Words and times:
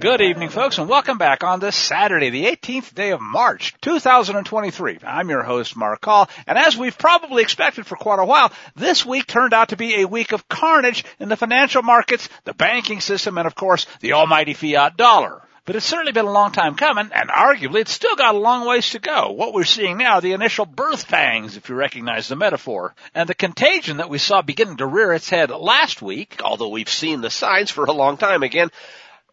Good 0.00 0.20
evening, 0.20 0.50
folks, 0.50 0.76
and 0.76 0.88
welcome 0.88 1.16
back 1.16 1.42
on 1.42 1.60
this 1.60 1.76
Saturday, 1.76 2.28
the 2.28 2.44
18th 2.44 2.94
day 2.94 3.12
of 3.12 3.22
March, 3.22 3.74
2023. 3.80 4.98
I'm 5.02 5.30
your 5.30 5.42
host, 5.42 5.74
Mark 5.74 6.02
Call, 6.02 6.28
and 6.46 6.58
as 6.58 6.76
we've 6.76 6.98
probably 6.98 7.42
expected 7.42 7.86
for 7.86 7.96
quite 7.96 8.18
a 8.18 8.26
while, 8.26 8.52
this 8.76 9.06
week 9.06 9.26
turned 9.26 9.54
out 9.54 9.70
to 9.70 9.78
be 9.78 10.02
a 10.02 10.06
week 10.06 10.32
of 10.32 10.46
carnage 10.46 11.06
in 11.18 11.30
the 11.30 11.36
financial 11.38 11.80
markets, 11.82 12.28
the 12.44 12.52
banking 12.52 13.00
system, 13.00 13.38
and 13.38 13.46
of 13.46 13.54
course, 13.54 13.86
the 14.00 14.12
almighty 14.12 14.52
fiat 14.52 14.98
dollar. 14.98 15.40
But 15.64 15.76
it's 15.76 15.86
certainly 15.86 16.10
been 16.10 16.26
a 16.26 16.32
long 16.32 16.50
time 16.50 16.74
coming, 16.74 17.10
and 17.14 17.30
arguably 17.30 17.82
it's 17.82 17.92
still 17.92 18.16
got 18.16 18.34
a 18.34 18.38
long 18.38 18.66
ways 18.66 18.90
to 18.90 18.98
go. 18.98 19.30
What 19.30 19.54
we're 19.54 19.62
seeing 19.62 19.96
now, 19.96 20.18
the 20.18 20.32
initial 20.32 20.66
birth 20.66 21.06
pangs, 21.06 21.56
if 21.56 21.68
you 21.68 21.76
recognize 21.76 22.26
the 22.26 22.34
metaphor, 22.34 22.96
and 23.14 23.28
the 23.28 23.34
contagion 23.34 23.98
that 23.98 24.10
we 24.10 24.18
saw 24.18 24.42
beginning 24.42 24.78
to 24.78 24.86
rear 24.86 25.12
its 25.12 25.30
head 25.30 25.50
last 25.50 26.02
week, 26.02 26.40
although 26.42 26.70
we've 26.70 26.88
seen 26.88 27.20
the 27.20 27.30
signs 27.30 27.70
for 27.70 27.84
a 27.84 27.92
long 27.92 28.16
time 28.16 28.42
again, 28.42 28.70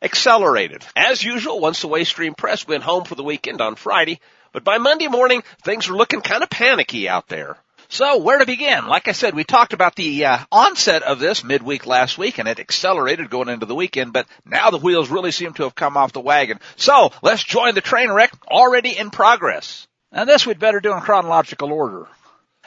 accelerated. 0.03 0.85
As 0.95 1.23
usual, 1.23 1.59
once 1.59 1.81
the 1.81 1.87
Waystream 1.87 2.37
press 2.37 2.67
went 2.67 2.83
home 2.83 3.05
for 3.05 3.15
the 3.15 3.23
weekend 3.23 3.59
on 3.59 3.73
Friday, 3.73 4.19
but 4.51 4.63
by 4.63 4.77
Monday 4.77 5.07
morning, 5.07 5.43
things 5.63 5.89
were 5.89 5.97
looking 5.97 6.21
kind 6.21 6.43
of 6.43 6.49
panicky 6.51 7.09
out 7.09 7.27
there. 7.27 7.57
So 7.91 8.19
where 8.19 8.37
to 8.37 8.45
begin? 8.45 8.85
Like 8.85 9.07
I 9.07 9.13
said, 9.13 9.33
we 9.33 9.43
talked 9.43 9.73
about 9.73 9.95
the 9.95 10.25
uh, 10.25 10.37
onset 10.51 11.01
of 11.01 11.17
this 11.17 11.43
midweek 11.43 11.87
last 11.87 12.19
week 12.19 12.37
and 12.37 12.47
it 12.47 12.59
accelerated 12.59 13.31
going 13.31 13.49
into 13.49 13.65
the 13.65 13.73
weekend, 13.73 14.13
but 14.13 14.27
now 14.45 14.69
the 14.69 14.77
wheels 14.77 15.09
really 15.09 15.31
seem 15.31 15.53
to 15.53 15.63
have 15.63 15.73
come 15.73 15.97
off 15.97 16.13
the 16.13 16.21
wagon. 16.21 16.59
So 16.75 17.11
let's 17.23 17.43
join 17.43 17.73
the 17.73 17.81
train 17.81 18.11
wreck 18.11 18.31
already 18.47 18.95
in 18.95 19.09
progress. 19.09 19.87
And 20.11 20.29
this 20.29 20.45
we'd 20.45 20.59
better 20.59 20.79
do 20.79 20.93
in 20.93 21.01
chronological 21.01 21.73
order. 21.73 22.07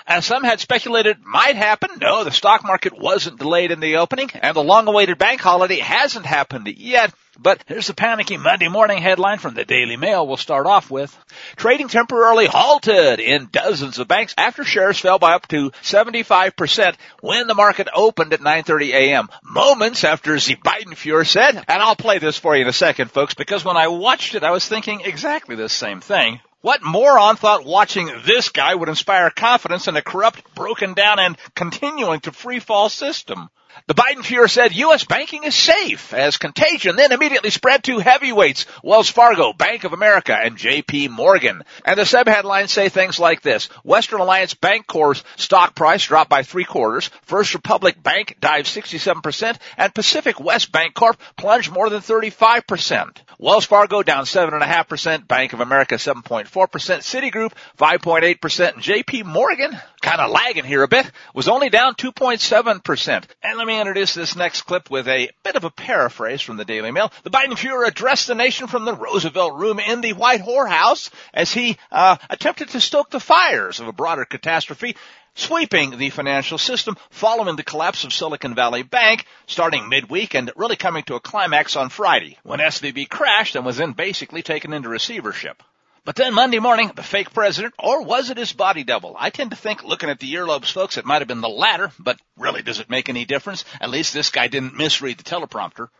As 0.09 0.27
some 0.27 0.42
had 0.42 0.59
speculated 0.59 1.23
might 1.25 1.55
happen, 1.55 1.91
no, 2.01 2.25
the 2.25 2.33
stock 2.33 2.64
market 2.64 2.92
wasn't 2.98 3.39
delayed 3.39 3.70
in 3.70 3.79
the 3.79 3.98
opening, 3.98 4.31
and 4.34 4.57
the 4.57 4.62
long-awaited 4.62 5.17
bank 5.17 5.41
holiday 5.41 5.79
hasn't 5.79 6.27
happened 6.27 6.67
yet. 6.67 7.14
But 7.38 7.64
here's 7.66 7.86
the 7.86 7.94
panicky 7.94 8.36
Monday 8.36 8.69
morning 8.69 8.98
headline 8.98 9.38
from 9.38 9.55
the 9.55 9.64
Daily 9.64 9.97
Mail 9.97 10.27
we'll 10.27 10.36
start 10.36 10.66
off 10.66 10.91
with. 10.91 11.16
Trading 11.56 11.89
temporarily 11.89 12.47
halted 12.47 13.20
in 13.20 13.48
dozens 13.50 13.98
of 13.98 14.06
banks 14.06 14.34
after 14.36 14.64
shares 14.64 14.98
fell 14.98 15.19
by 15.19 15.33
up 15.33 15.48
to 15.48 15.70
75% 15.83 16.94
when 17.20 17.47
the 17.47 17.55
market 17.55 17.89
opened 17.94 18.34
at 18.34 18.41
9.30 18.41 18.91
a.m. 18.92 19.28
Moments 19.42 20.05
after 20.05 20.34
the 20.34 20.56
Biden 20.56 20.94
Fuhr 20.94 21.27
said, 21.27 21.56
and 21.56 21.83
I'll 21.83 21.97
play 21.97 22.19
this 22.19 22.36
for 22.36 22.55
you 22.55 22.62
in 22.62 22.69
a 22.69 22.72
second 22.72 23.11
folks, 23.11 23.33
because 23.33 23.64
when 23.64 23.78
I 23.78 23.89
watched 23.89 24.34
it 24.34 24.44
I 24.44 24.50
was 24.50 24.69
thinking 24.69 25.00
exactly 25.00 25.56
the 25.56 25.70
same 25.70 26.02
thing. 26.02 26.39
What 26.61 26.83
moron 26.83 27.36
thought 27.36 27.64
watching 27.64 28.11
this 28.27 28.50
guy 28.50 28.74
would 28.74 28.91
inspire 28.91 29.30
confidence 29.30 29.89
in 29.89 29.96
a 29.96 30.02
corrupt, 30.02 30.55
broken 30.55 30.92
down, 30.94 31.19
and 31.19 31.39
continuing 31.55 32.20
to 32.20 32.30
free 32.30 32.61
fall 32.61 32.91
system? 32.91 33.48
The 33.87 33.95
Biden 33.95 34.23
Fuhrer 34.23 34.51
said 34.51 34.75
U.S. 34.75 35.05
banking 35.05 35.45
is 35.45 35.55
safe 35.55 36.12
as 36.12 36.37
contagion 36.37 36.97
then 36.97 37.12
immediately 37.12 37.51
spread 37.51 37.84
to 37.84 37.98
heavyweights, 37.98 38.67
Wells 38.83 39.09
Fargo, 39.09 39.53
Bank 39.53 39.84
of 39.84 39.92
America, 39.92 40.37
and 40.37 40.59
JP 40.59 41.11
Morgan. 41.11 41.62
And 41.84 41.98
the 41.98 42.06
sub-headlines 42.06 42.73
say 42.73 42.89
things 42.89 43.19
like 43.19 43.42
this. 43.42 43.67
Western 43.84 44.20
Alliance 44.20 44.55
Bank 44.55 44.83
Bancorp's 44.87 45.23
stock 45.37 45.75
price 45.75 46.06
dropped 46.06 46.31
by 46.31 46.42
three 46.42 46.64
quarters. 46.64 47.11
First 47.23 47.55
Republic 47.55 48.03
Bank 48.03 48.37
dived 48.41 48.67
67% 48.67 49.59
and 49.77 49.95
Pacific 49.95 50.41
West 50.41 50.73
Bancorp 50.73 51.17
plunged 51.36 51.70
more 51.70 51.91
than 51.91 52.01
35%. 52.01 53.17
Wells 53.38 53.64
Fargo 53.64 54.02
down 54.02 54.25
7.5%, 54.25 55.27
Bank 55.27 55.52
of 55.52 55.61
America 55.61 55.97
7.4%, 55.97 56.47
Citigroup 56.48 57.52
5.8%, 57.78 58.74
and 58.74 58.83
JP 58.83 59.24
Morgan, 59.24 59.77
kind 60.00 60.20
of 60.20 60.30
lagging 60.30 60.64
here 60.64 60.83
a 60.83 60.89
bit, 60.89 61.11
was 61.34 61.48
only 61.48 61.70
down 61.70 61.94
2.7%. 61.94 63.24
And 63.42 63.58
let 63.58 63.67
me 63.67 63.79
introduce 63.79 64.14
this 64.14 64.36
next 64.36 64.62
clip 64.62 64.90
with 64.90 65.08
a 65.08 65.30
bit 65.42 65.57
of 65.57 65.64
a 65.64 65.70
paraphrase 65.70 66.40
from 66.40 66.57
the 66.57 66.64
Daily 66.64 66.90
Mail. 66.90 67.12
The 67.24 67.30
Biden 67.30 67.52
Fuhrer 67.52 67.86
addressed 67.86 68.27
the 68.27 68.34
nation 68.34 68.67
from 68.67 68.84
the 68.84 68.95
Roosevelt 68.95 69.55
Room 69.55 69.78
in 69.78 70.01
the 70.01 70.12
White 70.12 70.42
Whorehouse 70.42 71.11
as 71.33 71.52
he 71.52 71.77
uh, 71.90 72.17
attempted 72.30 72.70
to 72.70 72.80
stoke 72.80 73.11
the 73.11 73.20
fires 73.20 73.80
of 73.80 73.89
a 73.89 73.92
broader 73.92 74.24
catastrophe 74.24 74.96
sweeping 75.35 75.98
the 75.98 76.11
financial 76.11 76.59
system 76.59 76.97
following 77.11 77.57
the 77.57 77.63
collapse 77.63 78.05
of 78.05 78.13
Silicon 78.13 78.55
Valley 78.55 78.83
Bank 78.83 79.27
starting 79.47 79.89
midweek 79.89 80.35
and 80.35 80.51
really 80.57 80.77
coming 80.77 81.03
to 81.05 81.15
a 81.15 81.20
climax 81.20 81.77
on 81.77 81.89
Friday 81.89 82.39
when 82.43 82.61
SVB 82.61 83.09
crashed 83.09 83.57
and 83.57 83.65
was 83.65 83.77
then 83.77 83.93
basically 83.93 84.43
taken 84.43 84.73
into 84.73 84.89
receivership. 84.89 85.63
But 86.05 86.17
then 86.17 86.35
Monday 86.35 86.59
morning, 86.59 86.91
the 86.97 87.03
fake 87.05 87.33
president, 87.33 87.75
or 87.79 88.03
was 88.03 88.29
it 88.31 88.37
his 88.37 88.53
body 88.53 88.83
double? 88.83 89.15
I 89.17 89.31
tend 89.31 89.51
to 89.51 89.57
think, 89.57 89.85
looking 89.85 90.11
at 90.11 90.19
the 90.19 90.35
earlobes, 90.35 90.73
folks, 90.73 90.98
it 90.98 91.05
might 91.05 91.20
have 91.20 91.29
been 91.29 91.41
the 91.41 91.49
latter, 91.49 91.93
but 92.01 92.19
really, 92.37 92.63
does 92.63 92.81
it 92.81 92.91
make 92.91 93.09
any 93.09 93.25
difference? 93.25 93.64
At 93.81 93.91
least 93.91 94.13
this 94.13 94.31
guy 94.31 94.49
didn't 94.49 94.75
misread 94.75 95.19
the 95.19 95.23
teleprompter. 95.23 95.91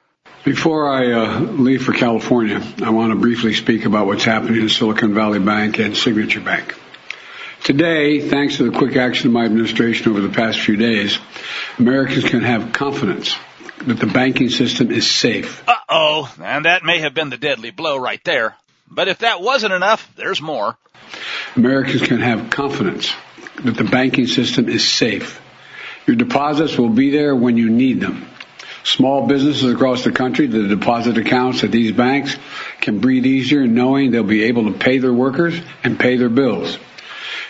Before 0.45 0.89
I 0.89 1.13
uh, 1.13 1.41
leave 1.41 1.85
for 1.85 1.93
California, 1.93 2.61
I 2.83 2.91
want 2.91 3.13
to 3.13 3.19
briefly 3.19 3.55
speak 3.55 3.85
about 3.85 4.07
what's 4.07 4.25
happening 4.25 4.61
in 4.61 4.69
Silicon 4.69 5.15
Valley 5.15 5.39
Bank 5.39 5.79
and 5.79 5.97
Signature 5.97 6.41
Bank. 6.41 6.75
Today, 7.65 8.29
thanks 8.29 8.57
to 8.57 8.69
the 8.69 8.77
quick 8.77 8.97
action 8.97 9.29
of 9.29 9.35
my 9.35 9.45
administration 9.45 10.11
over 10.11 10.21
the 10.21 10.31
past 10.31 10.59
few 10.59 10.77
days, 10.77 11.17
Americans 11.79 12.25
can 12.25 12.41
have 12.41 12.73
confidence 12.73 13.37
that 13.87 14.01
the 14.01 14.09
banking 14.09 14.51
system 14.51 14.91
is 14.91 15.09
safe. 15.09 15.63
Uh 15.69 15.75
oh, 15.89 16.35
and 16.43 16.65
that 16.65 16.83
may 16.83 16.99
have 16.99 17.15
been 17.15 17.31
the 17.31 17.37
deadly 17.37 17.71
blow 17.71 17.99
right 17.99 18.23
there. 18.25 18.57
But 18.91 19.07
if 19.07 19.19
that 19.19 19.41
wasn't 19.41 19.75
enough, 19.75 20.13
there's 20.17 20.43
more. 20.43 20.77
Americans 21.55 22.03
can 22.03 22.19
have 22.19 22.51
confidence 22.51 23.13
that 23.63 23.77
the 23.77 23.85
banking 23.85 24.27
system 24.27 24.69
is 24.69 24.89
safe. 24.89 25.41
Your 26.05 26.17
deposits 26.17 26.77
will 26.77 26.89
be 26.89 27.11
there 27.11 27.37
when 27.37 27.57
you 27.57 27.71
need 27.71 28.01
them. 28.01 28.27
Small 28.83 29.29
businesses 29.29 29.73
across 29.73 30.03
the 30.03 30.11
country, 30.11 30.49
the 30.49 30.67
deposit 30.67 31.17
accounts 31.17 31.63
at 31.63 31.71
these 31.71 31.93
banks 31.93 32.37
can 32.81 32.99
breathe 32.99 33.25
easier 33.25 33.69
knowing 33.69 34.11
they'll 34.11 34.25
be 34.25 34.45
able 34.45 34.73
to 34.73 34.77
pay 34.77 34.99
their 34.99 35.13
workers 35.13 35.61
and 35.85 35.97
pay 35.97 36.17
their 36.17 36.29
bills. 36.29 36.77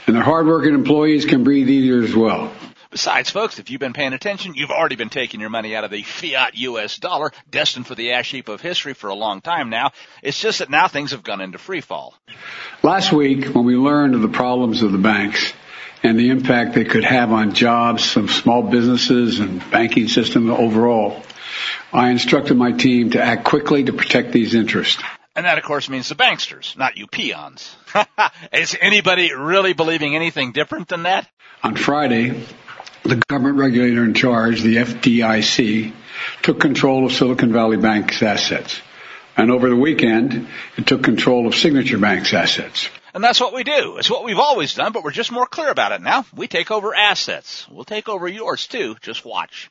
And 0.06 0.16
their 0.16 0.22
hardworking 0.22 0.74
employees 0.74 1.24
can 1.24 1.44
breathe 1.44 1.68
easier 1.68 2.02
as 2.02 2.14
well. 2.14 2.52
Besides, 2.92 3.30
folks, 3.30 3.58
if 3.58 3.70
you've 3.70 3.80
been 3.80 3.94
paying 3.94 4.12
attention, 4.12 4.52
you've 4.54 4.70
already 4.70 4.96
been 4.96 5.08
taking 5.08 5.40
your 5.40 5.48
money 5.48 5.74
out 5.74 5.82
of 5.82 5.90
the 5.90 6.02
fiat 6.02 6.58
US 6.58 6.98
dollar, 6.98 7.32
destined 7.50 7.86
for 7.86 7.94
the 7.94 8.12
ash 8.12 8.30
heap 8.30 8.50
of 8.50 8.60
history 8.60 8.92
for 8.92 9.08
a 9.08 9.14
long 9.14 9.40
time 9.40 9.70
now. 9.70 9.92
It's 10.22 10.38
just 10.38 10.58
that 10.58 10.68
now 10.68 10.88
things 10.88 11.12
have 11.12 11.22
gone 11.22 11.40
into 11.40 11.56
free 11.56 11.80
fall. 11.80 12.14
Last 12.82 13.10
week, 13.10 13.46
when 13.54 13.64
we 13.64 13.76
learned 13.76 14.14
of 14.14 14.20
the 14.20 14.28
problems 14.28 14.82
of 14.82 14.92
the 14.92 14.98
banks 14.98 15.54
and 16.02 16.18
the 16.18 16.28
impact 16.28 16.74
they 16.74 16.84
could 16.84 17.04
have 17.04 17.32
on 17.32 17.54
jobs 17.54 18.04
some 18.04 18.28
small 18.28 18.62
businesses 18.62 19.40
and 19.40 19.70
banking 19.70 20.08
system 20.08 20.50
overall, 20.50 21.22
I 21.94 22.10
instructed 22.10 22.58
my 22.58 22.72
team 22.72 23.12
to 23.12 23.22
act 23.22 23.44
quickly 23.44 23.84
to 23.84 23.94
protect 23.94 24.32
these 24.32 24.54
interests. 24.54 25.02
And 25.34 25.46
that, 25.46 25.58
of 25.58 25.64
course, 25.64 25.88
means 25.88 26.08
the 26.08 26.14
banksters, 26.14 26.76
not 26.76 26.96
you 26.96 27.06
peons. 27.06 27.74
Is 28.52 28.76
anybody 28.80 29.32
really 29.34 29.72
believing 29.72 30.14
anything 30.14 30.52
different 30.52 30.88
than 30.88 31.04
that? 31.04 31.28
On 31.62 31.74
Friday, 31.74 32.44
the 33.02 33.16
government 33.28 33.56
regulator 33.56 34.04
in 34.04 34.14
charge, 34.14 34.60
the 34.62 34.76
FDIC, 34.76 35.92
took 36.42 36.60
control 36.60 37.06
of 37.06 37.12
Silicon 37.12 37.52
Valley 37.52 37.78
Bank's 37.78 38.22
assets. 38.22 38.80
And 39.36 39.50
over 39.50 39.70
the 39.70 39.76
weekend, 39.76 40.48
it 40.76 40.86
took 40.86 41.02
control 41.02 41.46
of 41.46 41.54
Signature 41.54 41.98
Bank's 41.98 42.34
assets. 42.34 42.90
And 43.14 43.24
that's 43.24 43.40
what 43.40 43.54
we 43.54 43.64
do. 43.64 43.96
It's 43.98 44.10
what 44.10 44.24
we've 44.24 44.38
always 44.38 44.74
done, 44.74 44.92
but 44.92 45.04
we're 45.04 45.10
just 45.10 45.32
more 45.32 45.46
clear 45.46 45.70
about 45.70 45.92
it 45.92 46.02
now. 46.02 46.26
We 46.34 46.48
take 46.48 46.70
over 46.70 46.94
assets. 46.94 47.66
We'll 47.70 47.84
take 47.84 48.08
over 48.08 48.28
yours 48.28 48.66
too. 48.66 48.96
Just 49.00 49.24
watch. 49.24 49.70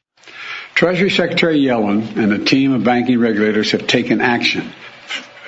Treasury 0.75 1.09
Secretary 1.09 1.59
Yellen 1.59 2.17
and 2.17 2.33
a 2.33 2.43
team 2.43 2.73
of 2.73 2.83
banking 2.83 3.19
regulators 3.19 3.71
have 3.71 3.87
taken 3.87 4.21
action, 4.21 4.71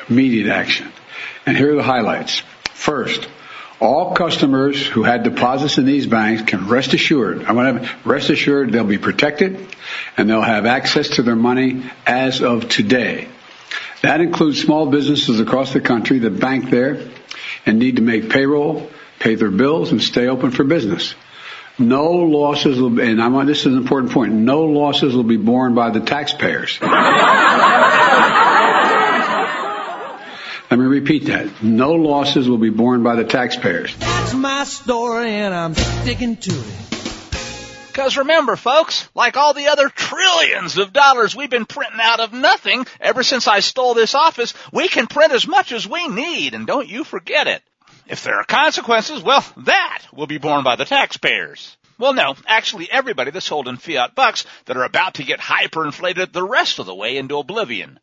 immediate 0.09 0.47
action. 0.47 0.91
And 1.45 1.57
here 1.57 1.73
are 1.73 1.75
the 1.75 1.83
highlights. 1.83 2.41
First, 2.73 3.27
all 3.79 4.13
customers 4.13 4.85
who 4.85 5.03
had 5.03 5.23
deposits 5.23 5.77
in 5.77 5.85
these 5.85 6.07
banks 6.07 6.44
can 6.44 6.69
rest 6.69 6.94
assured, 6.94 7.44
I 7.44 7.51
want 7.51 7.83
to 7.83 7.89
rest 8.05 8.29
assured 8.29 8.71
they'll 8.71 8.85
be 8.85 8.97
protected 8.97 9.75
and 10.15 10.29
they'll 10.29 10.41
have 10.41 10.65
access 10.65 11.09
to 11.15 11.21
their 11.21 11.35
money 11.35 11.83
as 12.05 12.41
of 12.41 12.69
today. 12.69 13.27
That 14.01 14.21
includes 14.21 14.61
small 14.61 14.85
businesses 14.85 15.39
across 15.39 15.73
the 15.73 15.81
country 15.81 16.19
that 16.19 16.39
bank 16.39 16.69
there 16.69 17.07
and 17.65 17.79
need 17.79 17.97
to 17.97 18.01
make 18.01 18.29
payroll, 18.29 18.89
pay 19.19 19.35
their 19.35 19.51
bills, 19.51 19.91
and 19.91 20.01
stay 20.01 20.27
open 20.27 20.51
for 20.51 20.63
business. 20.63 21.15
No 21.79 22.11
losses 22.11 22.79
will 22.79 22.91
be, 22.91 23.03
and 23.03 23.21
I 23.21 23.29
want, 23.29 23.47
this 23.47 23.61
is 23.61 23.67
an 23.67 23.77
important 23.77 24.11
point, 24.11 24.33
no 24.33 24.63
losses 24.63 25.15
will 25.15 25.23
be 25.23 25.38
borne 25.38 25.73
by 25.73 25.89
the 25.89 26.01
taxpayers. 26.01 26.77
Let 30.73 30.79
me 30.79 30.85
repeat 30.85 31.25
that. 31.25 31.61
No 31.61 31.91
losses 31.91 32.49
will 32.49 32.57
be 32.57 32.71
borne 32.71 33.03
by 33.03 33.15
the 33.15 33.23
taxpayers. 33.23 33.95
That's 33.97 34.33
my 34.33 34.63
story 34.63 35.29
and 35.29 35.53
I'm 35.53 35.75
sticking 35.75 36.35
to 36.35 36.51
it. 36.51 37.93
Cause 37.93 38.17
remember 38.17 38.55
folks, 38.55 39.07
like 39.13 39.37
all 39.37 39.53
the 39.53 39.67
other 39.67 39.87
trillions 39.87 40.79
of 40.79 40.91
dollars 40.91 41.35
we've 41.35 41.51
been 41.51 41.67
printing 41.67 41.99
out 42.01 42.21
of 42.21 42.33
nothing 42.33 42.87
ever 42.99 43.21
since 43.21 43.47
I 43.47 43.59
stole 43.59 43.93
this 43.93 44.15
office, 44.15 44.55
we 44.71 44.87
can 44.87 45.05
print 45.05 45.31
as 45.31 45.47
much 45.47 45.71
as 45.71 45.87
we 45.87 46.07
need 46.07 46.55
and 46.55 46.65
don't 46.65 46.89
you 46.89 47.03
forget 47.03 47.45
it. 47.45 47.61
If 48.07 48.23
there 48.23 48.37
are 48.37 48.43
consequences, 48.43 49.21
well, 49.21 49.45
that 49.57 50.01
will 50.11 50.25
be 50.25 50.39
borne 50.39 50.63
by 50.63 50.75
the 50.75 50.85
taxpayers. 50.85 51.77
Well, 51.98 52.13
no, 52.13 52.36
actually 52.48 52.92
everybody 52.92 53.31
that's 53.31 53.48
holding 53.48 53.78
fiat 53.78 54.16
bucks 54.16 54.45
that 54.66 54.78
are 54.78 54.84
about 54.84 55.16
to 55.16 55.24
get 55.24 55.40
hyperinflated 55.40 56.31
the 56.31 56.44
rest 56.44 56.80
of 56.80 56.86
the 56.86 56.95
way 56.95 57.18
into 57.18 57.38
oblivion. 57.38 58.00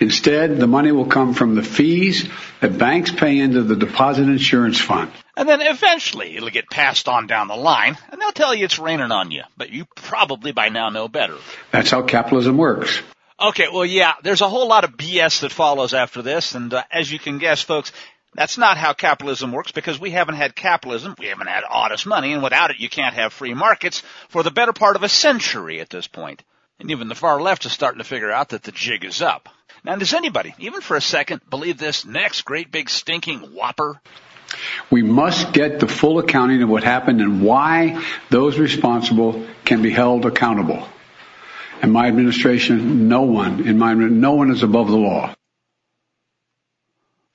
Instead, 0.00 0.58
the 0.58 0.66
money 0.66 0.92
will 0.92 1.06
come 1.06 1.34
from 1.34 1.54
the 1.54 1.62
fees 1.62 2.28
that 2.60 2.78
banks 2.78 3.10
pay 3.10 3.38
into 3.38 3.62
the 3.62 3.76
deposit 3.76 4.24
insurance 4.24 4.78
fund. 4.78 5.10
And 5.36 5.48
then 5.48 5.62
eventually 5.62 6.36
it'll 6.36 6.50
get 6.50 6.68
passed 6.68 7.08
on 7.08 7.26
down 7.26 7.48
the 7.48 7.56
line, 7.56 7.96
and 8.10 8.20
they'll 8.20 8.32
tell 8.32 8.54
you 8.54 8.66
it's 8.66 8.78
raining 8.78 9.12
on 9.12 9.30
you, 9.30 9.42
but 9.56 9.70
you 9.70 9.86
probably 9.96 10.52
by 10.52 10.68
now 10.68 10.90
know 10.90 11.08
better. 11.08 11.36
That's 11.70 11.90
how 11.90 12.02
capitalism 12.02 12.58
works. 12.58 13.00
Okay, 13.40 13.66
well 13.72 13.86
yeah, 13.86 14.12
there's 14.22 14.40
a 14.40 14.48
whole 14.48 14.68
lot 14.68 14.84
of 14.84 14.92
BS 14.92 15.40
that 15.40 15.50
follows 15.50 15.94
after 15.94 16.22
this, 16.22 16.54
and 16.54 16.72
uh, 16.72 16.84
as 16.92 17.10
you 17.10 17.18
can 17.18 17.38
guess 17.38 17.60
folks, 17.60 17.92
that's 18.34 18.56
not 18.56 18.78
how 18.78 18.92
capitalism 18.94 19.52
works 19.52 19.72
because 19.72 20.00
we 20.00 20.10
haven't 20.10 20.36
had 20.36 20.54
capitalism, 20.54 21.14
we 21.18 21.26
haven't 21.26 21.48
had 21.48 21.64
honest 21.68 22.06
money, 22.06 22.32
and 22.32 22.42
without 22.42 22.70
it 22.70 22.78
you 22.78 22.88
can't 22.88 23.14
have 23.14 23.32
free 23.32 23.54
markets 23.54 24.02
for 24.28 24.42
the 24.42 24.50
better 24.50 24.72
part 24.72 24.96
of 24.96 25.02
a 25.02 25.08
century 25.08 25.80
at 25.80 25.90
this 25.90 26.06
point. 26.06 26.42
And 26.78 26.90
even 26.90 27.08
the 27.08 27.14
far 27.14 27.40
left 27.40 27.66
is 27.66 27.72
starting 27.72 27.98
to 27.98 28.04
figure 28.04 28.30
out 28.30 28.50
that 28.50 28.62
the 28.62 28.72
jig 28.72 29.04
is 29.04 29.20
up. 29.20 29.48
Now 29.84 29.96
does 29.96 30.14
anybody, 30.14 30.54
even 30.58 30.80
for 30.80 30.96
a 30.96 31.00
second, 31.00 31.42
believe 31.48 31.78
this 31.78 32.04
next 32.04 32.42
great 32.42 32.72
big 32.72 32.88
stinking 32.88 33.40
whopper? 33.54 34.00
We 34.90 35.02
must 35.02 35.52
get 35.52 35.80
the 35.80 35.88
full 35.88 36.18
accounting 36.18 36.62
of 36.62 36.68
what 36.68 36.84
happened 36.84 37.20
and 37.20 37.42
why 37.42 38.02
those 38.30 38.58
responsible 38.58 39.46
can 39.64 39.82
be 39.82 39.90
held 39.90 40.26
accountable. 40.26 40.86
In 41.82 41.90
my 41.90 42.06
administration, 42.06 43.08
no 43.08 43.22
one, 43.22 43.66
in 43.66 43.78
my, 43.78 43.94
no 43.94 44.34
one 44.34 44.50
is 44.50 44.62
above 44.62 44.88
the 44.88 44.96
law. 44.96 45.34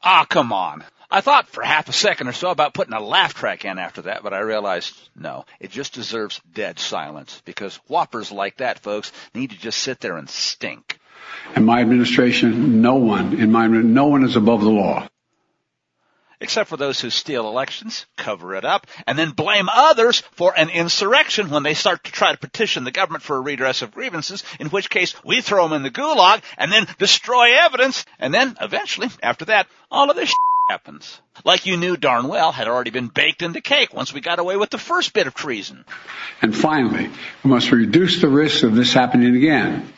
Ah, 0.09 0.24
come 0.24 0.54
on. 0.54 0.86
I 1.12 1.19
thought 1.19 1.50
for 1.50 1.62
half 1.62 1.89
a 1.89 1.92
second 1.92 2.30
or 2.30 2.31
so 2.31 2.50
about 2.50 2.74
putting 2.74 2.94
a 2.94 3.01
laugh 3.01 3.33
track 3.33 3.65
in 3.65 3.77
after 3.77 4.04
that, 4.04 4.24
but 4.24 4.33
I 4.33 4.39
realized 4.39 4.95
no, 5.18 5.44
it 5.59 5.69
just 5.69 5.92
deserves 5.92 6.39
dead 6.54 6.80
silence 6.80 7.42
because 7.44 7.75
whoppers 7.89 8.31
like 8.31 8.56
that, 8.57 8.80
folks, 8.80 9.12
need 9.36 9.50
to 9.50 9.57
just 9.57 9.80
sit 9.80 10.00
there 10.00 10.15
and 10.15 10.30
stink. 10.30 10.98
In 11.57 11.65
my 11.65 11.81
administration, 11.81 12.81
no 12.81 12.95
one, 12.95 13.38
in 13.38 13.51
my, 13.51 13.68
no 13.68 14.06
one 14.06 14.24
is 14.24 14.38
above 14.38 14.62
the 14.62 14.69
law 14.69 15.09
except 16.39 16.69
for 16.69 16.77
those 16.77 16.99
who 16.99 17.09
steal 17.09 17.47
elections, 17.47 18.05
cover 18.15 18.55
it 18.55 18.65
up, 18.65 18.87
and 19.05 19.17
then 19.17 19.31
blame 19.31 19.69
others 19.71 20.21
for 20.31 20.57
an 20.57 20.69
insurrection 20.69 21.49
when 21.49 21.63
they 21.63 21.73
start 21.73 22.03
to 22.03 22.11
try 22.11 22.31
to 22.31 22.37
petition 22.37 22.83
the 22.83 22.91
government 22.91 23.23
for 23.23 23.37
a 23.37 23.41
redress 23.41 23.81
of 23.81 23.91
grievances, 23.91 24.43
in 24.59 24.67
which 24.67 24.89
case 24.89 25.15
we 25.23 25.41
throw 25.41 25.67
them 25.67 25.75
in 25.75 25.83
the 25.83 25.91
gulag 25.91 26.41
and 26.57 26.71
then 26.71 26.87
destroy 26.97 27.57
evidence, 27.57 28.05
and 28.19 28.33
then 28.33 28.55
eventually, 28.61 29.09
after 29.23 29.45
that, 29.45 29.67
all 29.89 30.09
of 30.09 30.15
this 30.15 30.33
happens. 30.67 31.21
Like 31.45 31.65
you 31.65 31.77
knew 31.77 31.97
darn 31.97 32.27
well 32.27 32.51
had 32.51 32.67
already 32.67 32.91
been 32.91 33.07
baked 33.07 33.41
into 33.41 33.61
cake 33.61 33.93
once 33.93 34.13
we 34.13 34.21
got 34.21 34.39
away 34.39 34.57
with 34.57 34.69
the 34.69 34.77
first 34.77 35.13
bit 35.13 35.27
of 35.27 35.33
treason. 35.33 35.85
And 36.41 36.55
finally, 36.55 37.09
we 37.43 37.49
must 37.49 37.71
reduce 37.71 38.21
the 38.21 38.27
risk 38.27 38.63
of 38.63 38.75
this 38.75 38.93
happening 38.93 39.35
again. 39.35 39.93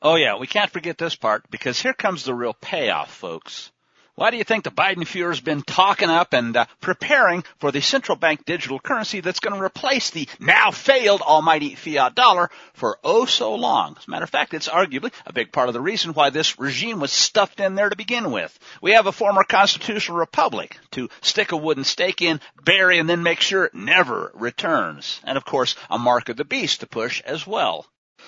Oh 0.00 0.16
yeah, 0.16 0.36
we 0.38 0.46
can't 0.46 0.70
forget 0.70 0.98
this 0.98 1.16
part 1.16 1.50
because 1.50 1.80
here 1.80 1.94
comes 1.94 2.24
the 2.24 2.34
real 2.34 2.52
payoff, 2.52 3.10
folks. 3.10 3.72
Why 4.16 4.30
do 4.30 4.36
you 4.36 4.44
think 4.44 4.62
the 4.62 4.70
Biden 4.70 5.04
Fuhrer's 5.04 5.40
been 5.40 5.62
talking 5.62 6.08
up 6.08 6.34
and 6.34 6.56
uh, 6.56 6.66
preparing 6.80 7.42
for 7.58 7.72
the 7.72 7.80
central 7.80 8.14
bank 8.14 8.44
digital 8.44 8.78
currency 8.78 9.18
that's 9.18 9.40
going 9.40 9.56
to 9.56 9.64
replace 9.64 10.10
the 10.10 10.28
now 10.38 10.70
failed 10.70 11.20
almighty 11.20 11.74
fiat 11.74 12.14
dollar 12.14 12.48
for 12.74 12.98
oh 13.02 13.24
so 13.24 13.56
long? 13.56 13.96
As 13.98 14.06
a 14.06 14.10
matter 14.10 14.22
of 14.22 14.30
fact, 14.30 14.54
it's 14.54 14.68
arguably 14.68 15.12
a 15.26 15.32
big 15.32 15.50
part 15.50 15.66
of 15.66 15.74
the 15.74 15.80
reason 15.80 16.12
why 16.12 16.30
this 16.30 16.60
regime 16.60 17.00
was 17.00 17.10
stuffed 17.10 17.58
in 17.58 17.74
there 17.74 17.90
to 17.90 17.96
begin 17.96 18.30
with. 18.30 18.56
We 18.80 18.92
have 18.92 19.08
a 19.08 19.12
former 19.12 19.42
constitutional 19.42 20.18
republic 20.18 20.78
to 20.92 21.08
stick 21.20 21.50
a 21.50 21.56
wooden 21.56 21.82
stake 21.82 22.22
in, 22.22 22.40
bury, 22.64 23.00
and 23.00 23.10
then 23.10 23.24
make 23.24 23.40
sure 23.40 23.64
it 23.64 23.74
never 23.74 24.30
returns. 24.34 25.20
And 25.24 25.36
of 25.36 25.44
course, 25.44 25.74
a 25.90 25.98
mark 25.98 26.28
of 26.28 26.36
the 26.36 26.44
beast 26.44 26.80
to 26.80 26.86
push 26.86 27.20
as 27.22 27.48
well. 27.48 27.84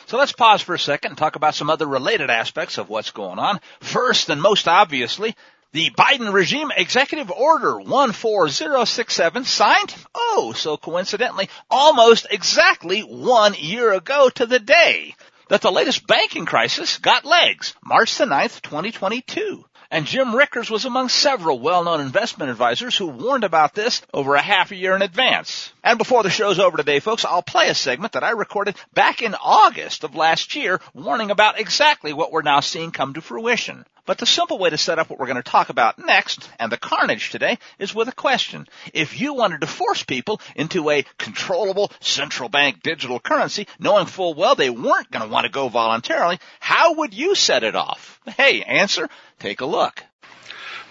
So 0.06 0.18
let's 0.18 0.32
pause 0.32 0.62
for 0.62 0.74
a 0.74 0.78
second 0.78 1.10
and 1.10 1.18
talk 1.18 1.36
about 1.36 1.54
some 1.54 1.70
other 1.70 1.86
related 1.86 2.28
aspects 2.28 2.76
of 2.76 2.88
what's 2.88 3.12
going 3.12 3.38
on. 3.38 3.60
First 3.80 4.30
and 4.30 4.42
most 4.42 4.68
obviously, 4.68 5.34
the 5.72 5.90
Biden 5.90 6.32
regime 6.32 6.70
executive 6.74 7.30
order 7.30 7.80
14067 7.80 9.44
signed, 9.44 9.94
oh, 10.14 10.52
so 10.56 10.76
coincidentally, 10.76 11.48
almost 11.70 12.26
exactly 12.30 13.00
one 13.00 13.54
year 13.54 13.92
ago 13.92 14.28
to 14.30 14.46
the 14.46 14.60
day 14.60 15.14
that 15.48 15.60
the 15.60 15.72
latest 15.72 16.06
banking 16.06 16.46
crisis 16.46 16.98
got 16.98 17.24
legs, 17.24 17.74
March 17.84 18.16
the 18.16 18.24
9th, 18.24 18.62
2022. 18.62 19.64
And 19.90 20.06
Jim 20.06 20.34
Rickards 20.34 20.70
was 20.70 20.84
among 20.84 21.08
several 21.08 21.60
well-known 21.60 22.00
investment 22.00 22.50
advisors 22.50 22.96
who 22.96 23.06
warned 23.06 23.44
about 23.44 23.74
this 23.74 24.02
over 24.12 24.34
a 24.34 24.42
half 24.42 24.72
a 24.72 24.76
year 24.76 24.96
in 24.96 25.02
advance. 25.02 25.72
And 25.84 25.98
before 25.98 26.22
the 26.22 26.30
show's 26.30 26.58
over 26.58 26.76
today, 26.76 26.98
folks, 26.98 27.24
I'll 27.24 27.42
play 27.42 27.68
a 27.68 27.74
segment 27.74 28.14
that 28.14 28.24
I 28.24 28.30
recorded 28.30 28.76
back 28.94 29.22
in 29.22 29.34
August 29.34 30.02
of 30.02 30.16
last 30.16 30.56
year 30.56 30.80
warning 30.94 31.30
about 31.30 31.60
exactly 31.60 32.12
what 32.12 32.32
we're 32.32 32.42
now 32.42 32.60
seeing 32.60 32.90
come 32.90 33.14
to 33.14 33.20
fruition. 33.20 33.84
But 34.06 34.18
the 34.18 34.26
simple 34.26 34.58
way 34.58 34.70
to 34.70 34.78
set 34.78 35.00
up 35.00 35.10
what 35.10 35.18
we're 35.18 35.26
going 35.26 35.36
to 35.36 35.42
talk 35.42 35.68
about 35.68 35.98
next 35.98 36.48
and 36.60 36.70
the 36.70 36.76
carnage 36.76 37.30
today 37.30 37.58
is 37.78 37.92
with 37.92 38.06
a 38.06 38.12
question. 38.12 38.68
If 38.94 39.20
you 39.20 39.34
wanted 39.34 39.62
to 39.62 39.66
force 39.66 40.04
people 40.04 40.40
into 40.54 40.90
a 40.90 41.04
controllable 41.18 41.90
central 41.98 42.48
bank 42.48 42.82
digital 42.82 43.18
currency, 43.18 43.66
knowing 43.80 44.06
full 44.06 44.34
well 44.34 44.54
they 44.54 44.70
weren't 44.70 45.10
going 45.10 45.26
to 45.26 45.32
want 45.32 45.44
to 45.46 45.52
go 45.52 45.68
voluntarily, 45.68 46.38
how 46.60 46.94
would 46.94 47.14
you 47.14 47.34
set 47.34 47.64
it 47.64 47.74
off? 47.74 48.20
Hey, 48.36 48.62
answer, 48.62 49.08
take 49.38 49.60
a 49.60 49.66
look. 49.66 50.04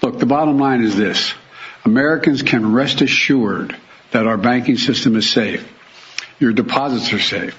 Look, 0.02 0.20
the 0.20 0.26
bottom 0.26 0.60
line 0.60 0.84
is 0.84 0.96
this. 0.96 1.34
Americans 1.84 2.44
can 2.44 2.74
rest 2.74 3.02
assured 3.02 3.76
that 4.12 4.28
our 4.28 4.38
banking 4.38 4.78
system 4.78 5.16
is 5.16 5.30
safe. 5.30 5.72
Your 6.40 6.54
deposits 6.54 7.14
are 7.14 7.20
safe. 7.20 7.58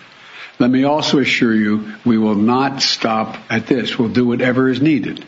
Let 0.59 0.71
me 0.71 0.85
also 0.85 1.19
assure 1.19 1.55
you 1.55 1.95
we 2.05 2.19
will 2.19 2.35
not 2.35 2.83
stop 2.83 3.37
at 3.51 3.67
this. 3.67 3.99
We'll 3.99 4.09
do 4.09 4.27
whatever 4.27 4.69
is 4.69 4.81
needed. 4.81 5.25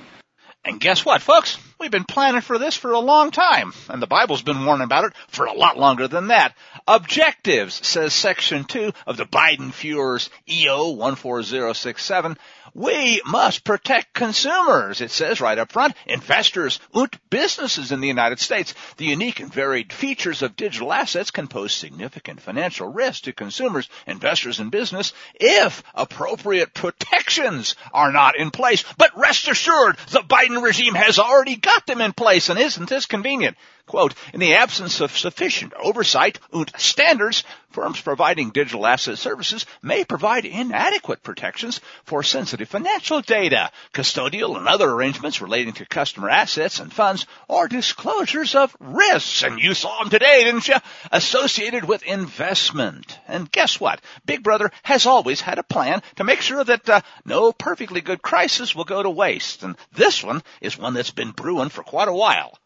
And 0.65 0.81
guess 0.81 1.05
what, 1.05 1.23
folks? 1.23 1.59
We've 1.79 1.91
been 1.91 2.05
planning 2.05 2.41
for 2.41 2.59
this 2.59 2.77
for 2.77 2.93
a 2.93 2.99
long 2.99 3.31
time, 3.31 3.73
and 3.89 4.03
the 4.03 4.07
Bible's 4.07 4.43
been 4.43 4.65
warning 4.65 4.85
about 4.85 5.05
it 5.05 5.13
for 5.29 5.47
a 5.47 5.53
lot 5.53 5.79
longer 5.79 6.09
than 6.09 6.29
that. 6.29 6.55
Objectives, 6.87 7.87
says 7.87 8.13
section 8.13 8.65
2 8.65 8.93
of 9.07 9.17
the 9.17 9.25
Biden 9.25 9.71
Fuhrer's 9.71 10.29
EO 10.49 10.95
14067, 10.97 12.37
we 12.79 13.21
must 13.27 13.65
protect 13.65 14.15
consumers, 14.15 15.01
it 15.01 15.11
says 15.11 15.41
right 15.41 15.59
up 15.59 15.73
front, 15.73 15.97
investors 16.07 16.79
and 16.95 17.09
businesses 17.29 17.91
in 17.91 18.01
the 18.01 18.07
United 18.07 18.39
States. 18.39 18.73
The 18.99 19.05
unique 19.05 19.41
and 19.41 19.53
varied 19.53 19.93
features 19.93 20.43
of 20.43 20.55
digital 20.55 20.93
assets 20.93 21.33
can 21.33 21.49
pose 21.49 21.73
significant 21.73 22.41
financial 22.41 22.87
risk 22.87 23.25
to 23.25 23.33
consumers, 23.33 23.89
investors, 24.07 24.61
and 24.61 24.71
business 24.71 25.13
if 25.35 25.83
appropriate 25.93 26.73
protections 26.73 27.75
are 27.93 28.13
not 28.13 28.39
in 28.39 28.53
place. 28.53 28.85
But 28.97 29.19
rest 29.19 29.49
assured, 29.49 29.97
the 30.11 30.21
Biden 30.21 30.63
regime 30.63 30.95
has 30.95 31.19
already 31.19 31.57
got 31.57 31.85
them 31.87 32.01
in 32.01 32.13
place, 32.13 32.49
and 32.49 32.61
isn't 32.61 32.89
this 32.89 33.07
convenient? 33.07 33.57
Quote, 33.87 34.15
in 34.35 34.41
the 34.41 34.55
absence 34.55 35.01
of 35.01 35.17
sufficient 35.17 35.73
oversight 35.75 36.39
and 36.53 36.71
standards, 36.77 37.43
firms 37.79 38.01
providing 38.01 38.51
digital 38.51 38.85
asset 38.85 39.17
services 39.19 39.65
may 39.83 40.05
provide 40.05 40.45
inadequate 40.45 41.23
protections 41.23 41.81
for 42.03 42.25
sensitive 42.25 42.69
financial 42.69 43.21
data, 43.21 43.71
custodial 43.95 44.57
and 44.57 44.67
other 44.67 44.91
arrangements 44.91 45.41
relating 45.41 45.73
to 45.73 45.87
customer 45.87 46.29
assets 46.29 46.81
and 46.81 46.93
funds, 46.93 47.25
or 47.47 47.69
disclosures 47.69 48.57
of 48.57 48.77
risks, 48.81 49.45
and 49.45 49.61
you 49.61 49.75
saw 49.75 50.01
them 50.01 50.11
today, 50.11 50.43
didn't 50.43 50.67
you, 50.67 50.75
associated 51.13 51.85
with 51.85 52.03
investment. 52.03 53.17
And 53.29 53.49
guess 53.53 53.79
what? 53.79 54.01
Big 54.27 54.43
Brother 54.43 54.73
has 54.83 55.07
always 55.07 55.41
had 55.41 55.61
a 55.61 55.63
plan 55.63 56.03
to 56.17 56.25
make 56.25 56.41
sure 56.41 56.65
that 56.65 56.89
uh, 56.89 57.03
no 57.25 57.53
perfectly 57.53 58.01
good 58.01 58.23
crisis 58.23 58.75
will 58.75 58.87
go 58.87 59.05
to 59.05 59.11
waste, 59.11 59.63
and 59.63 59.77
this 59.93 60.25
one 60.25 60.43
is 60.61 60.77
one 60.77 60.95
that's 60.95 61.13
been 61.13 61.31
brewing 61.31 61.69
for 61.69 61.85
quite 61.85 62.09
a 62.09 62.13
while. 62.13 62.59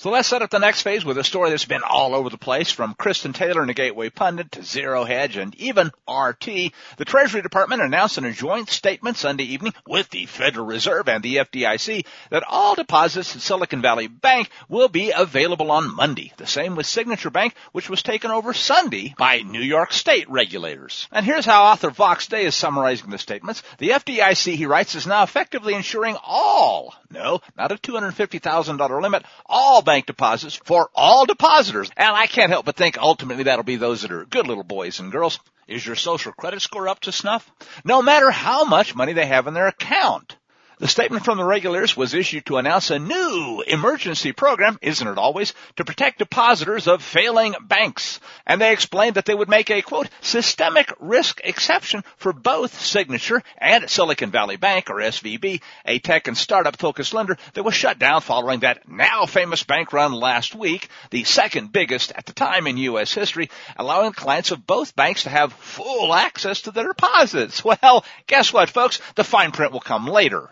So 0.00 0.08
let's 0.08 0.28
set 0.28 0.40
up 0.40 0.48
the 0.48 0.58
next 0.58 0.80
phase 0.80 1.04
with 1.04 1.18
a 1.18 1.24
story 1.24 1.50
that's 1.50 1.66
been 1.66 1.82
all 1.86 2.14
over 2.14 2.30
the 2.30 2.38
place 2.38 2.70
from 2.70 2.94
Kristen 2.94 3.34
Taylor 3.34 3.60
and 3.60 3.68
the 3.68 3.74
Gateway 3.74 4.08
Pundit 4.08 4.50
to 4.52 4.62
Zero 4.62 5.04
Hedge 5.04 5.36
and 5.36 5.54
even 5.56 5.90
RT. 6.08 6.72
The 6.96 7.04
Treasury 7.04 7.42
Department 7.42 7.82
announced 7.82 8.16
in 8.16 8.24
a 8.24 8.32
joint 8.32 8.70
statement 8.70 9.18
Sunday 9.18 9.44
evening 9.44 9.74
with 9.86 10.08
the 10.08 10.24
Federal 10.24 10.64
Reserve 10.64 11.06
and 11.10 11.22
the 11.22 11.36
FDIC 11.36 12.06
that 12.30 12.44
all 12.48 12.74
deposits 12.74 13.36
at 13.36 13.42
Silicon 13.42 13.82
Valley 13.82 14.06
Bank 14.06 14.48
will 14.70 14.88
be 14.88 15.12
available 15.14 15.70
on 15.70 15.94
Monday. 15.94 16.32
The 16.38 16.46
same 16.46 16.76
with 16.76 16.86
Signature 16.86 17.28
Bank, 17.28 17.54
which 17.72 17.90
was 17.90 18.02
taken 18.02 18.30
over 18.30 18.54
Sunday 18.54 19.14
by 19.18 19.42
New 19.42 19.60
York 19.60 19.92
State 19.92 20.30
regulators. 20.30 21.08
And 21.12 21.26
here's 21.26 21.44
how 21.44 21.64
author 21.64 21.90
Vox 21.90 22.26
Day 22.26 22.46
is 22.46 22.54
summarizing 22.54 23.10
the 23.10 23.18
statements. 23.18 23.62
The 23.76 23.90
FDIC, 23.90 24.54
he 24.54 24.64
writes, 24.64 24.94
is 24.94 25.06
now 25.06 25.24
effectively 25.24 25.74
ensuring 25.74 26.16
all, 26.24 26.94
no, 27.10 27.42
not 27.58 27.70
a 27.70 27.74
$250,000 27.74 29.02
limit, 29.02 29.24
all 29.44 29.82
bank 29.90 30.06
deposits 30.06 30.54
for 30.54 30.88
all 30.94 31.26
depositors. 31.26 31.90
And 31.96 32.14
I 32.14 32.28
can't 32.28 32.52
help 32.52 32.64
but 32.64 32.76
think 32.76 32.96
ultimately 32.96 33.42
that'll 33.44 33.64
be 33.64 33.74
those 33.74 34.02
that 34.02 34.12
are 34.12 34.24
good 34.24 34.46
little 34.46 34.62
boys 34.62 35.00
and 35.00 35.10
girls. 35.10 35.40
Is 35.66 35.84
your 35.84 35.96
social 35.96 36.30
credit 36.30 36.62
score 36.62 36.86
up 36.86 37.00
to 37.00 37.12
snuff? 37.12 37.50
No 37.84 38.00
matter 38.00 38.30
how 38.30 38.64
much 38.64 38.94
money 38.94 39.14
they 39.14 39.26
have 39.26 39.48
in 39.48 39.54
their 39.54 39.66
account. 39.66 40.36
The 40.80 40.88
statement 40.88 41.26
from 41.26 41.36
the 41.36 41.44
regulators 41.44 41.94
was 41.94 42.14
issued 42.14 42.46
to 42.46 42.56
announce 42.56 42.90
a 42.90 42.98
new 42.98 43.62
emergency 43.66 44.32
program, 44.32 44.78
isn't 44.80 45.06
it 45.06 45.18
always, 45.18 45.52
to 45.76 45.84
protect 45.84 46.20
depositors 46.20 46.88
of 46.88 47.02
failing 47.02 47.54
banks. 47.60 48.18
And 48.46 48.58
they 48.58 48.72
explained 48.72 49.16
that 49.16 49.26
they 49.26 49.34
would 49.34 49.50
make 49.50 49.70
a 49.70 49.82
quote, 49.82 50.08
systemic 50.22 50.90
risk 50.98 51.42
exception 51.44 52.02
for 52.16 52.32
both 52.32 52.80
Signature 52.80 53.42
and 53.58 53.90
Silicon 53.90 54.30
Valley 54.30 54.56
Bank, 54.56 54.88
or 54.88 54.94
SVB, 54.94 55.60
a 55.84 55.98
tech 55.98 56.28
and 56.28 56.38
startup 56.38 56.78
focused 56.78 57.12
lender 57.12 57.36
that 57.52 57.62
was 57.62 57.74
shut 57.74 57.98
down 57.98 58.22
following 58.22 58.60
that 58.60 58.88
now 58.88 59.26
famous 59.26 59.62
bank 59.62 59.92
run 59.92 60.14
last 60.14 60.54
week, 60.54 60.88
the 61.10 61.24
second 61.24 61.72
biggest 61.72 62.10
at 62.12 62.24
the 62.24 62.32
time 62.32 62.66
in 62.66 62.78
U.S. 62.78 63.12
history, 63.12 63.50
allowing 63.76 64.12
clients 64.12 64.50
of 64.50 64.66
both 64.66 64.96
banks 64.96 65.24
to 65.24 65.28
have 65.28 65.52
full 65.52 66.14
access 66.14 66.62
to 66.62 66.70
their 66.70 66.88
deposits. 66.88 67.62
Well, 67.70 68.02
guess 68.26 68.50
what, 68.50 68.70
folks? 68.70 68.98
The 69.14 69.24
fine 69.24 69.52
print 69.52 69.72
will 69.72 69.80
come 69.80 70.06
later. 70.06 70.48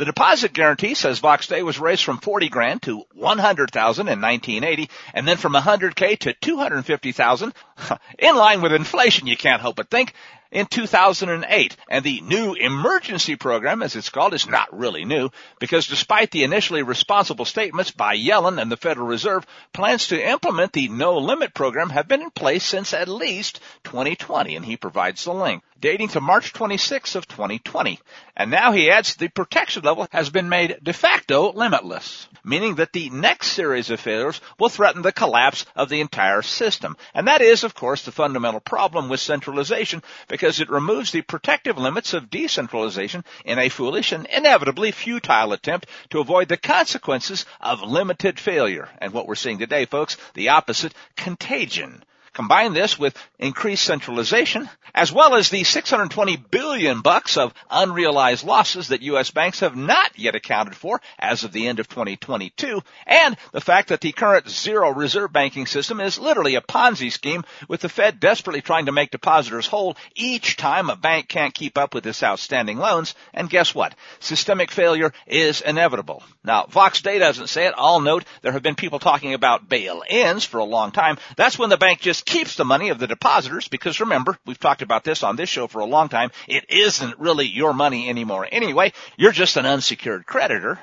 The 0.00 0.06
deposit 0.06 0.54
guarantee, 0.54 0.94
says 0.94 1.18
Vox 1.18 1.46
Day, 1.46 1.62
was 1.62 1.78
raised 1.78 2.04
from 2.04 2.20
40 2.20 2.48
grand 2.48 2.80
to 2.84 3.04
100,000 3.12 4.08
in 4.08 4.18
1980 4.22 4.88
and 5.12 5.28
then 5.28 5.36
from 5.36 5.52
100k 5.52 6.18
to 6.20 6.32
250,000 6.32 7.52
in 8.18 8.34
line 8.34 8.62
with 8.62 8.72
inflation, 8.72 9.26
you 9.26 9.36
can't 9.36 9.60
help 9.60 9.76
but 9.76 9.90
think 9.90 10.14
in 10.50 10.66
2008. 10.66 11.76
And 11.88 12.04
the 12.04 12.20
new 12.20 12.54
emergency 12.54 13.36
program, 13.36 13.82
as 13.82 13.96
it's 13.96 14.10
called, 14.10 14.34
is 14.34 14.46
not 14.46 14.76
really 14.76 15.04
new 15.04 15.30
because 15.58 15.86
despite 15.86 16.30
the 16.30 16.44
initially 16.44 16.82
responsible 16.82 17.44
statements 17.44 17.90
by 17.90 18.16
Yellen 18.16 18.60
and 18.60 18.70
the 18.70 18.76
Federal 18.76 19.06
Reserve, 19.06 19.46
plans 19.72 20.08
to 20.08 20.28
implement 20.28 20.72
the 20.72 20.88
no 20.88 21.18
limit 21.18 21.54
program 21.54 21.90
have 21.90 22.08
been 22.08 22.22
in 22.22 22.30
place 22.30 22.64
since 22.64 22.92
at 22.92 23.08
least 23.08 23.60
2020. 23.84 24.56
And 24.56 24.64
he 24.64 24.76
provides 24.76 25.24
the 25.24 25.32
link 25.32 25.62
dating 25.80 26.08
to 26.08 26.20
March 26.20 26.52
26 26.52 27.14
of 27.14 27.26
2020. 27.26 27.98
And 28.36 28.50
now 28.50 28.72
he 28.72 28.90
adds 28.90 29.16
the 29.16 29.28
protection 29.28 29.82
level 29.82 30.06
has 30.12 30.30
been 30.30 30.48
made 30.48 30.78
de 30.82 30.92
facto 30.92 31.52
limitless, 31.52 32.28
meaning 32.44 32.76
that 32.76 32.92
the 32.92 33.10
next 33.10 33.52
series 33.52 33.90
of 33.90 34.00
failures 34.00 34.40
will 34.58 34.68
threaten 34.68 35.02
the 35.02 35.12
collapse 35.12 35.66
of 35.74 35.88
the 35.88 36.00
entire 36.00 36.42
system. 36.42 36.96
And 37.14 37.28
that 37.28 37.40
is, 37.40 37.64
of 37.64 37.74
course, 37.74 38.04
the 38.04 38.12
fundamental 38.12 38.60
problem 38.60 39.08
with 39.08 39.20
centralization 39.20 40.02
because 40.28 40.39
it 40.42 40.70
removes 40.70 41.12
the 41.12 41.22
protective 41.22 41.76
limits 41.76 42.14
of 42.14 42.30
decentralization 42.30 43.24
in 43.44 43.58
a 43.58 43.68
foolish 43.68 44.12
and 44.12 44.26
inevitably 44.26 44.90
futile 44.90 45.52
attempt 45.52 45.86
to 46.08 46.20
avoid 46.20 46.48
the 46.48 46.56
consequences 46.56 47.44
of 47.60 47.82
limited 47.82 48.40
failure. 48.40 48.88
And 48.98 49.12
what 49.12 49.26
we're 49.26 49.34
seeing 49.34 49.58
today, 49.58 49.84
folks, 49.84 50.16
the 50.34 50.48
opposite, 50.48 50.94
contagion. 51.16 52.02
Combine 52.32 52.72
this 52.72 52.98
with 52.98 53.16
increased 53.38 53.84
centralization, 53.84 54.68
as 54.94 55.12
well 55.12 55.34
as 55.34 55.50
the 55.50 55.64
620 55.64 56.36
billion 56.36 57.00
bucks 57.00 57.36
of 57.36 57.52
unrealized 57.70 58.44
losses 58.44 58.88
that 58.88 59.02
U.S. 59.02 59.30
banks 59.30 59.60
have 59.60 59.76
not 59.76 60.16
yet 60.16 60.34
accounted 60.36 60.76
for 60.76 61.00
as 61.18 61.42
of 61.42 61.52
the 61.52 61.66
end 61.66 61.80
of 61.80 61.88
2022, 61.88 62.82
and 63.06 63.36
the 63.52 63.60
fact 63.60 63.88
that 63.88 64.00
the 64.00 64.12
current 64.12 64.48
zero 64.48 64.90
reserve 64.92 65.32
banking 65.32 65.66
system 65.66 66.00
is 66.00 66.18
literally 66.18 66.54
a 66.54 66.60
Ponzi 66.60 67.10
scheme 67.10 67.44
with 67.68 67.80
the 67.80 67.88
Fed 67.88 68.20
desperately 68.20 68.62
trying 68.62 68.86
to 68.86 68.92
make 68.92 69.10
depositors 69.10 69.66
whole 69.66 69.96
each 70.14 70.56
time 70.56 70.88
a 70.88 70.96
bank 70.96 71.28
can't 71.28 71.54
keep 71.54 71.76
up 71.76 71.94
with 71.94 72.06
its 72.06 72.22
outstanding 72.22 72.78
loans. 72.78 73.14
And 73.34 73.50
guess 73.50 73.74
what? 73.74 73.94
Systemic 74.20 74.70
failure 74.70 75.12
is 75.26 75.60
inevitable. 75.60 76.22
Now, 76.44 76.66
Vox 76.66 77.02
Day 77.02 77.18
doesn't 77.18 77.48
say 77.48 77.66
it. 77.66 77.74
I'll 77.76 78.00
note 78.00 78.24
there 78.42 78.52
have 78.52 78.62
been 78.62 78.74
people 78.74 78.98
talking 78.98 79.34
about 79.34 79.68
bail-ins 79.68 80.44
for 80.44 80.58
a 80.58 80.64
long 80.64 80.92
time. 80.92 81.18
That's 81.36 81.58
when 81.58 81.70
the 81.70 81.76
bank 81.76 82.00
just 82.00 82.19
keeps 82.24 82.56
the 82.56 82.64
money 82.64 82.88
of 82.90 82.98
the 82.98 83.06
depositors 83.06 83.68
because 83.68 84.00
remember, 84.00 84.38
we've 84.46 84.58
talked 84.58 84.82
about 84.82 85.04
this 85.04 85.22
on 85.22 85.36
this 85.36 85.48
show 85.48 85.66
for 85.66 85.80
a 85.80 85.86
long 85.86 86.08
time. 86.08 86.30
It 86.48 86.66
isn't 86.68 87.18
really 87.18 87.46
your 87.46 87.72
money 87.72 88.08
anymore 88.08 88.46
anyway. 88.50 88.92
You're 89.16 89.32
just 89.32 89.56
an 89.56 89.66
unsecured 89.66 90.26
creditor. 90.26 90.78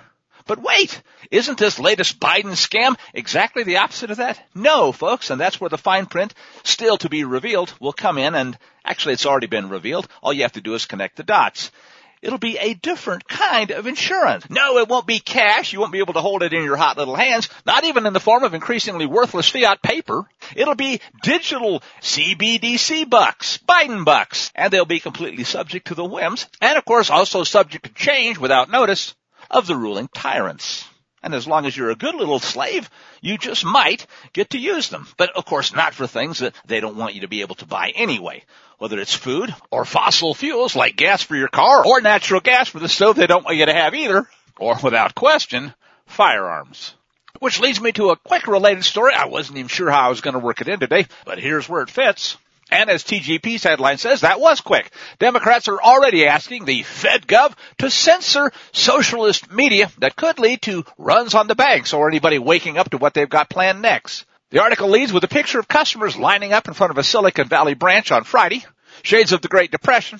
But 0.47 0.61
wait, 0.61 1.01
isn't 1.29 1.57
this 1.57 1.77
latest 1.77 2.19
Biden 2.19 2.53
scam 2.53 2.97
exactly 3.13 3.63
the 3.63 3.77
opposite 3.77 4.11
of 4.11 4.17
that? 4.17 4.41
No, 4.55 4.93
folks, 4.93 5.29
and 5.29 5.39
that's 5.39 5.59
where 5.59 5.69
the 5.69 5.77
fine 5.77 6.05
print, 6.05 6.33
still 6.63 6.97
to 6.99 7.09
be 7.09 7.25
revealed, 7.25 7.73
will 7.81 7.93
come 7.93 8.17
in 8.17 8.33
and 8.33 8.57
actually 8.85 9.13
it's 9.13 9.25
already 9.25 9.47
been 9.47 9.67
revealed. 9.67 10.07
All 10.23 10.31
you 10.31 10.43
have 10.43 10.53
to 10.53 10.61
do 10.61 10.73
is 10.73 10.85
connect 10.85 11.17
the 11.17 11.23
dots. 11.23 11.71
It'll 12.21 12.37
be 12.39 12.57
a 12.57 12.73
different 12.73 13.27
kind 13.27 13.71
of 13.71 13.85
insurance. 13.85 14.49
No, 14.49 14.77
it 14.77 14.87
won't 14.87 15.05
be 15.05 15.19
cash. 15.19 15.71
You 15.71 15.79
won't 15.79 15.91
be 15.91 15.99
able 15.99 16.13
to 16.13 16.21
hold 16.21 16.43
it 16.43 16.53
in 16.53 16.63
your 16.63 16.75
hot 16.75 16.97
little 16.97 17.15
hands, 17.15 17.49
not 17.65 17.83
even 17.83 18.05
in 18.05 18.13
the 18.13 18.19
form 18.19 18.43
of 18.43 18.53
increasingly 18.53 19.05
worthless 19.05 19.49
fiat 19.49 19.81
paper. 19.81 20.25
It'll 20.55 20.75
be 20.75 20.99
digital 21.21 21.83
CBDC 22.01 23.09
bucks, 23.09 23.59
Biden 23.59 24.03
bucks, 24.03 24.51
and 24.55 24.71
they'll 24.71 24.85
be 24.85 24.99
completely 24.99 25.43
subject 25.43 25.87
to 25.87 25.95
the 25.95 26.05
whims, 26.05 26.47
and 26.59 26.77
of 26.77 26.85
course 26.85 27.09
also 27.09 27.43
subject 27.43 27.85
to 27.85 27.93
change 27.93 28.37
without 28.37 28.69
notice 28.69 29.15
of 29.49 29.67
the 29.67 29.75
ruling 29.75 30.07
tyrants. 30.07 30.85
And 31.23 31.33
as 31.33 31.47
long 31.47 31.65
as 31.65 31.75
you're 31.75 31.89
a 31.89 31.95
good 31.95 32.15
little 32.15 32.39
slave, 32.39 32.89
you 33.21 33.37
just 33.37 33.65
might 33.65 34.05
get 34.33 34.51
to 34.51 34.59
use 34.59 34.89
them. 34.89 35.07
But 35.17 35.35
of 35.35 35.45
course 35.45 35.73
not 35.73 35.93
for 35.93 36.07
things 36.07 36.39
that 36.39 36.53
they 36.65 36.79
don't 36.79 36.97
want 36.97 37.15
you 37.15 37.21
to 37.21 37.27
be 37.27 37.41
able 37.41 37.55
to 37.55 37.65
buy 37.65 37.91
anyway. 37.95 38.43
Whether 38.77 38.99
it's 38.99 39.15
food 39.15 39.53
or 39.71 39.85
fossil 39.85 40.35
fuels 40.35 40.75
like 40.75 40.95
gas 40.95 41.23
for 41.23 41.35
your 41.35 41.47
car 41.47 41.85
or 41.85 42.01
natural 42.01 42.41
gas 42.41 42.69
for 42.69 42.79
the 42.79 42.87
stove 42.87 43.15
they 43.15 43.27
don't 43.27 43.43
want 43.43 43.57
you 43.57 43.65
to 43.65 43.73
have 43.73 43.95
either. 43.95 44.27
Or 44.59 44.77
without 44.81 45.15
question, 45.15 45.73
firearms. 46.05 46.93
Which 47.39 47.59
leads 47.59 47.79
me 47.81 47.91
to 47.93 48.09
a 48.09 48.15
quick 48.15 48.47
related 48.47 48.83
story. 48.83 49.13
I 49.13 49.25
wasn't 49.25 49.57
even 49.57 49.69
sure 49.69 49.91
how 49.91 50.07
I 50.07 50.09
was 50.09 50.21
going 50.21 50.33
to 50.33 50.39
work 50.39 50.61
it 50.61 50.67
in 50.67 50.79
today, 50.79 51.05
but 51.25 51.39
here's 51.39 51.69
where 51.69 51.81
it 51.81 51.89
fits. 51.89 52.37
And 52.69 52.89
as 52.89 53.03
TGP's 53.03 53.63
headline 53.63 53.97
says, 53.97 54.21
that 54.21 54.39
was 54.39 54.61
quick. 54.61 54.91
Democrats 55.19 55.67
are 55.67 55.81
already 55.81 56.25
asking 56.27 56.65
the 56.65 56.83
FedGov 56.83 57.53
to 57.79 57.89
censor 57.89 58.51
socialist 58.73 59.51
media 59.51 59.89
that 59.99 60.15
could 60.15 60.37
lead 60.39 60.61
to 60.63 60.83
runs 60.97 61.33
on 61.33 61.47
the 61.47 61.55
banks 61.55 61.93
or 61.93 62.09
anybody 62.09 62.39
waking 62.39 62.77
up 62.77 62.89
to 62.89 62.97
what 62.97 63.13
they've 63.13 63.29
got 63.29 63.49
planned 63.49 63.81
next. 63.81 64.25
The 64.49 64.61
article 64.61 64.89
leads 64.89 65.13
with 65.13 65.23
a 65.23 65.29
picture 65.29 65.59
of 65.59 65.67
customers 65.67 66.17
lining 66.17 66.53
up 66.53 66.67
in 66.67 66.73
front 66.73 66.91
of 66.91 66.97
a 66.97 67.03
Silicon 67.03 67.47
Valley 67.47 67.73
branch 67.73 68.11
on 68.11 68.23
Friday. 68.23 68.65
Shades 69.03 69.31
of 69.31 69.41
the 69.41 69.47
Great 69.47 69.71
Depression. 69.71 70.19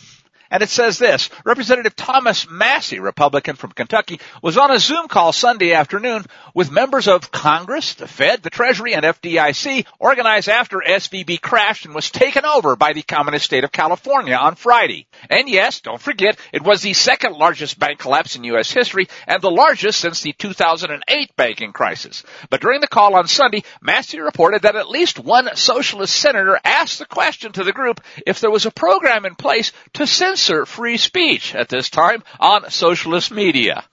And 0.50 0.64
it 0.64 0.70
says 0.70 0.98
this, 0.98 1.30
Representative 1.46 1.96
Thomas 1.96 2.50
Massie, 2.50 3.00
Republican 3.00 3.56
from 3.56 3.72
Kentucky, 3.72 4.20
was 4.42 4.58
on 4.58 4.72
a 4.72 4.80
Zoom 4.80 5.08
call 5.08 5.34
Sunday 5.34 5.74
afternoon 5.74 6.26
with 6.54 6.72
members 6.72 7.08
of 7.08 7.32
Congress, 7.32 7.96
the 7.96 8.08
Fed, 8.08 8.44
the 8.44 8.50
Treasury, 8.50 8.94
and 8.94 9.04
FDIC, 9.04 9.86
organized 10.00 10.50
after 10.50 10.78
SVB 10.78 11.42
crashed 11.42 11.86
and 11.86 11.94
was 11.94 12.10
taken 12.10 12.46
over 12.46 12.76
by 12.76 12.94
the 12.94 13.02
communist 13.02 13.46
state 13.46 13.64
of 13.64 13.72
California 13.72 14.36
on 14.36 14.56
Friday. 14.56 15.08
And 15.30 15.50
yes, 15.50 15.82
don't 15.82 16.02
forget, 16.02 16.38
it 16.54 16.64
was 16.64 16.82
the 16.82 16.94
second 16.94 17.34
largest 17.34 17.78
bank 17.78 18.00
collapse 18.00 18.36
in 18.36 18.44
U.S. 18.46 18.72
history 18.72 19.08
and 19.28 19.42
the 19.42 19.52
largest 19.52 20.00
since 20.00 20.22
the 20.22 20.34
2008 20.34 21.36
banking 21.36 21.74
crisis. 21.74 22.24
But 22.50 22.62
during 22.62 22.82
the 22.82 22.88
call 22.88 23.16
on 23.16 23.28
Sunday, 23.28 23.64
Massie 23.82 24.20
reported 24.20 24.62
that 24.62 24.76
at 24.76 24.90
least 24.90 25.20
one 25.20 25.50
socialist 25.56 26.16
senator 26.16 26.60
asked 26.64 27.00
the 27.00 27.06
question 27.06 27.52
to 27.54 27.64
the 27.64 27.74
group 27.74 28.02
if 28.26 28.40
there 28.40 28.52
was 28.52 28.66
a 28.66 28.72
program 28.72 29.26
in 29.26 29.36
place 29.36 29.72
to 29.94 30.08
send 30.08 30.37
censor 30.38 30.66
free 30.66 30.98
speech 30.98 31.56
at 31.56 31.70
this 31.70 31.90
time 31.90 32.24
on 32.40 32.70
socialist 32.70 33.32
media. 33.32 33.84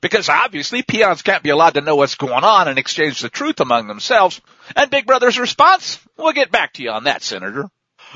Because 0.00 0.28
obviously 0.28 0.82
peons 0.82 1.22
can't 1.22 1.42
be 1.42 1.50
allowed 1.50 1.74
to 1.74 1.80
know 1.80 1.96
what's 1.96 2.14
going 2.14 2.44
on 2.44 2.66
and 2.66 2.78
exchange 2.78 3.20
the 3.20 3.28
truth 3.28 3.60
among 3.60 3.88
themselves. 3.88 4.40
And 4.74 4.90
Big 4.90 5.06
Brother's 5.06 5.38
response? 5.38 5.98
We'll 6.16 6.32
get 6.32 6.50
back 6.50 6.74
to 6.74 6.82
you 6.82 6.90
on 6.90 7.04
that, 7.04 7.22
Senator. 7.22 7.68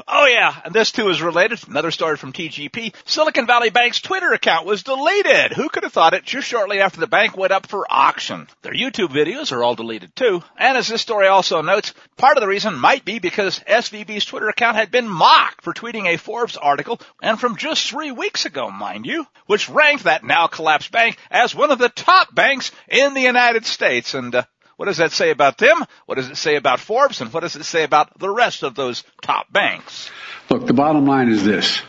Oh 0.07 0.27
yeah, 0.27 0.55
and 0.65 0.75
this 0.75 0.93
too 0.93 1.09
is 1.09 1.23
related. 1.23 1.67
Another 1.69 1.91
story 1.91 2.17
from 2.17 2.33
TGP. 2.33 2.95
Silicon 3.05 3.47
Valley 3.47 3.71
Bank's 3.71 4.01
Twitter 4.01 4.33
account 4.33 4.67
was 4.67 4.83
deleted. 4.83 5.53
Who 5.53 5.69
could 5.69 5.85
have 5.85 5.93
thought 5.93 6.15
it 6.15 6.25
just 6.25 6.47
shortly 6.47 6.81
after 6.81 7.01
the 7.01 7.07
bank 7.07 7.37
went 7.37 7.53
up 7.53 7.67
for 7.67 7.87
auction? 7.89 8.49
Their 8.63 8.75
YouTube 8.75 9.09
videos 9.09 9.53
are 9.53 9.63
all 9.63 9.75
deleted 9.75 10.15
too. 10.15 10.43
And 10.59 10.77
as 10.77 10.89
this 10.89 11.03
story 11.03 11.29
also 11.29 11.63
notes, 11.63 11.95
part 12.17 12.37
of 12.37 12.41
the 12.41 12.49
reason 12.49 12.79
might 12.79 13.05
be 13.05 13.19
because 13.19 13.61
SVB's 13.61 14.25
Twitter 14.25 14.49
account 14.49 14.77
had 14.77 14.91
been 14.91 15.09
mocked 15.09 15.63
for 15.63 15.73
tweeting 15.73 16.07
a 16.07 16.19
Forbes 16.19 16.57
article 16.57 17.01
and 17.23 17.41
from 17.41 17.57
just 17.57 17.89
three 17.89 18.11
weeks 18.11 18.45
ago, 18.47 18.71
mind 18.71 19.07
you, 19.07 19.27
which 19.47 19.69
ranked 19.69 20.05
that 20.05 20.25
now 20.25 20.47
collapsed 20.47 20.93
bank 20.93 21.17
as 21.31 21.55
one 21.55 21.71
of 21.71 21.79
the 21.79 21.89
top 21.89 22.35
banks 22.35 22.71
in 22.89 23.15
the 23.15 23.21
United 23.21 23.65
States. 23.65 24.15
And 24.15 24.35
uh, 24.35 24.45
what 24.77 24.87
does 24.87 24.99
that 24.99 25.13
say 25.13 25.31
about 25.31 25.59
them? 25.59 25.85
What 26.07 26.17
does 26.17 26.29
it 26.29 26.37
say 26.37 26.57
about 26.57 26.81
Forbes? 26.81 27.21
And 27.21 27.33
what 27.33 27.41
does 27.41 27.57
it 27.57 27.65
say 27.65 27.83
about 27.83 28.19
the 28.19 28.31
rest 28.31 28.63
of 28.63 28.75
those 28.75 29.05
top 29.23 29.51
banks? 29.53 30.11
Look, 30.51 30.67
the 30.67 30.75
bottom 30.75 31.07
line 31.07 31.29
is 31.29 31.45
this. 31.45 31.81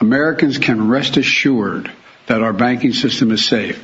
Americans 0.00 0.58
can 0.58 0.88
rest 0.88 1.16
assured 1.16 1.90
that 2.26 2.42
our 2.42 2.52
banking 2.52 2.92
system 2.92 3.30
is 3.30 3.46
safe. 3.46 3.82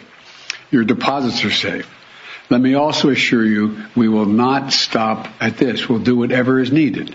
Your 0.71 0.85
deposits 0.85 1.45
are 1.45 1.51
safe. 1.51 1.89
Let 2.51 2.61
me 2.61 2.75
also 2.75 3.11
assure 3.11 3.45
you, 3.45 3.85
we 3.95 4.09
will 4.09 4.27
not 4.27 4.73
stop 4.73 5.29
at 5.41 5.57
this. 5.57 5.89
We'll 5.89 6.01
do 6.01 6.17
whatever 6.17 6.59
is 6.61 6.73
needed. 6.73 7.15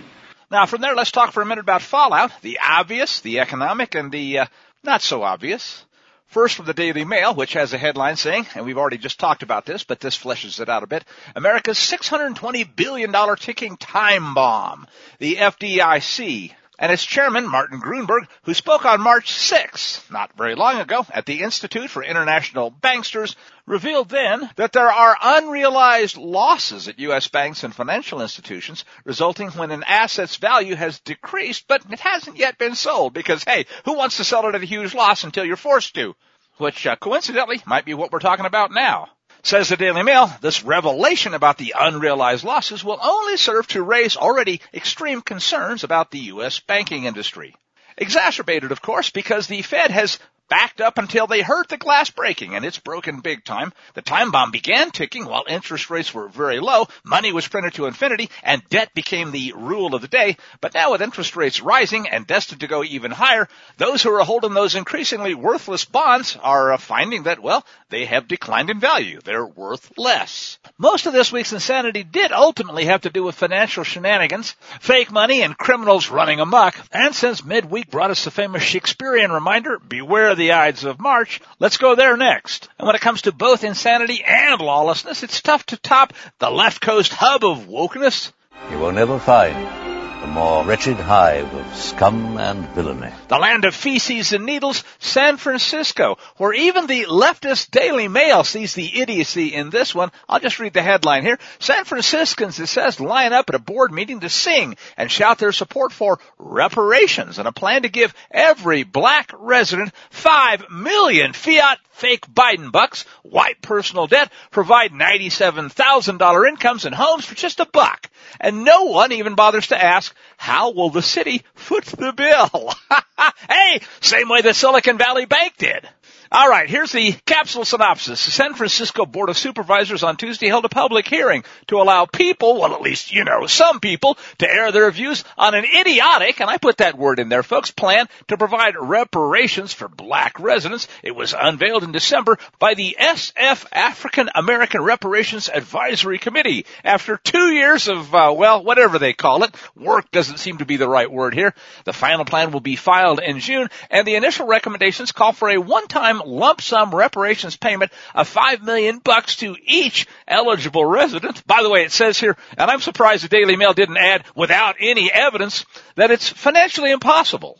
Now, 0.49 0.65
from 0.65 0.81
there, 0.81 0.95
let's 0.95 1.11
talk 1.11 1.33
for 1.33 1.41
a 1.41 1.45
minute 1.45 1.63
about 1.63 1.81
fallout. 1.81 2.31
The 2.41 2.59
obvious, 2.63 3.19
the 3.19 3.39
economic, 3.39 3.95
and 3.95 4.11
the 4.11 4.39
uh, 4.39 4.45
not 4.83 5.01
so 5.01 5.23
obvious. 5.23 5.83
First 6.27 6.55
from 6.55 6.65
the 6.65 6.73
Daily 6.73 7.05
Mail, 7.05 7.33
which 7.33 7.53
has 7.53 7.73
a 7.73 7.77
headline 7.77 8.17
saying, 8.17 8.47
and 8.55 8.65
we've 8.65 8.77
already 8.77 8.97
just 8.97 9.19
talked 9.19 9.43
about 9.43 9.65
this, 9.65 9.83
but 9.83 9.99
this 9.99 10.17
fleshes 10.17 10.59
it 10.59 10.69
out 10.69 10.83
a 10.83 10.87
bit, 10.87 11.05
America's 11.35 11.77
$620 11.77 12.75
billion 12.75 13.13
ticking 13.37 13.77
time 13.77 14.33
bomb. 14.33 14.87
The 15.19 15.35
FDIC 15.35 16.51
and 16.77 16.91
its 16.91 17.05
chairman, 17.05 17.49
Martin 17.49 17.79
Gruenberg, 17.79 18.27
who 18.43 18.53
spoke 18.53 18.85
on 18.85 19.01
March 19.01 19.31
6, 19.31 20.09
not 20.11 20.35
very 20.37 20.55
long 20.55 20.79
ago, 20.79 21.05
at 21.09 21.25
the 21.25 21.41
Institute 21.41 21.89
for 21.89 22.03
International 22.03 22.71
Banksters, 22.71 23.35
revealed 23.65 24.09
then 24.09 24.49
that 24.57 24.73
there 24.73 24.91
are 24.91 25.17
unrealized 25.21 26.17
losses 26.17 26.87
at 26.87 26.99
U.S. 26.99 27.27
banks 27.27 27.63
and 27.63 27.73
financial 27.73 28.21
institutions 28.21 28.85
resulting 29.03 29.49
when 29.51 29.71
an 29.71 29.83
asset's 29.83 30.35
value 30.35 30.75
has 30.75 30.99
decreased, 30.99 31.65
but 31.67 31.83
it 31.89 31.99
hasn't 31.99 32.37
yet 32.37 32.57
been 32.57 32.75
sold 32.75 33.13
because, 33.13 33.43
hey, 33.43 33.65
who 33.85 33.95
wants 33.95 34.17
to 34.17 34.23
sell 34.23 34.47
it 34.47 34.55
at 34.55 34.63
a 34.63 34.65
huge 34.65 34.93
loss 34.93 35.23
until 35.23 35.45
you're 35.45 35.55
forced 35.55 35.95
to? 35.95 36.15
Which, 36.57 36.87
uh, 36.87 36.95
coincidentally, 36.95 37.61
might 37.65 37.85
be 37.85 37.93
what 37.93 38.11
we're 38.11 38.19
talking 38.19 38.45
about 38.45 38.71
now. 38.71 39.09
Says 39.45 39.69
the 39.69 39.77
Daily 39.77 40.01
Mail, 40.01 40.35
this 40.41 40.63
revelation 40.63 41.35
about 41.35 41.59
the 41.59 41.75
unrealized 41.79 42.43
losses 42.43 42.83
will 42.83 42.97
only 42.99 43.37
serve 43.37 43.67
to 43.67 43.83
raise 43.83 44.17
already 44.17 44.59
extreme 44.73 45.21
concerns 45.21 45.83
about 45.83 46.09
the 46.09 46.17
U.S. 46.33 46.59
banking 46.61 47.05
industry. 47.05 47.53
Exacerbated, 47.95 48.71
of 48.71 48.81
course, 48.81 49.11
because 49.11 49.45
the 49.45 49.61
Fed 49.61 49.91
has 49.91 50.17
backed 50.49 50.81
up 50.81 50.97
until 50.97 51.27
they 51.27 51.41
heard 51.41 51.67
the 51.69 51.77
glass 51.77 52.09
breaking, 52.09 52.55
and 52.55 52.63
it's 52.65 52.79
broken 52.79 53.21
big 53.21 53.43
time. 53.43 53.73
The 53.93 54.01
time 54.01 54.31
bomb 54.31 54.51
began 54.51 54.91
ticking 54.91 55.25
while 55.25 55.43
interest 55.47 55.89
rates 55.89 56.13
were 56.13 56.27
very 56.27 56.59
low, 56.59 56.87
money 57.03 57.31
was 57.31 57.47
printed 57.47 57.73
to 57.75 57.85
infinity, 57.87 58.29
and 58.43 58.67
debt 58.69 58.93
became 58.93 59.31
the 59.31 59.53
rule 59.55 59.95
of 59.95 60.01
the 60.01 60.07
day. 60.07 60.37
But 60.61 60.73
now 60.73 60.91
with 60.91 61.01
interest 61.01 61.35
rates 61.35 61.61
rising 61.61 62.07
and 62.07 62.27
destined 62.27 62.61
to 62.61 62.67
go 62.67 62.83
even 62.83 63.11
higher, 63.11 63.47
those 63.77 64.03
who 64.03 64.11
are 64.11 64.23
holding 64.23 64.53
those 64.53 64.75
increasingly 64.75 65.33
worthless 65.33 65.85
bonds 65.85 66.37
are 66.41 66.73
uh, 66.73 66.77
finding 66.77 67.23
that, 67.23 67.39
well, 67.39 67.65
they 67.89 68.05
have 68.05 68.27
declined 68.27 68.69
in 68.69 68.79
value. 68.79 69.19
They're 69.23 69.45
worth 69.45 69.97
less. 69.97 70.59
Most 70.77 71.05
of 71.05 71.13
this 71.13 71.31
week's 71.31 71.53
insanity 71.53 72.03
did 72.03 72.31
ultimately 72.31 72.85
have 72.85 73.01
to 73.01 73.09
do 73.09 73.23
with 73.23 73.35
financial 73.35 73.83
shenanigans, 73.83 74.55
fake 74.79 75.11
money, 75.11 75.41
and 75.41 75.57
criminals 75.57 76.09
running 76.09 76.39
amok. 76.39 76.75
And 76.91 77.15
since 77.15 77.43
midweek 77.43 77.89
brought 77.89 78.11
us 78.11 78.23
the 78.23 78.31
famous 78.31 78.63
Shakespearean 78.63 79.31
reminder, 79.31 79.79
beware 79.79 80.34
the 80.35 80.51
Ides 80.51 80.83
of 80.83 80.99
March, 80.99 81.41
let's 81.59 81.77
go 81.77 81.95
there 81.95 82.17
next. 82.17 82.69
And 82.77 82.85
when 82.85 82.95
it 82.95 83.01
comes 83.01 83.23
to 83.23 83.31
both 83.31 83.63
insanity 83.63 84.23
and 84.25 84.61
lawlessness, 84.61 85.23
it's 85.23 85.41
tough 85.41 85.65
to 85.67 85.77
top 85.77 86.13
the 86.39 86.49
left 86.49 86.81
coast 86.81 87.13
hub 87.13 87.43
of 87.43 87.67
wokeness. 87.67 88.31
You 88.71 88.79
will 88.79 88.91
never 88.91 89.19
find 89.19 89.84
a 90.25 90.27
more 90.27 90.65
wretched 90.65 90.97
hive 90.97 91.53
of 91.53 91.75
scum 91.75 92.37
and 92.37 92.67
villainy. 92.69 93.13
The 93.27 93.37
land 93.37 93.63
of 93.63 93.75
feces 93.75 94.33
and 94.33 94.43
needles, 94.43 94.83
San 94.97 95.37
Francisco, 95.37 96.17
where 96.37 96.51
even 96.51 96.87
the 96.87 97.05
leftist 97.05 97.69
Daily 97.69 98.07
Mail 98.07 98.43
sees 98.43 98.73
the 98.73 99.01
idiocy 99.01 99.53
in 99.53 99.69
this 99.69 99.93
one. 99.93 100.11
I'll 100.27 100.39
just 100.39 100.59
read 100.59 100.73
the 100.73 100.81
headline 100.81 101.21
here. 101.21 101.37
San 101.59 101.85
Franciscans, 101.85 102.59
it 102.59 102.67
says, 102.67 102.99
line 102.99 103.33
up 103.33 103.49
at 103.49 103.55
a 103.55 103.59
board 103.59 103.91
meeting 103.91 104.21
to 104.21 104.29
sing 104.29 104.77
and 104.97 105.11
shout 105.11 105.37
their 105.37 105.51
support 105.51 105.91
for 105.91 106.17
reparations 106.39 107.37
and 107.37 107.47
a 107.47 107.51
plan 107.51 107.83
to 107.83 107.89
give 107.89 108.15
every 108.31 108.81
black 108.81 109.31
resident 109.37 109.91
five 110.09 110.65
million 110.71 111.33
fiat 111.33 111.77
fake 111.95 112.27
Biden 112.27 112.71
bucks, 112.71 113.03
white 113.23 113.61
personal 113.61 114.07
debt, 114.07 114.31
provide 114.51 114.91
$97,000 114.91 116.49
incomes 116.49 116.85
and 116.85 116.93
homes 116.93 117.25
for 117.25 117.35
just 117.35 117.59
a 117.59 117.65
buck. 117.65 118.09
And 118.39 118.65
no 118.65 118.83
one 118.85 119.11
even 119.11 119.35
bothers 119.35 119.67
to 119.67 119.81
ask, 119.81 120.13
how 120.37 120.71
will 120.71 120.89
the 120.89 121.01
city 121.01 121.43
foot 121.53 121.85
the 121.85 122.13
bill? 122.13 122.73
hey, 123.49 123.81
same 124.01 124.29
way 124.29 124.41
the 124.41 124.53
Silicon 124.53 124.97
Valley 124.97 125.25
Bank 125.25 125.53
did. 125.57 125.87
All 126.31 126.49
right, 126.49 126.67
here's 126.67 126.91
the 126.91 127.13
capsule 127.25 127.65
synopsis. 127.65 128.25
The 128.25 128.31
San 128.31 128.55
Francisco 128.55 129.05
Board 129.05 129.29
of 129.29 129.37
Supervisors 129.37 130.01
on 130.01 130.17
Tuesday 130.17 130.47
held 130.47 130.65
a 130.65 130.69
public 130.69 131.07
hearing 131.07 131.43
to 131.67 131.81
allow 131.81 132.05
people, 132.05 132.59
well 132.59 132.73
at 132.73 132.81
least, 132.81 133.13
you 133.13 133.23
know, 133.23 133.45
some 133.45 133.79
people, 133.79 134.17
to 134.39 134.49
air 134.49 134.71
their 134.71 134.89
views 134.89 135.23
on 135.37 135.53
an 135.53 135.65
idiotic, 135.65 136.41
and 136.41 136.49
I 136.49 136.57
put 136.57 136.77
that 136.77 136.97
word 136.97 137.19
in 137.19 137.29
there 137.29 137.43
folks, 137.43 137.69
plan 137.69 138.07
to 138.29 138.37
provide 138.37 138.75
reparations 138.75 139.71
for 139.71 139.87
black 139.87 140.39
residents. 140.39 140.87
It 141.03 141.15
was 141.15 141.35
unveiled 141.37 141.83
in 141.83 141.91
December 141.91 142.39
by 142.57 142.73
the 142.73 142.97
SF 142.99 143.65
African 143.71 144.29
American 144.33 144.81
Reparations 144.81 145.47
Advisory 145.47 146.17
Committee. 146.17 146.65
After 146.83 147.17
two 147.17 147.51
years 147.51 147.87
of, 147.87 148.13
uh, 148.15 148.33
well, 148.35 148.63
whatever 148.63 148.97
they 148.97 149.13
call 149.13 149.43
it, 149.43 149.55
work 149.75 150.09
doesn't 150.11 150.39
seem 150.39 150.57
to 150.57 150.65
be 150.65 150.77
the 150.77 150.89
right 150.89 151.11
word 151.11 151.35
here. 151.35 151.53
The 151.83 151.93
final 151.93 152.25
plan 152.25 152.51
will 152.51 152.61
be 152.61 152.75
filed 152.75 153.19
in 153.19 153.39
June, 153.39 153.69
and 153.91 154.07
the 154.07 154.15
initial 154.15 154.47
recommendations 154.47 155.11
call 155.11 155.31
for 155.31 155.49
a 155.49 155.57
one-time 155.57 156.14
lump 156.23 156.61
sum 156.61 156.93
reparations 156.93 157.57
payment 157.57 157.91
of 158.13 158.27
five 158.27 158.63
million 158.63 158.99
bucks 158.99 159.37
to 159.37 159.55
each 159.63 160.07
eligible 160.27 160.85
resident. 160.85 161.45
By 161.47 161.63
the 161.63 161.69
way, 161.69 161.83
it 161.83 161.91
says 161.91 162.19
here, 162.19 162.37
and 162.57 162.69
I'm 162.69 162.81
surprised 162.81 163.23
the 163.23 163.29
Daily 163.29 163.55
Mail 163.55 163.73
didn't 163.73 163.97
add 163.97 164.25
without 164.35 164.75
any 164.79 165.11
evidence 165.11 165.65
that 165.95 166.11
it's 166.11 166.29
financially 166.29 166.91
impossible. 166.91 167.59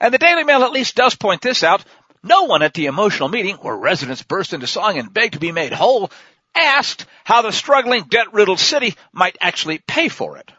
And 0.00 0.12
the 0.12 0.18
Daily 0.18 0.44
Mail 0.44 0.64
at 0.64 0.72
least 0.72 0.96
does 0.96 1.14
point 1.14 1.40
this 1.40 1.62
out. 1.62 1.84
No 2.22 2.44
one 2.44 2.62
at 2.62 2.74
the 2.74 2.86
emotional 2.86 3.28
meeting 3.28 3.56
where 3.56 3.76
residents 3.76 4.22
burst 4.22 4.52
into 4.52 4.66
song 4.66 4.98
and 4.98 5.12
begged 5.12 5.34
to 5.34 5.40
be 5.40 5.52
made 5.52 5.72
whole 5.72 6.10
asked 6.54 7.06
how 7.24 7.42
the 7.42 7.52
struggling 7.52 8.04
debt-riddled 8.04 8.60
city 8.60 8.94
might 9.12 9.36
actually 9.40 9.78
pay 9.78 10.08
for 10.08 10.38
it. 10.38 10.50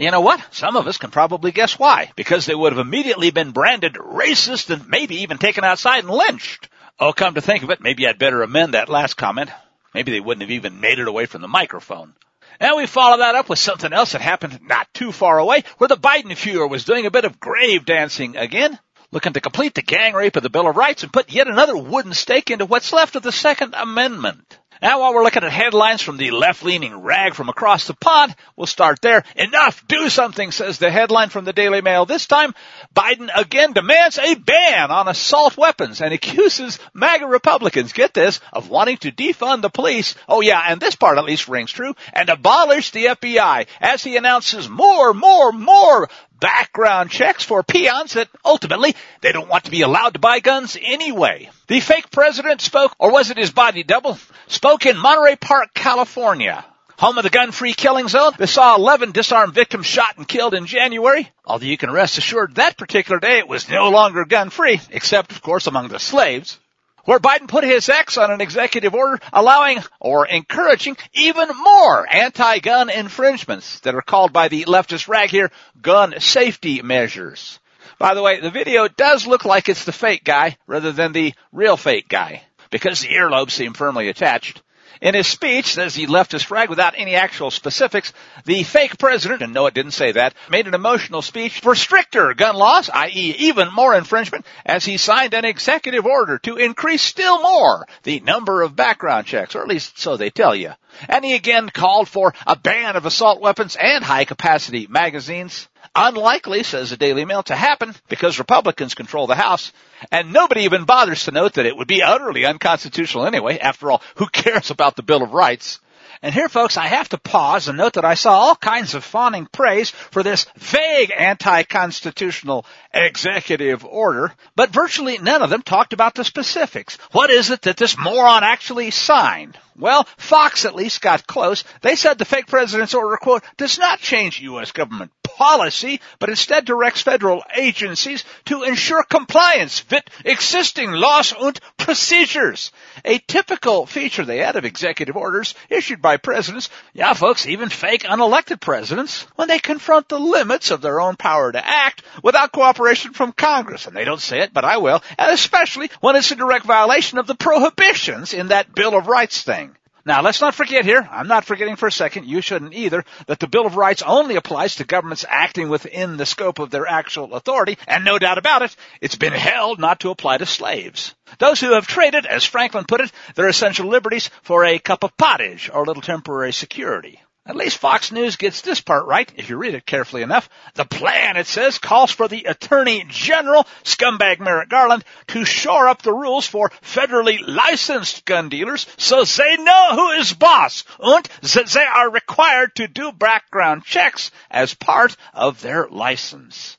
You 0.00 0.10
know 0.10 0.22
what? 0.22 0.42
Some 0.50 0.76
of 0.76 0.86
us 0.86 0.96
can 0.96 1.10
probably 1.10 1.52
guess 1.52 1.78
why. 1.78 2.10
Because 2.16 2.46
they 2.46 2.54
would 2.54 2.72
have 2.72 2.84
immediately 2.84 3.30
been 3.32 3.50
branded 3.50 3.94
racist 3.94 4.70
and 4.70 4.88
maybe 4.88 5.16
even 5.16 5.36
taken 5.36 5.62
outside 5.62 6.04
and 6.04 6.10
lynched. 6.10 6.69
Oh, 7.02 7.14
come 7.14 7.34
to 7.34 7.40
think 7.40 7.62
of 7.62 7.70
it, 7.70 7.80
maybe 7.80 8.06
I'd 8.06 8.18
better 8.18 8.42
amend 8.42 8.74
that 8.74 8.90
last 8.90 9.14
comment. 9.14 9.48
Maybe 9.94 10.12
they 10.12 10.20
wouldn't 10.20 10.42
have 10.42 10.50
even 10.50 10.80
made 10.80 10.98
it 10.98 11.08
away 11.08 11.24
from 11.24 11.40
the 11.40 11.48
microphone. 11.48 12.12
And 12.60 12.76
we 12.76 12.86
follow 12.86 13.16
that 13.16 13.34
up 13.34 13.48
with 13.48 13.58
something 13.58 13.90
else 13.90 14.12
that 14.12 14.20
happened 14.20 14.60
not 14.62 14.92
too 14.92 15.10
far 15.10 15.38
away, 15.38 15.64
where 15.78 15.88
the 15.88 15.96
Biden 15.96 16.32
Fuhrer 16.32 16.68
was 16.68 16.84
doing 16.84 17.06
a 17.06 17.10
bit 17.10 17.24
of 17.24 17.40
grave 17.40 17.86
dancing 17.86 18.36
again, 18.36 18.78
looking 19.12 19.32
to 19.32 19.40
complete 19.40 19.74
the 19.74 19.80
gang 19.80 20.12
rape 20.12 20.36
of 20.36 20.42
the 20.42 20.50
Bill 20.50 20.68
of 20.68 20.76
Rights 20.76 21.02
and 21.02 21.10
put 21.12 21.32
yet 21.32 21.48
another 21.48 21.74
wooden 21.74 22.12
stake 22.12 22.50
into 22.50 22.66
what's 22.66 22.92
left 22.92 23.16
of 23.16 23.22
the 23.22 23.32
Second 23.32 23.74
Amendment. 23.74 24.58
Now 24.82 25.00
while 25.00 25.12
we're 25.12 25.24
looking 25.24 25.44
at 25.44 25.52
headlines 25.52 26.00
from 26.00 26.16
the 26.16 26.30
left-leaning 26.30 27.02
rag 27.02 27.34
from 27.34 27.50
across 27.50 27.86
the 27.86 27.92
pond, 27.92 28.34
we'll 28.56 28.66
start 28.66 29.02
there. 29.02 29.24
Enough, 29.36 29.86
do 29.86 30.08
something, 30.08 30.52
says 30.52 30.78
the 30.78 30.90
headline 30.90 31.28
from 31.28 31.44
the 31.44 31.52
Daily 31.52 31.82
Mail. 31.82 32.06
This 32.06 32.26
time, 32.26 32.54
Biden 32.94 33.28
again 33.34 33.74
demands 33.74 34.18
a 34.18 34.34
ban 34.34 34.90
on 34.90 35.06
assault 35.06 35.58
weapons 35.58 36.00
and 36.00 36.14
accuses 36.14 36.78
MAGA 36.94 37.26
Republicans, 37.26 37.92
get 37.92 38.14
this, 38.14 38.40
of 38.54 38.70
wanting 38.70 38.96
to 38.98 39.12
defund 39.12 39.60
the 39.60 39.68
police. 39.68 40.14
Oh 40.26 40.40
yeah, 40.40 40.62
and 40.66 40.80
this 40.80 40.96
part 40.96 41.18
at 41.18 41.24
least 41.24 41.48
rings 41.48 41.70
true, 41.70 41.94
and 42.14 42.30
abolish 42.30 42.90
the 42.90 43.04
FBI 43.06 43.66
as 43.82 44.02
he 44.02 44.16
announces 44.16 44.66
more, 44.66 45.12
more, 45.12 45.52
more 45.52 46.08
background 46.40 47.10
checks 47.10 47.44
for 47.44 47.62
peons 47.62 48.14
that 48.14 48.28
ultimately 48.44 48.96
they 49.20 49.30
don't 49.30 49.48
want 49.48 49.64
to 49.64 49.70
be 49.70 49.82
allowed 49.82 50.14
to 50.14 50.18
buy 50.18 50.40
guns 50.40 50.76
anyway. 50.80 51.50
The 51.68 51.80
fake 51.80 52.10
president 52.10 52.60
spoke, 52.60 52.94
or 52.98 53.12
was 53.12 53.30
it 53.30 53.36
his 53.36 53.50
body 53.50 53.82
double, 53.82 54.18
spoke 54.50 54.84
in 54.84 54.98
Monterey 54.98 55.36
Park, 55.36 55.72
California. 55.74 56.64
Home 56.98 57.16
of 57.16 57.24
the 57.24 57.30
gun-free 57.30 57.72
killing 57.72 58.08
zone 58.08 58.32
that 58.36 58.48
saw 58.48 58.76
11 58.76 59.12
disarmed 59.12 59.54
victims 59.54 59.86
shot 59.86 60.18
and 60.18 60.28
killed 60.28 60.52
in 60.52 60.66
January. 60.66 61.30
Although 61.46 61.66
you 61.66 61.78
can 61.78 61.90
rest 61.90 62.18
assured 62.18 62.56
that 62.56 62.76
particular 62.76 63.18
day 63.20 63.38
it 63.38 63.48
was 63.48 63.70
no 63.70 63.88
longer 63.88 64.24
gun-free, 64.26 64.80
except 64.90 65.32
of 65.32 65.40
course 65.40 65.66
among 65.66 65.88
the 65.88 65.98
slaves 65.98 66.58
where 67.04 67.18
Biden 67.18 67.48
put 67.48 67.64
his 67.64 67.88
X 67.88 68.18
on 68.18 68.30
an 68.30 68.42
executive 68.42 68.94
order 68.94 69.18
allowing 69.32 69.78
or 69.98 70.26
encouraging 70.26 70.98
even 71.14 71.48
more 71.48 72.06
anti-gun 72.06 72.90
infringements 72.90 73.80
that 73.80 73.94
are 73.94 74.02
called 74.02 74.32
by 74.32 74.48
the 74.48 74.64
leftist 74.64 75.08
rag 75.08 75.30
here 75.30 75.50
gun 75.80 76.20
safety 76.20 76.82
measures. 76.82 77.58
By 77.98 78.14
the 78.14 78.22
way, 78.22 78.40
the 78.40 78.50
video 78.50 78.88
does 78.88 79.26
look 79.26 79.44
like 79.44 79.68
it's 79.68 79.84
the 79.84 79.92
fake 79.92 80.24
guy 80.24 80.58
rather 80.66 80.92
than 80.92 81.12
the 81.12 81.34
real 81.52 81.78
fake 81.78 82.08
guy 82.08 82.42
because 82.70 83.00
the 83.00 83.08
earlobes 83.08 83.50
seem 83.50 83.74
firmly 83.74 84.08
attached. 84.08 84.62
In 85.00 85.14
his 85.14 85.26
speech, 85.26 85.78
as 85.78 85.94
he 85.94 86.06
left 86.06 86.32
his 86.32 86.42
flag 86.42 86.68
without 86.68 86.92
any 86.94 87.14
actual 87.14 87.50
specifics, 87.50 88.12
the 88.44 88.62
fake 88.64 88.98
president, 88.98 89.40
and 89.40 89.54
no 89.54 89.64
it 89.64 89.72
didn't 89.72 89.92
say 89.92 90.12
that, 90.12 90.34
made 90.50 90.66
an 90.66 90.74
emotional 90.74 91.22
speech 91.22 91.60
for 91.60 91.74
stricter 91.74 92.34
gun 92.34 92.54
laws, 92.54 92.90
i.e. 92.90 93.34
even 93.38 93.72
more 93.72 93.94
infringement, 93.94 94.44
as 94.66 94.84
he 94.84 94.98
signed 94.98 95.32
an 95.32 95.46
executive 95.46 96.04
order 96.04 96.38
to 96.40 96.56
increase 96.56 97.00
still 97.00 97.40
more 97.40 97.86
the 98.02 98.20
number 98.20 98.60
of 98.60 98.76
background 98.76 99.26
checks, 99.26 99.54
or 99.54 99.62
at 99.62 99.68
least 99.68 99.98
so 99.98 100.18
they 100.18 100.28
tell 100.28 100.54
you. 100.54 100.72
And 101.08 101.24
he 101.24 101.34
again 101.34 101.70
called 101.70 102.06
for 102.06 102.34
a 102.46 102.56
ban 102.56 102.96
of 102.96 103.06
assault 103.06 103.40
weapons 103.40 103.76
and 103.80 104.04
high 104.04 104.26
capacity 104.26 104.86
magazines. 104.86 105.66
Unlikely, 106.02 106.62
says 106.62 106.88
the 106.88 106.96
Daily 106.96 107.26
Mail, 107.26 107.42
to 107.42 107.54
happen 107.54 107.94
because 108.08 108.38
Republicans 108.38 108.94
control 108.94 109.26
the 109.26 109.34
House. 109.34 109.70
And 110.10 110.32
nobody 110.32 110.62
even 110.62 110.84
bothers 110.86 111.24
to 111.24 111.30
note 111.30 111.54
that 111.54 111.66
it 111.66 111.76
would 111.76 111.88
be 111.88 112.02
utterly 112.02 112.46
unconstitutional 112.46 113.26
anyway. 113.26 113.58
After 113.58 113.90
all, 113.90 114.02
who 114.14 114.26
cares 114.26 114.70
about 114.70 114.96
the 114.96 115.02
Bill 115.02 115.22
of 115.22 115.34
Rights? 115.34 115.78
And 116.22 116.34
here, 116.34 116.48
folks, 116.48 116.76
I 116.76 116.86
have 116.86 117.10
to 117.10 117.18
pause 117.18 117.68
and 117.68 117.78
note 117.78 117.94
that 117.94 118.04
I 118.04 118.14
saw 118.14 118.32
all 118.32 118.56
kinds 118.56 118.94
of 118.94 119.04
fawning 119.04 119.46
praise 119.46 119.90
for 119.90 120.22
this 120.22 120.46
vague 120.56 121.12
anti-constitutional 121.16 122.66
executive 122.92 123.84
order, 123.84 124.32
but 124.56 124.70
virtually 124.70 125.18
none 125.18 125.42
of 125.42 125.50
them 125.50 125.62
talked 125.62 125.92
about 125.92 126.14
the 126.14 126.24
specifics. 126.24 126.96
What 127.12 127.30
is 127.30 127.50
it 127.50 127.62
that 127.62 127.78
this 127.78 127.96
moron 127.98 128.42
actually 128.44 128.90
signed? 128.90 129.58
Well, 129.80 130.06
Fox 130.18 130.64
at 130.64 130.74
least 130.74 131.00
got 131.00 131.26
close. 131.26 131.64
They 131.80 131.96
said 131.96 132.18
the 132.18 132.24
fake 132.24 132.46
president's 132.46 132.94
order, 132.94 133.16
quote, 133.16 133.42
does 133.56 133.78
not 133.78 133.98
change 133.98 134.40
U.S. 134.40 134.72
government 134.72 135.10
policy, 135.40 136.00
but 136.18 136.28
instead 136.28 136.66
directs 136.66 137.00
federal 137.00 137.42
agencies 137.56 138.24
to 138.44 138.62
ensure 138.62 139.02
compliance 139.02 139.82
with 139.90 140.04
existing 140.24 140.92
laws 140.92 141.32
and 141.38 141.58
procedures. 141.78 142.72
A 143.06 143.18
typical 143.18 143.86
feature 143.86 144.24
they 144.24 144.38
had 144.38 144.56
of 144.56 144.66
executive 144.66 145.16
orders 145.16 145.54
issued 145.70 146.02
by 146.02 146.18
presidents, 146.18 146.68
yeah 146.92 147.14
folks, 147.14 147.46
even 147.46 147.70
fake 147.70 148.02
unelected 148.02 148.60
presidents, 148.60 149.22
when 149.36 149.48
they 149.48 149.58
confront 149.58 150.10
the 150.10 150.18
limits 150.18 150.70
of 150.70 150.82
their 150.82 151.00
own 151.00 151.16
power 151.16 151.50
to 151.50 151.66
act 151.66 152.02
without 152.22 152.52
cooperation 152.52 153.14
from 153.14 153.32
Congress. 153.32 153.86
And 153.86 153.96
they 153.96 154.04
don't 154.04 154.20
say 154.20 154.40
it, 154.40 154.52
but 154.52 154.66
I 154.66 154.76
will. 154.76 155.02
And 155.18 155.32
especially 155.32 155.90
when 156.00 156.16
it's 156.16 156.30
a 156.30 156.36
direct 156.36 156.66
violation 156.66 157.18
of 157.18 157.26
the 157.26 157.34
prohibitions 157.34 158.34
in 158.34 158.48
that 158.48 158.74
Bill 158.74 158.94
of 158.94 159.06
Rights 159.06 159.40
thing. 159.42 159.69
Now, 160.04 160.22
let's 160.22 160.40
not 160.40 160.54
forget 160.54 160.84
here, 160.84 161.06
I'm 161.10 161.28
not 161.28 161.44
forgetting 161.44 161.76
for 161.76 161.86
a 161.86 161.92
second, 161.92 162.26
you 162.26 162.40
shouldn't 162.40 162.74
either, 162.74 163.04
that 163.26 163.38
the 163.38 163.46
Bill 163.46 163.66
of 163.66 163.76
Rights 163.76 164.02
only 164.02 164.36
applies 164.36 164.76
to 164.76 164.84
governments 164.84 165.26
acting 165.28 165.68
within 165.68 166.16
the 166.16 166.26
scope 166.26 166.58
of 166.58 166.70
their 166.70 166.86
actual 166.86 167.34
authority, 167.34 167.76
and 167.86 168.04
no 168.04 168.18
doubt 168.18 168.38
about 168.38 168.62
it, 168.62 168.74
it's 169.00 169.16
been 169.16 169.32
held 169.32 169.78
not 169.78 170.00
to 170.00 170.10
apply 170.10 170.38
to 170.38 170.46
slaves. 170.46 171.14
Those 171.38 171.60
who 171.60 171.74
have 171.74 171.86
traded, 171.86 172.24
as 172.24 172.44
Franklin 172.44 172.84
put 172.86 173.00
it, 173.00 173.12
their 173.34 173.48
essential 173.48 173.88
liberties 173.88 174.30
for 174.42 174.64
a 174.64 174.78
cup 174.78 175.04
of 175.04 175.16
pottage 175.16 175.70
or 175.72 175.82
a 175.82 175.86
little 175.86 176.02
temporary 176.02 176.52
security. 176.52 177.20
At 177.46 177.56
least 177.56 177.78
Fox 177.78 178.12
News 178.12 178.36
gets 178.36 178.60
this 178.60 178.80
part 178.80 179.06
right, 179.06 179.28
if 179.34 179.48
you 179.48 179.56
read 179.56 179.74
it 179.74 179.86
carefully 179.86 180.22
enough. 180.22 180.48
The 180.74 180.84
plan, 180.84 181.36
it 181.36 181.46
says, 181.46 181.78
calls 181.78 182.12
for 182.12 182.28
the 182.28 182.44
Attorney 182.44 183.04
General, 183.08 183.66
scumbag 183.82 184.38
Merrick 184.40 184.68
Garland, 184.68 185.04
to 185.28 185.44
shore 185.44 185.88
up 185.88 186.02
the 186.02 186.12
rules 186.12 186.46
for 186.46 186.70
federally 186.82 187.40
licensed 187.44 188.24
gun 188.26 188.50
dealers 188.50 188.86
so 188.98 189.24
they 189.24 189.56
know 189.56 189.88
who 189.94 190.10
is 190.10 190.32
boss 190.34 190.84
and 191.00 191.24
that 191.40 191.66
they 191.66 191.84
are 191.84 192.10
required 192.10 192.74
to 192.76 192.86
do 192.86 193.10
background 193.10 193.84
checks 193.84 194.30
as 194.50 194.74
part 194.74 195.16
of 195.32 195.60
their 195.60 195.88
license. 195.88 196.76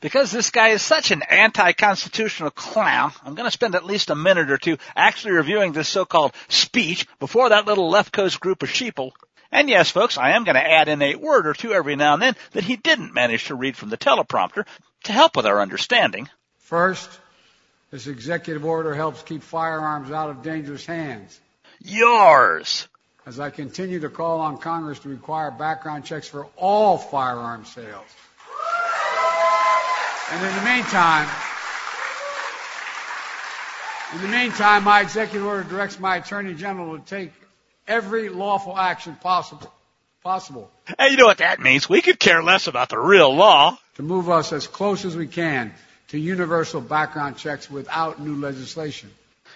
Because 0.00 0.30
this 0.30 0.50
guy 0.50 0.68
is 0.70 0.82
such 0.82 1.10
an 1.10 1.22
anti-constitutional 1.22 2.50
clown, 2.50 3.12
I'm 3.24 3.34
going 3.34 3.46
to 3.46 3.50
spend 3.50 3.76
at 3.76 3.86
least 3.86 4.10
a 4.10 4.14
minute 4.14 4.50
or 4.50 4.58
two 4.58 4.76
actually 4.94 5.32
reviewing 5.32 5.72
this 5.72 5.88
so-called 5.88 6.34
speech 6.48 7.06
before 7.18 7.48
that 7.48 7.66
little 7.66 7.88
left 7.88 8.12
coast 8.12 8.40
group 8.40 8.62
of 8.62 8.68
sheeple 8.68 9.12
and 9.54 9.68
yes, 9.68 9.90
folks, 9.90 10.18
I 10.18 10.32
am 10.32 10.42
going 10.42 10.56
to 10.56 10.70
add 10.70 10.88
in 10.88 11.00
a 11.00 11.14
word 11.14 11.46
or 11.46 11.54
two 11.54 11.72
every 11.72 11.94
now 11.94 12.14
and 12.14 12.22
then 12.22 12.36
that 12.52 12.64
he 12.64 12.76
didn't 12.76 13.14
manage 13.14 13.46
to 13.46 13.54
read 13.54 13.76
from 13.76 13.88
the 13.88 13.96
teleprompter 13.96 14.66
to 15.04 15.12
help 15.12 15.36
with 15.36 15.46
our 15.46 15.62
understanding. 15.62 16.28
First, 16.58 17.08
this 17.92 18.08
executive 18.08 18.64
order 18.64 18.92
helps 18.92 19.22
keep 19.22 19.44
firearms 19.44 20.10
out 20.10 20.28
of 20.28 20.42
dangerous 20.42 20.84
hands. 20.84 21.40
Yours! 21.80 22.88
As 23.26 23.38
I 23.38 23.50
continue 23.50 24.00
to 24.00 24.08
call 24.08 24.40
on 24.40 24.58
Congress 24.58 24.98
to 25.00 25.08
require 25.08 25.52
background 25.52 26.04
checks 26.04 26.26
for 26.26 26.48
all 26.56 26.98
firearm 26.98 27.64
sales. 27.64 28.04
And 30.32 30.44
in 30.44 30.54
the 30.56 30.62
meantime, 30.62 31.28
in 34.14 34.22
the 34.22 34.28
meantime, 34.28 34.82
my 34.82 35.00
executive 35.00 35.46
order 35.46 35.62
directs 35.62 36.00
my 36.00 36.16
Attorney 36.16 36.54
General 36.54 36.98
to 36.98 37.04
take 37.04 37.32
every 37.86 38.28
lawful 38.28 38.76
action 38.76 39.16
possible. 39.16 39.72
Possible. 40.22 40.70
Hey, 40.98 41.10
you 41.10 41.16
know 41.18 41.26
what 41.26 41.38
that 41.38 41.60
means? 41.60 41.86
We 41.86 42.00
could 42.00 42.18
care 42.18 42.42
less 42.42 42.66
about 42.66 42.88
the 42.88 42.98
real 42.98 43.34
law. 43.34 43.78
To 43.96 44.02
move 44.02 44.30
us 44.30 44.54
as 44.54 44.66
close 44.66 45.04
as 45.04 45.14
we 45.14 45.26
can 45.26 45.72
to 46.08 46.18
universal 46.18 46.80
background 46.80 47.36
checks 47.36 47.70
without 47.70 48.20
new 48.20 48.36
legislation. 48.36 49.10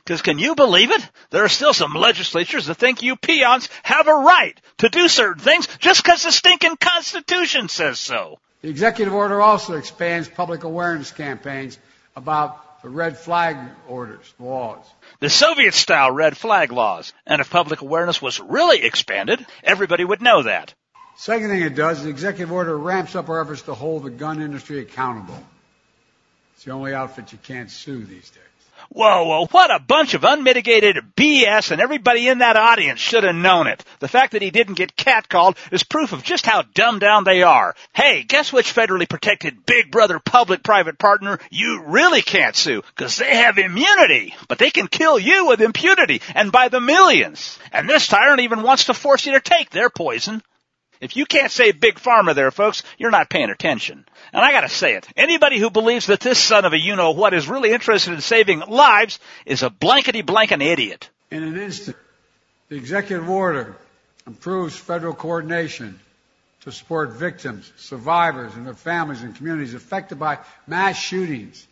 Because 0.04 0.22
can 0.22 0.38
you 0.38 0.54
believe 0.54 0.90
it? 0.90 1.08
There 1.30 1.44
are 1.44 1.48
still 1.48 1.72
some 1.72 1.94
legislatures 1.94 2.66
that 2.66 2.76
think 2.76 3.02
you 3.02 3.16
peons 3.16 3.68
have 3.82 4.08
a 4.08 4.14
right 4.14 4.58
to 4.78 4.88
do 4.88 5.08
certain 5.08 5.42
things 5.42 5.66
just 5.78 6.02
because 6.02 6.22
the 6.22 6.32
stinking 6.32 6.76
Constitution 6.76 7.68
says 7.68 7.98
so. 7.98 8.38
The 8.62 8.68
executive 8.68 9.14
order 9.14 9.40
also 9.40 9.74
expands 9.74 10.28
public 10.28 10.64
awareness 10.64 11.12
campaigns 11.12 11.78
about 12.18 12.82
the 12.82 12.88
red 12.88 13.16
flag 13.16 13.56
orders, 13.88 14.34
laws 14.38 14.84
the 15.20 15.30
Soviet 15.30 15.74
style 15.74 16.10
red 16.10 16.36
flag 16.36 16.70
laws. 16.72 17.12
And 17.26 17.40
if 17.40 17.50
public 17.50 17.80
awareness 17.80 18.20
was 18.20 18.40
really 18.40 18.82
expanded, 18.82 19.44
everybody 19.64 20.04
would 20.04 20.22
know 20.22 20.42
that. 20.42 20.74
Second 21.16 21.48
thing 21.48 21.62
it 21.62 21.74
does, 21.74 22.04
the 22.04 22.10
executive 22.10 22.52
order 22.52 22.76
ramps 22.76 23.16
up 23.16 23.28
our 23.28 23.40
efforts 23.40 23.62
to 23.62 23.74
hold 23.74 24.04
the 24.04 24.10
gun 24.10 24.40
industry 24.40 24.78
accountable. 24.78 25.42
It's 26.54 26.64
the 26.64 26.70
only 26.70 26.94
outfit 26.94 27.32
you 27.32 27.38
can't 27.38 27.70
sue 27.70 28.04
these 28.04 28.30
days. 28.30 28.42
Whoa, 28.90 29.24
whoa, 29.24 29.46
what 29.46 29.70
a 29.70 29.78
bunch 29.78 30.14
of 30.14 30.24
unmitigated 30.24 30.96
BS 31.14 31.70
and 31.70 31.80
everybody 31.80 32.26
in 32.26 32.38
that 32.38 32.56
audience 32.56 32.98
should 32.98 33.22
have 33.22 33.34
known 33.34 33.66
it. 33.66 33.84
The 34.00 34.08
fact 34.08 34.32
that 34.32 34.40
he 34.40 34.50
didn't 34.50 34.74
get 34.74 34.96
catcalled 34.96 35.56
is 35.70 35.84
proof 35.84 36.12
of 36.12 36.22
just 36.22 36.46
how 36.46 36.62
dumbed 36.62 37.02
down 37.02 37.24
they 37.24 37.42
are. 37.42 37.74
Hey, 37.92 38.22
guess 38.22 38.50
which 38.50 38.74
federally 38.74 39.08
protected 39.08 39.66
big 39.66 39.90
brother 39.90 40.18
public-private 40.18 40.98
partner 40.98 41.38
you 41.50 41.82
really 41.84 42.22
can't 42.22 42.56
sue? 42.56 42.82
Cause 42.96 43.16
they 43.16 43.36
have 43.36 43.58
immunity, 43.58 44.34
but 44.48 44.58
they 44.58 44.70
can 44.70 44.88
kill 44.88 45.18
you 45.18 45.46
with 45.46 45.60
impunity 45.60 46.22
and 46.34 46.50
by 46.50 46.68
the 46.68 46.80
millions. 46.80 47.58
And 47.72 47.88
this 47.88 48.06
tyrant 48.06 48.40
even 48.40 48.62
wants 48.62 48.86
to 48.86 48.94
force 48.94 49.26
you 49.26 49.32
to 49.32 49.40
take 49.40 49.68
their 49.68 49.90
poison. 49.90 50.42
If 51.00 51.16
you 51.16 51.26
can't 51.26 51.50
say 51.50 51.72
big 51.72 51.96
pharma 51.96 52.34
there, 52.34 52.50
folks, 52.50 52.82
you're 52.98 53.10
not 53.10 53.30
paying 53.30 53.50
attention. 53.50 54.04
And 54.32 54.44
I 54.44 54.52
gotta 54.52 54.68
say 54.68 54.94
it, 54.94 55.06
anybody 55.16 55.58
who 55.58 55.70
believes 55.70 56.06
that 56.06 56.20
this 56.20 56.38
son 56.38 56.64
of 56.64 56.72
a 56.72 56.78
you-know-what 56.78 57.34
is 57.34 57.48
really 57.48 57.72
interested 57.72 58.12
in 58.12 58.20
saving 58.20 58.60
lives 58.60 59.18
is 59.46 59.62
a 59.62 59.70
blankety-blank 59.70 60.52
idiot. 60.52 61.10
In 61.30 61.42
an 61.42 61.56
instant, 61.56 61.96
the 62.68 62.76
executive 62.76 63.28
order 63.28 63.76
improves 64.26 64.76
federal 64.76 65.14
coordination 65.14 65.98
to 66.62 66.72
support 66.72 67.12
victims, 67.12 67.72
survivors, 67.76 68.54
and 68.54 68.66
their 68.66 68.74
families 68.74 69.22
and 69.22 69.34
communities 69.34 69.74
affected 69.74 70.18
by 70.18 70.38
mass 70.66 70.96
shootings 70.96 71.66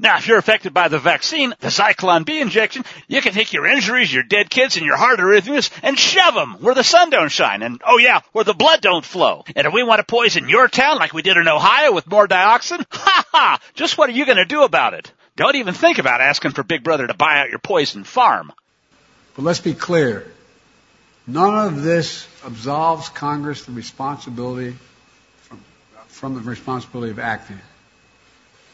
Now, 0.00 0.16
if 0.16 0.26
you're 0.26 0.38
affected 0.38 0.72
by 0.72 0.88
the 0.88 0.98
vaccine, 0.98 1.54
the 1.60 1.68
Zyklon 1.68 2.24
B 2.24 2.40
injection, 2.40 2.86
you 3.06 3.20
can 3.20 3.34
take 3.34 3.52
your 3.52 3.66
injuries, 3.66 4.10
your 4.10 4.22
dead 4.22 4.48
kids, 4.48 4.78
and 4.78 4.86
your 4.86 4.96
heart 4.96 5.20
arrhythmias 5.20 5.70
and 5.82 5.98
shove 5.98 6.32
them 6.32 6.54
where 6.60 6.74
the 6.74 6.82
sun 6.82 7.10
don't 7.10 7.30
shine. 7.30 7.62
And, 7.62 7.82
oh 7.86 7.98
yeah, 7.98 8.20
where 8.32 8.44
the 8.44 8.54
blood 8.54 8.80
don't 8.80 9.04
flow. 9.04 9.44
And 9.54 9.66
if 9.66 9.74
we 9.74 9.82
want 9.82 9.98
to 9.98 10.04
poison 10.04 10.48
your 10.48 10.68
town 10.68 10.96
like 10.96 11.12
we 11.12 11.20
did 11.20 11.36
in 11.36 11.46
Ohio 11.46 11.92
with 11.92 12.06
more 12.06 12.26
dioxin, 12.26 12.82
ha 12.90 13.26
ha! 13.30 13.60
Just 13.74 13.98
what 13.98 14.08
are 14.08 14.14
you 14.14 14.24
going 14.24 14.38
to 14.38 14.46
do 14.46 14.62
about 14.62 14.94
it? 14.94 15.12
Don't 15.36 15.56
even 15.56 15.74
think 15.74 15.98
about 15.98 16.22
asking 16.22 16.52
for 16.52 16.62
Big 16.62 16.82
Brother 16.82 17.06
to 17.06 17.14
buy 17.14 17.40
out 17.40 17.50
your 17.50 17.58
poison 17.58 18.04
farm. 18.04 18.52
But 19.36 19.44
let's 19.44 19.60
be 19.60 19.74
clear. 19.74 20.32
None 21.26 21.66
of 21.66 21.82
this 21.82 22.26
absolves 22.42 23.10
Congress 23.10 23.66
the 23.66 23.72
responsibility 23.72 24.74
from, 25.42 25.62
from 26.08 26.34
the 26.36 26.40
responsibility 26.40 27.10
of 27.10 27.18
acting 27.18 27.60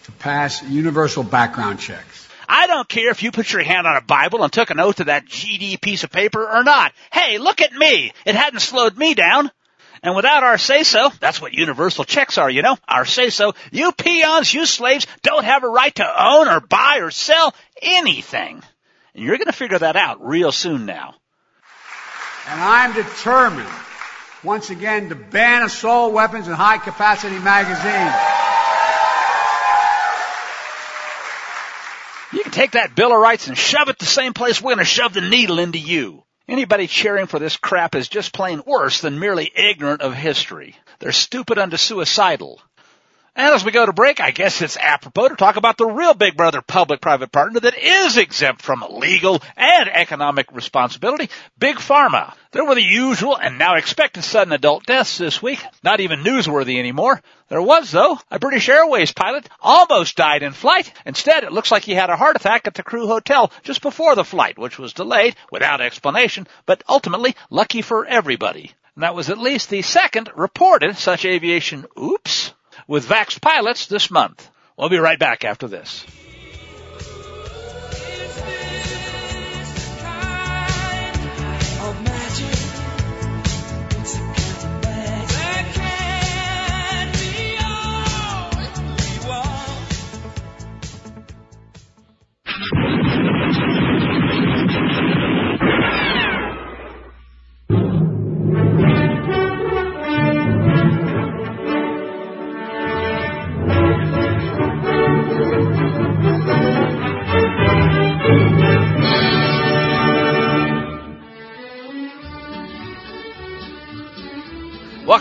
to 0.07 0.13
pass 0.13 0.63
universal 0.63 1.23
background 1.23 1.81
checks. 1.81 2.29
I 2.49 2.69
don't 2.69 2.89
care 2.89 3.11
if 3.11 3.25
you 3.25 3.33
put 3.33 3.53
your 3.53 3.65
hand 3.65 3.89
on 3.89 3.97
a 3.97 4.01
Bible 4.01 4.45
and 4.45 4.53
took 4.53 4.71
an 4.71 4.79
oath 4.79 4.97
to 4.97 5.05
that 5.05 5.27
GD 5.27 5.81
piece 5.81 6.05
of 6.05 6.13
paper 6.13 6.49
or 6.49 6.63
not. 6.63 6.93
Hey, 7.13 7.39
look 7.39 7.61
at 7.61 7.73
me. 7.73 8.13
It 8.25 8.37
hadn't 8.37 8.61
slowed 8.61 8.97
me 8.97 9.15
down. 9.15 9.51
And 10.05 10.15
without 10.15 10.45
our 10.45 10.59
say 10.59 10.85
so, 10.85 11.11
that's 11.19 11.41
what 11.41 11.55
universal 11.55 12.05
checks 12.05 12.39
are, 12.39 12.49
you 12.49 12.63
know, 12.63 12.77
our 12.87 13.05
say 13.05 13.31
so, 13.31 13.55
you 13.73 13.91
peons, 13.91 14.55
you 14.55 14.65
slaves 14.65 15.09
don't 15.23 15.45
have 15.45 15.65
a 15.65 15.69
right 15.69 15.95
to 15.97 16.25
own 16.25 16.47
or 16.47 16.61
buy 16.61 16.99
or 17.01 17.11
sell 17.11 17.53
anything. 17.83 18.63
And 19.15 19.25
you're 19.25 19.39
going 19.39 19.47
to 19.47 19.53
figure 19.53 19.79
that 19.81 19.97
out 19.97 20.25
real 20.25 20.53
soon 20.53 20.87
now. 20.87 21.15
And 22.49 22.61
I'm 22.61 22.95
determined, 22.95 23.69
once 24.45 24.71
again, 24.71 25.09
to 25.09 25.17
ban 25.17 25.65
assault 25.65 26.13
weapons 26.13 26.47
and 26.47 26.55
high 26.55 26.79
capacity 26.79 27.39
magazines. 27.41 28.46
You 32.37 32.43
can 32.43 32.53
take 32.53 32.73
that 32.73 32.95
Bill 32.95 33.13
of 33.13 33.19
Rights 33.19 33.47
and 33.47 33.57
shove 33.57 33.89
it 33.89 33.99
the 33.99 34.05
same 34.05 34.35
place 34.35 34.61
we're 34.61 34.75
going 34.75 34.85
to 34.85 34.85
shove 34.85 35.15
the 35.15 35.23
needle 35.23 35.59
into 35.59 35.79
you. 35.79 36.23
Anybody 36.47 36.87
cheering 36.87 37.29
for 37.29 37.39
this 37.39 37.57
crap 37.57 37.95
is 37.95 38.11
just 38.11 38.35
plain 38.35 38.63
worse 38.67 39.01
than 39.01 39.19
merely 39.19 39.51
ignorant 39.57 40.03
of 40.03 40.13
history. 40.13 40.77
They're 40.99 41.13
stupid 41.13 41.57
unto 41.57 41.79
suicidal. 41.79 42.61
And 43.39 43.55
as 43.55 43.67
we 43.67 43.71
go 43.71 43.85
to 43.85 43.93
break, 43.93 44.19
I 44.19 44.31
guess 44.31 44.63
it's 44.63 44.79
apropos 44.79 45.29
to 45.29 45.37
talk 45.37 45.57
about 45.57 45.77
the 45.77 45.85
real 45.85 46.15
Big 46.15 46.39
Brother 46.39 46.63
public-private 46.63 47.31
partner 47.31 47.61
that 47.61 47.77
is 47.77 48.17
exempt 48.17 48.63
from 48.63 48.83
legal 48.89 49.43
and 49.59 49.91
economic 49.91 50.51
responsibility, 50.53 51.29
Big 51.59 51.77
Pharma. 51.77 52.35
There 52.53 52.65
were 52.65 52.75
the 52.75 52.83
usual 52.83 53.37
and 53.37 53.59
now 53.59 53.75
expected 53.75 54.25
sudden 54.25 54.55
adult 54.55 54.87
deaths 54.87 55.19
this 55.19 55.43
week. 55.43 55.63
Not 55.85 56.01
even 56.01 56.25
newsworthy 56.25 56.79
anymore. 56.79 57.21
There 57.49 57.61
was, 57.61 57.91
though, 57.91 58.19
a 58.31 58.39
British 58.39 58.71
Airways 58.71 59.13
pilot 59.13 59.47
almost 59.61 60.17
died 60.17 60.43
in 60.43 60.55
flight. 60.55 60.91
Instead, 61.05 61.45
it 61.45 61.53
looks 61.53 61.71
like 61.71 61.85
he 61.85 61.95
had 61.95 62.09
a 62.09 62.17
heart 62.17 62.37
attack 62.37 62.67
at 62.67 62.73
the 62.73 62.83
crew 62.83 63.07
hotel 63.07 63.53
just 63.65 63.83
before 63.83 64.15
the 64.15 64.25
flight, 64.25 64.59
which 64.59 64.79
was 64.79 64.95
delayed 64.95 65.37
without 65.53 65.83
explanation, 65.83 66.49
but 66.65 66.83
ultimately 66.89 67.37
lucky 67.51 67.83
for 67.83 68.07
everybody. 68.07 68.73
And 68.95 69.03
that 69.03 69.15
was 69.15 69.29
at 69.29 69.37
least 69.37 69.69
the 69.69 69.83
second 69.83 70.31
reported 70.35 70.97
such 70.97 71.27
aviation 71.27 71.85
oops 72.01 72.55
with 72.87 73.09
Vax 73.09 73.41
pilots 73.41 73.87
this 73.87 74.11
month. 74.11 74.49
We'll 74.77 74.89
be 74.89 74.99
right 74.99 75.19
back 75.19 75.45
after 75.45 75.69
this. 75.69 76.05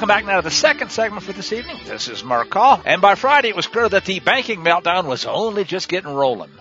Welcome 0.06 0.24
back 0.24 0.32
now 0.32 0.40
to 0.40 0.48
the 0.48 0.52
second 0.52 0.92
segment 0.92 1.24
for 1.24 1.34
this 1.34 1.52
evening. 1.52 1.80
This 1.84 2.10
is 2.10 2.24
Mark 2.24 2.52
Call. 2.52 2.80
And 2.86 3.02
by 3.02 3.16
Friday, 3.16 3.50
it 3.50 3.56
was 3.56 3.66
clear 3.66 3.90
that 3.90 4.06
the 4.06 4.20
banking 4.20 4.60
meltdown 4.60 5.06
was 5.06 5.26
only 5.26 5.64
just 5.64 5.90
getting 5.90 6.14
rolling. 6.14 6.52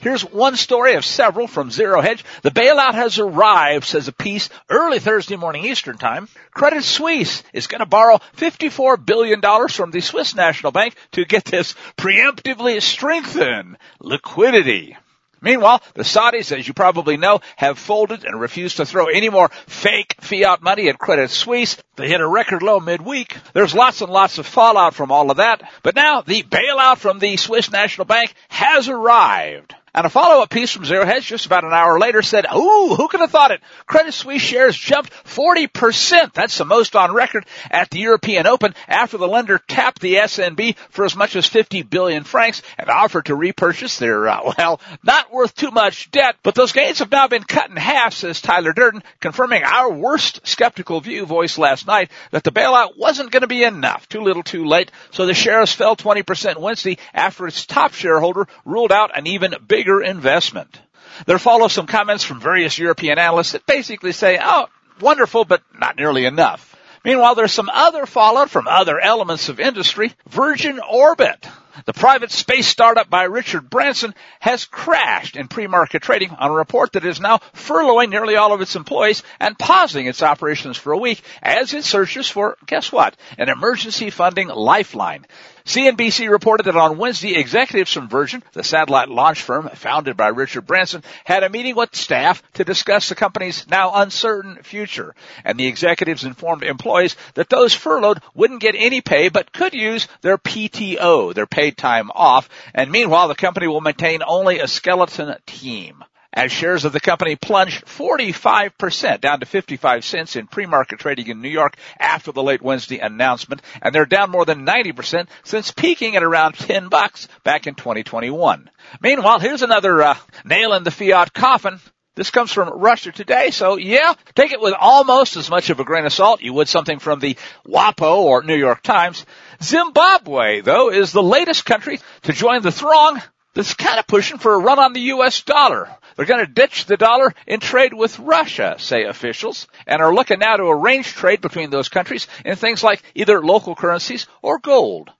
Here's 0.00 0.22
one 0.22 0.56
story 0.56 0.94
of 0.94 1.04
several 1.04 1.46
from 1.46 1.70
Zero 1.70 2.00
Hedge. 2.00 2.24
The 2.42 2.50
bailout 2.50 2.94
has 2.94 3.20
arrived, 3.20 3.84
says 3.84 4.08
a 4.08 4.12
piece 4.12 4.48
early 4.68 4.98
Thursday 4.98 5.36
morning 5.36 5.66
Eastern 5.66 5.98
time. 5.98 6.26
Credit 6.50 6.82
Suisse 6.82 7.44
is 7.52 7.68
going 7.68 7.78
to 7.78 7.86
borrow 7.86 8.18
$54 8.36 9.06
billion 9.06 9.40
from 9.68 9.92
the 9.92 10.00
Swiss 10.00 10.34
National 10.34 10.72
Bank 10.72 10.96
to 11.12 11.24
get 11.24 11.44
this 11.44 11.76
preemptively 11.96 12.82
strengthen 12.82 13.78
liquidity. 14.00 14.96
Meanwhile, 15.42 15.82
the 15.94 16.02
Saudis, 16.02 16.56
as 16.56 16.68
you 16.68 16.74
probably 16.74 17.16
know, 17.16 17.40
have 17.56 17.78
folded 17.78 18.24
and 18.24 18.40
refused 18.40 18.76
to 18.76 18.86
throw 18.86 19.06
any 19.06 19.28
more 19.30 19.48
fake 19.66 20.16
fiat 20.20 20.62
money 20.62 20.88
at 20.88 20.98
Credit 20.98 21.30
Suisse. 21.30 21.76
They 21.96 22.08
hit 22.08 22.20
a 22.20 22.28
record 22.28 22.62
low 22.62 22.80
midweek. 22.80 23.36
There's 23.54 23.74
lots 23.74 24.00
and 24.02 24.12
lots 24.12 24.38
of 24.38 24.46
fallout 24.46 24.94
from 24.94 25.10
all 25.10 25.30
of 25.30 25.38
that. 25.38 25.62
But 25.82 25.94
now 25.94 26.20
the 26.20 26.42
bailout 26.42 26.98
from 26.98 27.18
the 27.18 27.36
Swiss 27.36 27.70
National 27.70 28.04
Bank 28.04 28.34
has 28.48 28.88
arrived. 28.88 29.74
And 29.92 30.06
a 30.06 30.10
follow-up 30.10 30.50
piece 30.50 30.70
from 30.70 30.84
Zero 30.84 31.04
Hedge 31.04 31.26
just 31.26 31.46
about 31.46 31.64
an 31.64 31.72
hour 31.72 31.98
later 31.98 32.22
said, 32.22 32.46
ooh, 32.54 32.94
who 32.94 33.08
could 33.08 33.20
have 33.20 33.32
thought 33.32 33.50
it? 33.50 33.60
Credit 33.86 34.12
Suisse 34.12 34.40
shares 34.40 34.76
jumped 34.76 35.12
40%. 35.24 36.32
That's 36.32 36.56
the 36.56 36.64
most 36.64 36.94
on 36.94 37.12
record 37.12 37.44
at 37.72 37.90
the 37.90 37.98
European 37.98 38.46
Open 38.46 38.74
after 38.86 39.18
the 39.18 39.26
lender 39.26 39.58
tapped 39.58 40.00
the 40.00 40.14
SNB 40.14 40.76
for 40.90 41.04
as 41.04 41.16
much 41.16 41.34
as 41.34 41.46
50 41.46 41.82
billion 41.82 42.22
francs 42.22 42.62
and 42.78 42.88
offered 42.88 43.26
to 43.26 43.34
repurchase 43.34 43.98
their, 43.98 44.28
uh, 44.28 44.52
well, 44.58 44.80
not 45.02 45.32
worth 45.32 45.56
too 45.56 45.72
much 45.72 46.10
debt, 46.12 46.36
but 46.44 46.54
those 46.54 46.72
gains 46.72 47.00
have 47.00 47.10
now 47.10 47.26
been 47.26 47.42
cut 47.42 47.68
in 47.68 47.76
half, 47.76 48.14
says 48.14 48.40
Tyler 48.40 48.72
Durden, 48.72 49.02
confirming 49.20 49.64
our 49.64 49.92
worst 49.92 50.46
skeptical 50.46 51.00
view 51.00 51.26
voiced 51.26 51.58
last 51.58 51.88
night 51.88 52.10
that 52.30 52.44
the 52.44 52.52
bailout 52.52 52.96
wasn't 52.96 53.32
going 53.32 53.42
to 53.42 53.48
be 53.48 53.64
enough. 53.64 54.08
Too 54.08 54.20
little 54.20 54.44
too 54.44 54.66
late. 54.66 54.92
So 55.10 55.26
the 55.26 55.34
shares 55.34 55.72
fell 55.72 55.96
20% 55.96 56.58
Wednesday 56.58 56.98
after 57.12 57.48
its 57.48 57.66
top 57.66 57.92
shareholder 57.94 58.46
ruled 58.64 58.92
out 58.92 59.16
an 59.16 59.26
even 59.26 59.54
bigger 59.66 59.79
bigger 59.80 60.02
investment. 60.02 60.78
There 61.24 61.38
follow 61.38 61.68
some 61.68 61.86
comments 61.86 62.22
from 62.22 62.38
various 62.38 62.78
European 62.78 63.18
analysts 63.18 63.52
that 63.52 63.64
basically 63.64 64.12
say, 64.12 64.38
oh, 64.38 64.66
wonderful, 65.00 65.46
but 65.46 65.62
not 65.80 65.96
nearly 65.96 66.26
enough. 66.26 66.76
Meanwhile, 67.02 67.34
there's 67.34 67.52
some 67.52 67.70
other 67.72 68.04
fallout 68.04 68.50
from 68.50 68.68
other 68.68 69.00
elements 69.00 69.48
of 69.48 69.58
industry. 69.58 70.12
Virgin 70.28 70.80
Orbit, 70.80 71.48
the 71.86 71.94
private 71.94 72.30
space 72.30 72.66
startup 72.66 73.08
by 73.08 73.22
Richard 73.22 73.70
Branson, 73.70 74.14
has 74.40 74.66
crashed 74.66 75.36
in 75.36 75.48
pre-market 75.48 76.02
trading 76.02 76.28
on 76.32 76.50
a 76.50 76.54
report 76.54 76.92
that 76.92 77.06
is 77.06 77.18
now 77.18 77.38
furloughing 77.54 78.10
nearly 78.10 78.36
all 78.36 78.52
of 78.52 78.60
its 78.60 78.76
employees 78.76 79.22
and 79.40 79.58
pausing 79.58 80.08
its 80.08 80.22
operations 80.22 80.76
for 80.76 80.92
a 80.92 80.98
week 80.98 81.22
as 81.42 81.72
it 81.72 81.84
searches 81.84 82.28
for, 82.28 82.58
guess 82.66 82.92
what, 82.92 83.16
an 83.38 83.48
emergency 83.48 84.10
funding 84.10 84.48
lifeline. 84.48 85.24
CNBC 85.64 86.30
reported 86.30 86.64
that 86.64 86.76
on 86.76 86.98
Wednesday, 86.98 87.34
executives 87.34 87.92
from 87.92 88.08
Virgin, 88.08 88.42
the 88.52 88.64
satellite 88.64 89.08
launch 89.08 89.42
firm 89.42 89.68
founded 89.74 90.16
by 90.16 90.28
Richard 90.28 90.66
Branson, 90.66 91.02
had 91.24 91.42
a 91.42 91.50
meeting 91.50 91.76
with 91.76 91.94
staff 91.94 92.42
to 92.54 92.64
discuss 92.64 93.08
the 93.08 93.14
company's 93.14 93.68
now 93.68 93.92
uncertain 93.94 94.62
future. 94.62 95.14
And 95.44 95.58
the 95.58 95.66
executives 95.66 96.24
informed 96.24 96.62
employees 96.62 97.16
that 97.34 97.48
those 97.48 97.74
furloughed 97.74 98.22
wouldn't 98.34 98.60
get 98.60 98.74
any 98.76 99.00
pay 99.00 99.28
but 99.28 99.52
could 99.52 99.74
use 99.74 100.08
their 100.22 100.38
PTO, 100.38 101.34
their 101.34 101.46
paid 101.46 101.76
time 101.76 102.10
off. 102.14 102.48
And 102.74 102.90
meanwhile, 102.90 103.28
the 103.28 103.34
company 103.34 103.66
will 103.66 103.80
maintain 103.80 104.22
only 104.26 104.60
a 104.60 104.68
skeleton 104.68 105.34
team 105.46 106.04
as 106.32 106.52
shares 106.52 106.84
of 106.84 106.92
the 106.92 107.00
company 107.00 107.36
plunged 107.36 107.84
45% 107.86 109.20
down 109.20 109.40
to 109.40 109.46
55 109.46 110.04
cents 110.04 110.36
in 110.36 110.46
pre-market 110.46 110.98
trading 110.98 111.28
in 111.28 111.40
New 111.40 111.48
York 111.48 111.76
after 111.98 112.32
the 112.32 112.42
late 112.42 112.62
Wednesday 112.62 112.98
announcement, 112.98 113.62
and 113.82 113.94
they're 113.94 114.06
down 114.06 114.30
more 114.30 114.44
than 114.44 114.66
90% 114.66 115.28
since 115.44 115.72
peaking 115.72 116.16
at 116.16 116.22
around 116.22 116.54
10 116.54 116.88
bucks 116.88 117.28
back 117.44 117.66
in 117.66 117.74
2021. 117.74 118.70
Meanwhile, 119.00 119.40
here's 119.40 119.62
another 119.62 120.02
uh, 120.02 120.16
nail 120.44 120.72
in 120.74 120.84
the 120.84 120.90
fiat 120.90 121.32
coffin. 121.32 121.80
This 122.16 122.30
comes 122.30 122.52
from 122.52 122.80
Russia 122.80 123.12
Today, 123.12 123.50
so 123.50 123.76
yeah, 123.76 124.14
take 124.34 124.52
it 124.52 124.60
with 124.60 124.74
almost 124.78 125.36
as 125.36 125.48
much 125.48 125.70
of 125.70 125.80
a 125.80 125.84
grain 125.84 126.04
of 126.04 126.12
salt 126.12 126.42
you 126.42 126.52
would 126.52 126.68
something 126.68 126.98
from 126.98 127.20
the 127.20 127.36
WAPO 127.66 128.18
or 128.18 128.42
New 128.42 128.56
York 128.56 128.82
Times. 128.82 129.24
Zimbabwe, 129.62 130.60
though, 130.60 130.90
is 130.90 131.12
the 131.12 131.22
latest 131.22 131.64
country 131.64 132.00
to 132.22 132.32
join 132.32 132.62
the 132.62 132.72
throng 132.72 133.22
that's 133.54 133.74
kind 133.74 133.98
of 133.98 134.06
pushing 134.06 134.38
for 134.38 134.54
a 134.54 134.58
run 134.58 134.78
on 134.78 134.92
the 134.92 135.00
U.S. 135.00 135.42
dollar. 135.42 135.88
They're 136.16 136.26
going 136.26 136.44
to 136.44 136.52
ditch 136.52 136.86
the 136.86 136.96
dollar 136.96 137.32
and 137.46 137.60
trade 137.60 137.94
with 137.94 138.18
Russia, 138.18 138.76
say 138.78 139.04
officials, 139.04 139.66
and 139.86 140.02
are 140.02 140.14
looking 140.14 140.38
now 140.38 140.56
to 140.56 140.64
arrange 140.64 141.08
trade 141.08 141.40
between 141.40 141.70
those 141.70 141.88
countries 141.88 142.26
in 142.44 142.56
things 142.56 142.82
like 142.82 143.02
either 143.14 143.40
local 143.42 143.74
currencies 143.74 144.26
or 144.42 144.58
gold. 144.58 145.10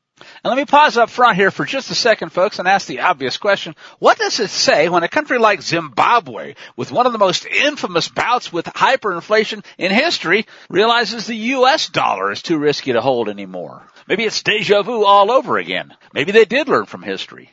And 0.45 0.51
let 0.51 0.57
me 0.57 0.65
pause 0.65 0.97
up 0.97 1.11
front 1.11 1.37
here 1.37 1.51
for 1.51 1.65
just 1.65 1.91
a 1.91 1.95
second, 1.95 2.31
folks, 2.31 2.59
and 2.59 2.69
ask 2.69 2.87
the 2.87 3.01
obvious 3.01 3.37
question. 3.37 3.75
What 3.99 4.19
does 4.19 4.39
it 4.41 4.51
say 4.51 4.89
when 4.89 5.03
a 5.03 5.09
country 5.09 5.39
like 5.39 5.63
Zimbabwe, 5.63 6.55
with 6.77 6.93
one 6.93 7.07
of 7.07 7.13
the 7.13 7.19
most 7.19 7.47
infamous 7.47 8.09
bouts 8.09 8.53
with 8.53 8.67
hyperinflation 8.67 9.65
in 9.79 9.91
history, 9.91 10.47
realizes 10.69 11.27
the 11.27 11.35
U.S. 11.35 11.89
dollar 11.89 12.31
is 12.31 12.43
too 12.43 12.59
risky 12.59 12.93
to 12.93 13.01
hold 13.01 13.29
anymore? 13.29 13.87
Maybe 14.07 14.25
it's 14.25 14.43
deja 14.43 14.83
vu 14.83 15.05
all 15.05 15.31
over 15.31 15.59
again. 15.59 15.95
Maybe 16.13 16.33
they 16.33 16.45
did 16.45 16.69
learn 16.69 16.87
from 16.87 17.03
history. 17.03 17.53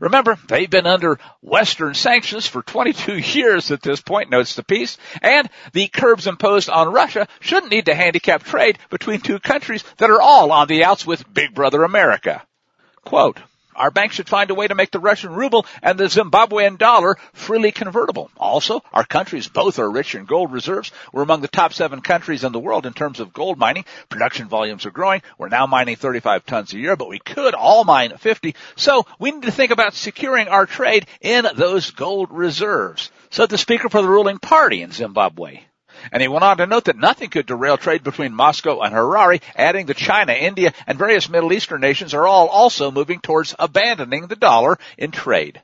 Remember, 0.00 0.38
they've 0.48 0.70
been 0.70 0.86
under 0.86 1.18
Western 1.40 1.94
sanctions 1.94 2.46
for 2.46 2.62
22 2.62 3.18
years 3.38 3.70
at 3.70 3.82
this 3.82 4.00
point, 4.00 4.30
notes 4.30 4.54
the 4.54 4.62
piece, 4.62 4.98
and 5.22 5.48
the 5.72 5.88
curbs 5.88 6.26
imposed 6.26 6.68
on 6.68 6.92
Russia 6.92 7.28
shouldn't 7.40 7.72
need 7.72 7.86
to 7.86 7.94
handicap 7.94 8.42
trade 8.42 8.78
between 8.90 9.20
two 9.20 9.38
countries 9.38 9.84
that 9.98 10.10
are 10.10 10.22
all 10.22 10.52
on 10.52 10.68
the 10.68 10.84
outs 10.84 11.06
with 11.06 11.32
Big 11.32 11.54
Brother 11.54 11.82
America. 11.82 12.42
Quote, 13.04 13.38
our 13.76 13.90
bank 13.90 14.12
should 14.12 14.28
find 14.28 14.50
a 14.50 14.54
way 14.54 14.66
to 14.66 14.74
make 14.74 14.90
the 14.90 14.98
Russian 14.98 15.32
ruble 15.32 15.66
and 15.82 15.98
the 15.98 16.04
Zimbabwean 16.04 16.78
dollar 16.78 17.16
freely 17.32 17.72
convertible. 17.72 18.30
Also, 18.36 18.82
our 18.92 19.04
countries 19.04 19.48
both 19.48 19.78
are 19.78 19.90
rich 19.90 20.14
in 20.14 20.24
gold 20.24 20.52
reserves. 20.52 20.92
We're 21.12 21.22
among 21.22 21.40
the 21.40 21.48
top 21.48 21.72
seven 21.72 22.00
countries 22.00 22.44
in 22.44 22.52
the 22.52 22.60
world 22.60 22.86
in 22.86 22.92
terms 22.92 23.20
of 23.20 23.32
gold 23.32 23.58
mining. 23.58 23.84
Production 24.08 24.48
volumes 24.48 24.86
are 24.86 24.90
growing. 24.90 25.22
We're 25.38 25.48
now 25.48 25.66
mining 25.66 25.96
35 25.96 26.46
tons 26.46 26.72
a 26.72 26.78
year, 26.78 26.96
but 26.96 27.08
we 27.08 27.18
could 27.18 27.54
all 27.54 27.84
mine 27.84 28.16
50. 28.16 28.54
So 28.76 29.06
we 29.18 29.30
need 29.30 29.42
to 29.42 29.52
think 29.52 29.70
about 29.70 29.94
securing 29.94 30.48
our 30.48 30.66
trade 30.66 31.06
in 31.20 31.46
those 31.56 31.90
gold 31.90 32.30
reserves. 32.30 33.10
Said 33.30 33.50
the 33.50 33.58
speaker 33.58 33.88
for 33.88 34.02
the 34.02 34.08
ruling 34.08 34.38
party 34.38 34.82
in 34.82 34.92
Zimbabwe. 34.92 35.60
And 36.12 36.22
he 36.22 36.28
went 36.28 36.44
on 36.44 36.58
to 36.58 36.66
note 36.66 36.84
that 36.84 36.96
nothing 36.96 37.30
could 37.30 37.46
derail 37.46 37.76
trade 37.76 38.02
between 38.02 38.34
Moscow 38.34 38.80
and 38.80 38.94
Harare, 38.94 39.42
adding 39.56 39.86
that 39.86 39.96
China, 39.96 40.32
India, 40.32 40.72
and 40.86 40.98
various 40.98 41.28
Middle 41.28 41.52
Eastern 41.52 41.80
nations 41.80 42.14
are 42.14 42.26
all 42.26 42.48
also 42.48 42.90
moving 42.90 43.20
towards 43.20 43.54
abandoning 43.58 44.26
the 44.26 44.36
dollar 44.36 44.78
in 44.98 45.10
trade. 45.10 45.62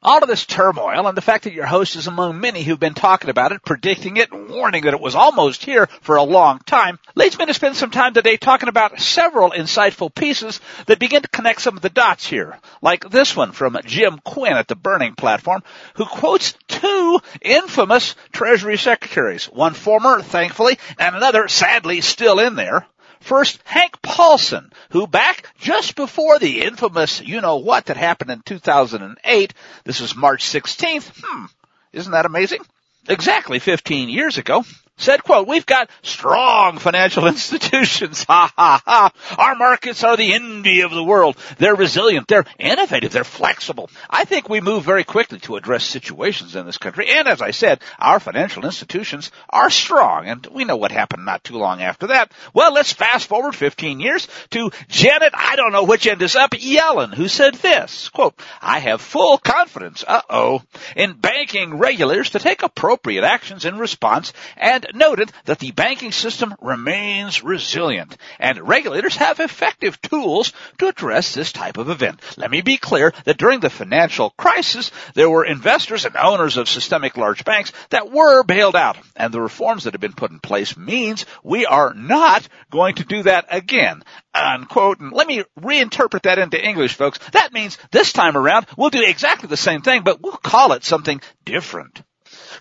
All 0.00 0.22
of 0.22 0.28
this 0.28 0.46
turmoil 0.46 1.08
and 1.08 1.16
the 1.16 1.22
fact 1.22 1.42
that 1.42 1.52
your 1.52 1.66
host 1.66 1.96
is 1.96 2.06
among 2.06 2.40
many 2.40 2.62
who've 2.62 2.78
been 2.78 2.94
talking 2.94 3.30
about 3.30 3.50
it, 3.50 3.64
predicting 3.64 4.16
it, 4.16 4.30
and 4.30 4.48
warning 4.48 4.84
that 4.84 4.94
it 4.94 5.00
was 5.00 5.16
almost 5.16 5.64
here 5.64 5.88
for 6.02 6.14
a 6.14 6.22
long 6.22 6.60
time, 6.60 7.00
leads 7.16 7.36
me 7.36 7.46
to 7.46 7.54
spend 7.54 7.74
some 7.74 7.90
time 7.90 8.14
today 8.14 8.36
talking 8.36 8.68
about 8.68 9.00
several 9.00 9.50
insightful 9.50 10.14
pieces 10.14 10.60
that 10.86 11.00
begin 11.00 11.22
to 11.22 11.28
connect 11.28 11.62
some 11.62 11.74
of 11.74 11.82
the 11.82 11.88
dots 11.88 12.24
here. 12.24 12.60
Like 12.80 13.10
this 13.10 13.34
one 13.34 13.50
from 13.50 13.76
Jim 13.86 14.20
Quinn 14.22 14.56
at 14.56 14.68
the 14.68 14.76
Burning 14.76 15.16
Platform, 15.16 15.64
who 15.94 16.04
quotes 16.04 16.54
two 16.68 17.18
infamous 17.42 18.14
Treasury 18.30 18.76
secretaries, 18.76 19.46
one 19.46 19.74
former, 19.74 20.22
thankfully, 20.22 20.78
and 20.96 21.16
another 21.16 21.48
sadly 21.48 22.02
still 22.02 22.38
in 22.38 22.54
there. 22.54 22.86
First, 23.20 23.60
Hank 23.64 24.00
Paulson, 24.02 24.72
who 24.90 25.06
back 25.06 25.48
just 25.58 25.96
before 25.96 26.38
the 26.38 26.62
infamous 26.62 27.20
you 27.20 27.40
know 27.40 27.56
what 27.56 27.86
that 27.86 27.96
happened 27.96 28.30
in 28.30 28.40
2008, 28.42 29.54
this 29.84 30.00
was 30.00 30.16
March 30.16 30.44
16th, 30.44 31.10
hmm, 31.22 31.44
isn't 31.92 32.12
that 32.12 32.26
amazing? 32.26 32.60
Exactly 33.08 33.58
15 33.58 34.08
years 34.08 34.38
ago, 34.38 34.64
said, 34.98 35.22
quote, 35.22 35.48
we've 35.48 35.64
got 35.64 35.90
strong 36.02 36.78
financial 36.78 37.26
institutions. 37.28 38.24
Ha 38.24 38.52
ha 38.56 38.82
ha. 38.84 39.12
Our 39.38 39.54
markets 39.54 40.04
are 40.04 40.16
the 40.16 40.34
envy 40.34 40.82
of 40.82 40.90
the 40.90 41.02
world. 41.02 41.36
They're 41.58 41.74
resilient. 41.74 42.28
They're 42.28 42.44
innovative. 42.58 43.12
They're 43.12 43.24
flexible. 43.24 43.90
I 44.10 44.24
think 44.24 44.48
we 44.48 44.60
move 44.60 44.84
very 44.84 45.04
quickly 45.04 45.38
to 45.40 45.56
address 45.56 45.84
situations 45.84 46.56
in 46.56 46.66
this 46.66 46.78
country. 46.78 47.08
And 47.08 47.28
as 47.28 47.40
I 47.40 47.52
said, 47.52 47.80
our 47.98 48.20
financial 48.20 48.64
institutions 48.64 49.30
are 49.48 49.70
strong. 49.70 50.26
And 50.26 50.46
we 50.46 50.64
know 50.64 50.76
what 50.76 50.92
happened 50.92 51.24
not 51.24 51.44
too 51.44 51.56
long 51.56 51.80
after 51.80 52.08
that. 52.08 52.32
Well, 52.52 52.72
let's 52.74 52.92
fast 52.92 53.28
forward 53.28 53.54
15 53.54 54.00
years 54.00 54.28
to 54.50 54.70
Janet, 54.88 55.32
I 55.34 55.56
don't 55.56 55.72
know 55.72 55.84
which 55.84 56.06
end 56.06 56.22
is 56.22 56.36
up, 56.36 56.50
Yellen, 56.50 57.14
who 57.14 57.28
said 57.28 57.54
this, 57.54 58.08
quote, 58.08 58.34
I 58.60 58.80
have 58.80 59.00
full 59.00 59.38
confidence, 59.38 60.04
uh-oh, 60.06 60.62
in 60.96 61.14
banking 61.14 61.78
regulators 61.78 62.30
to 62.30 62.38
take 62.38 62.62
appropriate 62.62 63.24
actions 63.24 63.64
in 63.64 63.78
response 63.78 64.32
and 64.56 64.87
noted 64.94 65.32
that 65.44 65.58
the 65.58 65.72
banking 65.72 66.12
system 66.12 66.54
remains 66.60 67.42
resilient 67.42 68.16
and 68.38 68.66
regulators 68.66 69.16
have 69.16 69.40
effective 69.40 70.00
tools 70.00 70.52
to 70.78 70.88
address 70.88 71.34
this 71.34 71.52
type 71.52 71.78
of 71.78 71.90
event. 71.90 72.20
Let 72.36 72.50
me 72.50 72.60
be 72.60 72.76
clear 72.76 73.12
that 73.24 73.38
during 73.38 73.60
the 73.60 73.70
financial 73.70 74.30
crisis, 74.30 74.90
there 75.14 75.30
were 75.30 75.44
investors 75.44 76.04
and 76.04 76.16
owners 76.16 76.56
of 76.56 76.68
systemic 76.68 77.16
large 77.16 77.44
banks 77.44 77.72
that 77.90 78.10
were 78.10 78.42
bailed 78.42 78.76
out 78.76 78.98
and 79.16 79.32
the 79.32 79.40
reforms 79.40 79.84
that 79.84 79.94
have 79.94 80.00
been 80.00 80.12
put 80.12 80.30
in 80.30 80.40
place 80.40 80.76
means 80.76 81.26
we 81.42 81.66
are 81.66 81.94
not 81.94 82.46
going 82.70 82.94
to 82.96 83.04
do 83.04 83.22
that 83.24 83.46
again. 83.50 84.02
Unquote. 84.34 85.00
And 85.00 85.12
let 85.12 85.26
me 85.26 85.44
reinterpret 85.60 86.22
that 86.22 86.38
into 86.38 86.62
English, 86.62 86.94
folks. 86.94 87.18
That 87.32 87.52
means 87.52 87.78
this 87.90 88.12
time 88.12 88.36
around, 88.36 88.66
we'll 88.76 88.90
do 88.90 89.02
exactly 89.02 89.48
the 89.48 89.56
same 89.56 89.82
thing, 89.82 90.02
but 90.02 90.20
we'll 90.22 90.36
call 90.36 90.72
it 90.72 90.84
something 90.84 91.20
different. 91.44 92.02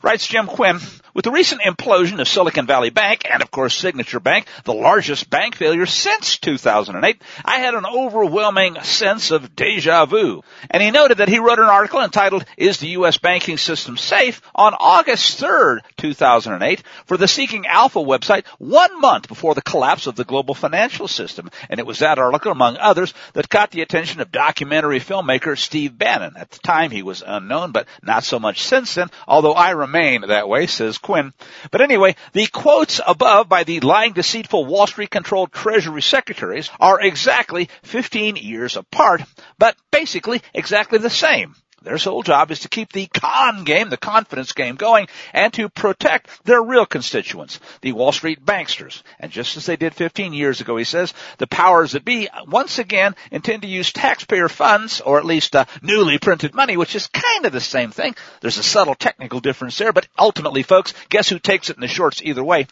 Writes 0.02 0.28
Jim 0.28 0.48
Quinn, 0.48 0.80
with 1.14 1.26
the 1.26 1.32
recent 1.32 1.62
implosion 1.62 2.20
of 2.20 2.28
Silicon 2.28 2.68
Valley 2.68 2.92
Bank 2.92 3.24
and 3.32 3.42
of 3.42 3.50
course 3.50 3.74
Signature 3.74 4.20
Bank, 4.20 4.46
the 4.66 4.74
largest 4.74 5.30
bank 5.30 5.56
failure 5.56 5.88
since 5.88 6.38
2008, 6.38 7.22
I 7.44 7.58
had 7.58 7.74
an 7.74 7.86
overwhelming 7.86 8.80
sense 8.84 9.32
of 9.32 9.56
deja 9.56 10.06
vu. 10.06 10.44
And 10.70 10.84
he 10.84 10.92
noted 10.92 11.18
that 11.18 11.30
he 11.30 11.40
wrote 11.40 11.60
an 11.60 11.66
article 11.66 12.02
entitled, 12.02 12.46
Is 12.56 12.78
the 12.78 12.90
U.S. 12.90 13.18
Banking 13.18 13.58
System 13.58 13.98
Safe? 13.98 14.42
on 14.54 14.74
August 14.80 15.42
3rd, 15.42 15.80
2008 15.98 16.84
for 17.06 17.18
the 17.18 17.28
Seeking 17.28 17.66
Alpha 17.66 18.00
website 18.00 18.46
one 18.58 19.00
month 19.00 19.28
before 19.28 19.56
the 19.56 19.62
collapse 19.62 20.08
of 20.08 20.16
the 20.16 20.24
global 20.24 20.54
financial 20.54 21.08
system. 21.08 21.50
And 21.70 21.80
it 21.80 21.86
was 21.86 22.00
that 22.00 22.20
article, 22.20 22.52
among 22.52 22.78
others, 22.78 23.14
that 23.34 23.50
caught 23.50 23.72
the 23.72 23.82
attention 23.82 24.22
of 24.22 24.32
documentary 24.32 25.00
filmmaker 25.00 25.58
Steve 25.58 25.98
Bannon. 25.98 26.36
At 26.38 26.52
the 26.52 26.60
time 26.60 26.92
he 26.92 27.04
was 27.04 27.24
unknown, 27.26 27.72
but 27.72 27.88
not 28.04 28.24
so 28.24 28.40
much 28.40 28.64
since 28.64 28.96
then, 28.96 29.10
although 29.28 29.54
I 29.54 29.72
remain 29.88 30.22
that 30.28 30.50
way, 30.50 30.68
says 30.68 30.98
Quinn. 30.98 31.34
But 31.72 31.82
anyway, 31.82 32.16
the 32.34 32.48
quotes 32.48 33.00
above 33.06 33.50
by 33.50 33.64
the 33.64 33.80
lying, 33.80 34.14
deceitful 34.14 34.66
Wall 34.66 34.88
Street 34.88 35.10
controlled 35.10 35.52
Treasury 35.52 36.02
secretaries 36.02 36.70
are 36.80 37.00
exactly 37.02 37.70
15 37.84 38.36
years 38.36 38.76
apart, 38.76 39.22
but 39.58 39.76
basically 39.92 40.42
exactly 40.54 41.00
the 41.00 41.10
same. 41.10 41.56
Their 41.84 42.00
sole 42.00 42.24
job 42.24 42.50
is 42.50 42.62
to 42.62 42.70
keep 42.70 42.92
the 42.92 43.06
con 43.06 43.64
game, 43.64 43.90
the 43.90 43.98
confidence 43.98 44.52
game 44.52 44.76
going, 44.76 45.08
and 45.32 45.54
to 45.54 45.70
protect 45.70 46.44
their 46.44 46.62
real 46.62 46.88
constituents, 46.88 47.60
the 47.82 47.92
Wall 47.92 48.12
Street 48.12 48.44
banksters. 48.44 49.04
And 49.20 49.32
just 49.32 49.58
as 49.58 49.68
they 49.68 49.76
did 49.76 49.94
15 49.94 50.34
years 50.34 50.60
ago, 50.60 50.76
he 50.76 50.84
says, 50.84 51.14
the 51.38 51.46
powers 51.46 51.92
that 51.92 52.04
be 52.04 52.30
once 52.48 52.80
again 52.80 53.16
intend 53.32 53.62
to 53.62 53.68
use 53.68 53.94
taxpayer 53.94 54.50
funds, 54.50 55.02
or 55.02 55.20
at 55.20 55.26
least 55.26 55.56
uh, 55.56 55.66
newly 55.84 56.18
printed 56.18 56.56
money, 56.56 56.78
which 56.78 56.96
is 56.96 57.08
kind 57.08 57.46
of 57.46 57.52
the 57.52 57.62
same 57.62 57.92
thing. 57.92 58.16
There's 58.42 58.58
a 58.58 58.64
subtle 58.64 58.96
technical 58.96 59.40
difference 59.40 59.78
there, 59.78 59.94
but 59.94 60.08
ultimately, 60.18 60.64
folks, 60.64 60.96
guess 61.10 61.30
who 61.30 61.38
takes 61.38 61.70
it 61.70 61.78
in 61.78 61.82
the 61.82 61.88
shorts 61.88 62.24
either 62.24 62.44
way? 62.44 62.66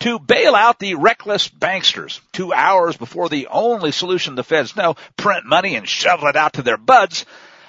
To 0.00 0.18
bail 0.18 0.56
out 0.56 0.80
the 0.80 0.96
reckless 0.96 1.48
banksters 1.48 2.20
two 2.32 2.52
hours 2.52 2.96
before 2.96 3.28
the 3.28 3.46
only 3.46 3.92
solution 3.92 4.34
the 4.34 4.42
feds 4.42 4.74
know, 4.74 4.96
print 5.16 5.46
money 5.46 5.76
and 5.76 5.88
shovel 5.88 6.26
it 6.26 6.36
out 6.36 6.54
to 6.54 6.62
their 6.62 6.76
buds, 6.76 7.24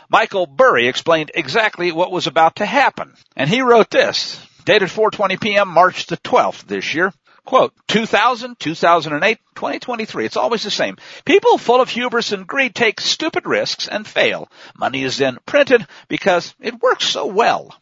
Michael 0.09 0.47
Burry 0.47 0.87
explained 0.87 1.31
exactly 1.35 1.91
what 1.91 2.11
was 2.11 2.25
about 2.25 2.55
to 2.55 2.65
happen. 2.65 3.13
And 3.35 3.47
he 3.47 3.61
wrote 3.61 3.91
this, 3.91 4.43
dated 4.65 4.89
4.20 4.89 5.39
p.m. 5.39 5.67
March 5.67 6.07
the 6.07 6.17
12th 6.17 6.65
this 6.65 6.95
year. 6.95 7.13
Quote, 7.45 7.73
2000, 7.87 8.59
2008, 8.59 9.39
2023. 9.55 10.25
It's 10.25 10.37
always 10.37 10.63
the 10.63 10.71
same. 10.71 10.97
People 11.25 11.57
full 11.57 11.79
of 11.79 11.89
hubris 11.89 12.31
and 12.31 12.45
greed 12.45 12.75
take 12.75 12.99
stupid 12.99 13.45
risks 13.45 13.87
and 13.87 14.05
fail. 14.05 14.49
Money 14.77 15.03
is 15.03 15.17
then 15.17 15.37
printed 15.45 15.85
because 16.07 16.53
it 16.59 16.81
works 16.81 17.05
so 17.05 17.27
well. 17.27 17.73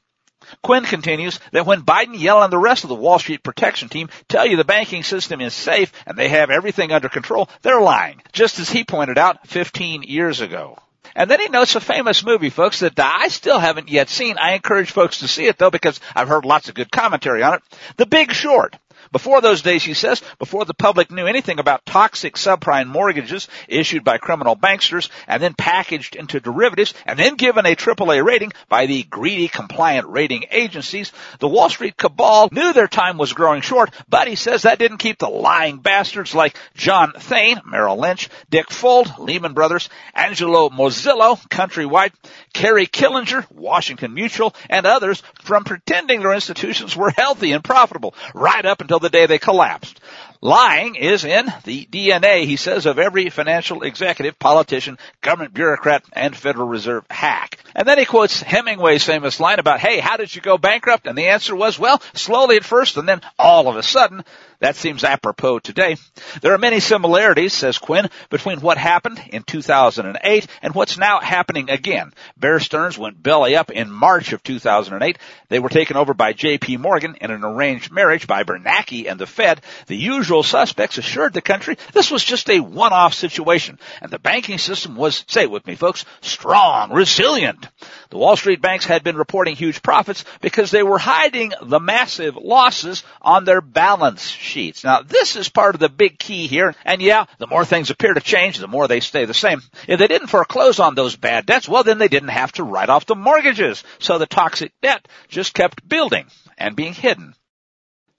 Quinn 0.61 0.85
continues 0.85 1.39
that 1.51 1.65
when 1.65 1.81
Biden, 1.81 2.17
Yellen, 2.17 2.45
and 2.45 2.53
the 2.53 2.57
rest 2.57 2.83
of 2.83 2.89
the 2.89 2.95
Wall 2.95 3.19
Street 3.19 3.43
protection 3.43 3.89
team 3.89 4.09
tell 4.29 4.45
you 4.45 4.55
the 4.55 4.63
banking 4.63 5.03
system 5.03 5.41
is 5.41 5.53
safe 5.53 5.91
and 6.05 6.17
they 6.17 6.29
have 6.29 6.49
everything 6.49 6.91
under 6.91 7.09
control, 7.09 7.49
they're 7.61 7.81
lying, 7.81 8.21
just 8.31 8.59
as 8.59 8.69
he 8.69 8.83
pointed 8.83 9.17
out 9.17 9.47
15 9.47 10.03
years 10.03 10.39
ago. 10.39 10.77
And 11.17 11.31
then 11.31 11.39
he 11.39 11.49
notes 11.49 11.75
a 11.75 11.81
famous 11.81 12.23
movie, 12.23 12.51
folks, 12.51 12.81
that 12.81 12.93
I 12.99 13.29
still 13.29 13.57
haven't 13.57 13.89
yet 13.89 14.07
seen. 14.07 14.37
I 14.37 14.53
encourage 14.53 14.91
folks 14.91 15.19
to 15.19 15.27
see 15.27 15.47
it 15.47 15.57
though 15.57 15.71
because 15.71 15.99
I've 16.15 16.27
heard 16.27 16.45
lots 16.45 16.69
of 16.69 16.75
good 16.75 16.91
commentary 16.91 17.41
on 17.41 17.55
it. 17.55 17.63
The 17.97 18.05
Big 18.05 18.31
Short. 18.31 18.75
Before 19.11 19.41
those 19.41 19.61
days, 19.61 19.83
he 19.83 19.93
says, 19.93 20.21
before 20.39 20.65
the 20.65 20.73
public 20.73 21.11
knew 21.11 21.25
anything 21.25 21.59
about 21.59 21.85
toxic 21.85 22.35
subprime 22.35 22.87
mortgages 22.87 23.47
issued 23.67 24.03
by 24.03 24.17
criminal 24.17 24.55
banksters 24.55 25.09
and 25.27 25.41
then 25.41 25.53
packaged 25.53 26.15
into 26.15 26.39
derivatives 26.39 26.93
and 27.05 27.17
then 27.17 27.35
given 27.35 27.65
a 27.65 27.75
AAA 27.75 28.23
rating 28.23 28.51
by 28.69 28.85
the 28.85 29.03
greedy 29.03 29.47
compliant 29.47 30.07
rating 30.07 30.45
agencies, 30.51 31.11
the 31.39 31.47
Wall 31.47 31.69
Street 31.69 31.97
cabal 31.97 32.49
knew 32.51 32.73
their 32.73 32.87
time 32.87 33.17
was 33.17 33.33
growing 33.33 33.61
short, 33.61 33.91
but 34.09 34.27
he 34.27 34.35
says 34.35 34.63
that 34.63 34.79
didn't 34.79 34.97
keep 34.97 35.19
the 35.19 35.29
lying 35.29 35.77
bastards 35.77 36.35
like 36.35 36.57
John 36.75 37.13
Thain, 37.13 37.61
Merrill 37.65 37.97
Lynch, 37.97 38.29
Dick 38.49 38.67
Fuld, 38.69 39.17
Lehman 39.19 39.53
Brothers, 39.53 39.89
Angelo 40.13 40.69
Mozilo, 40.69 41.37
Countrywide, 41.49 42.11
Kerry 42.53 42.87
Killinger, 42.87 43.45
Washington 43.51 44.13
Mutual, 44.13 44.55
and 44.69 44.85
others 44.85 45.21
from 45.41 45.63
pretending 45.63 46.21
their 46.21 46.33
institutions 46.33 46.95
were 46.95 47.11
healthy 47.11 47.51
and 47.51 47.63
profitable 47.63 48.13
right 48.33 48.65
up 48.65 48.81
until 48.81 48.96
the 48.99 49.09
day 49.09 49.25
they 49.25 49.39
collapsed. 49.39 49.99
Lying 50.41 50.95
is 50.95 51.25
in 51.25 51.51
the 51.63 51.85
DNA, 51.85 52.45
he 52.45 52.57
says, 52.57 52.85
of 52.85 52.99
every 52.99 53.29
financial 53.29 53.81
executive, 53.81 54.37
politician, 54.37 54.99
government 55.21 55.53
bureaucrat, 55.53 56.03
and 56.13 56.35
Federal 56.35 56.67
Reserve 56.67 57.05
hack. 57.09 57.59
And 57.77 57.87
then 57.87 57.99
he 57.99 58.05
quotes 58.05 58.41
Hemingway's 58.41 59.03
famous 59.03 59.39
line 59.39 59.59
about, 59.59 59.79
hey, 59.79 59.99
how 59.99 60.17
did 60.17 60.33
you 60.35 60.41
go 60.41 60.57
bankrupt? 60.57 61.05
And 61.05 61.15
the 61.15 61.27
answer 61.27 61.55
was, 61.55 61.77
well, 61.77 62.01
slowly 62.13 62.57
at 62.57 62.63
first, 62.63 62.97
and 62.97 63.07
then 63.07 63.21
all 63.37 63.67
of 63.67 63.77
a 63.77 63.83
sudden. 63.83 64.25
That 64.59 64.75
seems 64.75 65.03
apropos 65.03 65.59
today. 65.59 65.97
There 66.41 66.53
are 66.53 66.57
many 66.57 66.79
similarities, 66.79 67.53
says 67.53 67.77
Quinn, 67.77 68.09
between 68.31 68.59
what 68.59 68.79
happened 68.79 69.21
in 69.29 69.43
2008 69.43 70.47
and 70.63 70.73
what's 70.73 70.97
now 70.97 71.19
happening 71.19 71.69
again. 71.69 72.11
Bear 72.35 72.59
Stearns 72.59 72.97
went 72.97 73.21
belly 73.21 73.55
up 73.55 73.69
in 73.69 73.91
March 73.91 74.33
of 74.33 74.41
2008. 74.41 75.19
They 75.49 75.59
were 75.59 75.69
taken 75.69 75.95
over 75.95 76.15
by 76.15 76.33
J.P. 76.33 76.77
Morgan 76.77 77.17
in 77.21 77.29
an 77.29 77.43
arranged 77.43 77.91
marriage 77.91 78.25
by 78.25 78.43
Bernanke 78.43 79.07
and 79.07 79.19
the 79.19 79.27
Fed. 79.27 79.61
The 79.85 79.95
usual 79.95 80.41
suspects 80.41 80.97
assured 80.97 81.33
the 81.33 81.41
country 81.41 81.77
this 81.93 82.09
was 82.09 82.23
just 82.23 82.49
a 82.49 82.59
one-off 82.59 83.13
situation, 83.13 83.77
and 84.01 84.11
the 84.11 84.17
banking 84.17 84.57
system 84.57 84.95
was, 84.95 85.23
say 85.27 85.43
it 85.43 85.51
with 85.51 85.67
me 85.67 85.75
folks, 85.75 86.03
strong, 86.21 86.91
resilient. 86.91 87.66
The 88.09 88.17
Wall 88.17 88.35
Street 88.35 88.61
banks 88.61 88.85
had 88.85 89.03
been 89.03 89.17
reporting 89.17 89.55
huge 89.55 89.81
profits 89.81 90.23
because 90.41 90.71
they 90.71 90.83
were 90.83 90.97
hiding 90.97 91.53
the 91.61 91.79
massive 91.79 92.35
losses 92.35 93.03
on 93.21 93.45
their 93.45 93.61
balance 93.61 94.27
sheets. 94.27 94.83
Now, 94.83 95.01
this 95.01 95.35
is 95.35 95.49
part 95.49 95.75
of 95.75 95.79
the 95.79 95.89
big 95.89 96.19
key 96.19 96.47
here. 96.47 96.75
And 96.85 97.01
yeah, 97.01 97.25
the 97.37 97.47
more 97.47 97.65
things 97.65 97.89
appear 97.89 98.13
to 98.13 98.21
change, 98.21 98.57
the 98.57 98.67
more 98.67 98.87
they 98.87 98.99
stay 98.99 99.25
the 99.25 99.33
same. 99.33 99.61
If 99.87 99.99
they 99.99 100.07
didn't 100.07 100.27
foreclose 100.27 100.79
on 100.79 100.95
those 100.95 101.15
bad 101.15 101.45
debts, 101.45 101.67
well, 101.67 101.83
then 101.83 101.97
they 101.97 102.07
didn't 102.07 102.29
have 102.29 102.51
to 102.53 102.63
write 102.63 102.89
off 102.89 103.05
the 103.05 103.15
mortgages. 103.15 103.83
So 103.99 104.17
the 104.17 104.25
toxic 104.25 104.71
debt 104.81 105.07
just 105.27 105.53
kept 105.53 105.87
building 105.87 106.25
and 106.57 106.75
being 106.75 106.93
hidden. 106.93 107.35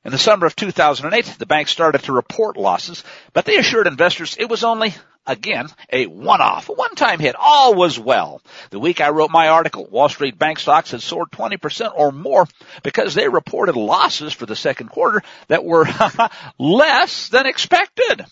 In 0.04 0.12
the 0.12 0.18
summer 0.18 0.46
of 0.46 0.56
2008, 0.56 1.37
the 1.38 1.46
bank 1.46 1.68
started 1.68 2.04
to 2.04 2.12
report 2.12 2.56
losses, 2.56 3.04
but 3.32 3.44
they 3.44 3.56
assured 3.56 3.87
investors 3.87 4.37
it 4.38 4.48
was 4.48 4.64
only 4.64 4.94
Again, 5.29 5.69
a 5.93 6.07
one-off, 6.07 6.69
one-time 6.69 7.21
hit. 7.21 7.37
All 7.38 7.75
was 7.75 7.99
well. 7.99 8.41
The 8.71 8.81
week 8.81 9.03
I 9.03 9.11
wrote 9.11 9.31
my 9.31 9.49
article, 9.49 9.85
Wall 9.85 10.09
Street 10.09 10.38
bank 10.38 10.59
stocks 10.59 10.91
had 10.91 11.03
soared 11.03 11.31
20% 11.31 11.93
or 11.95 12.11
more 12.11 12.47
because 12.83 13.14
they 13.14 13.29
reported 13.29 13.77
losses 13.77 14.33
for 14.33 14.47
the 14.47 14.57
second 14.57 14.88
quarter 14.88 15.23
that 15.49 15.64
were 15.64 15.87
less 16.59 17.29
than 17.29 17.45
expected. 17.45 18.25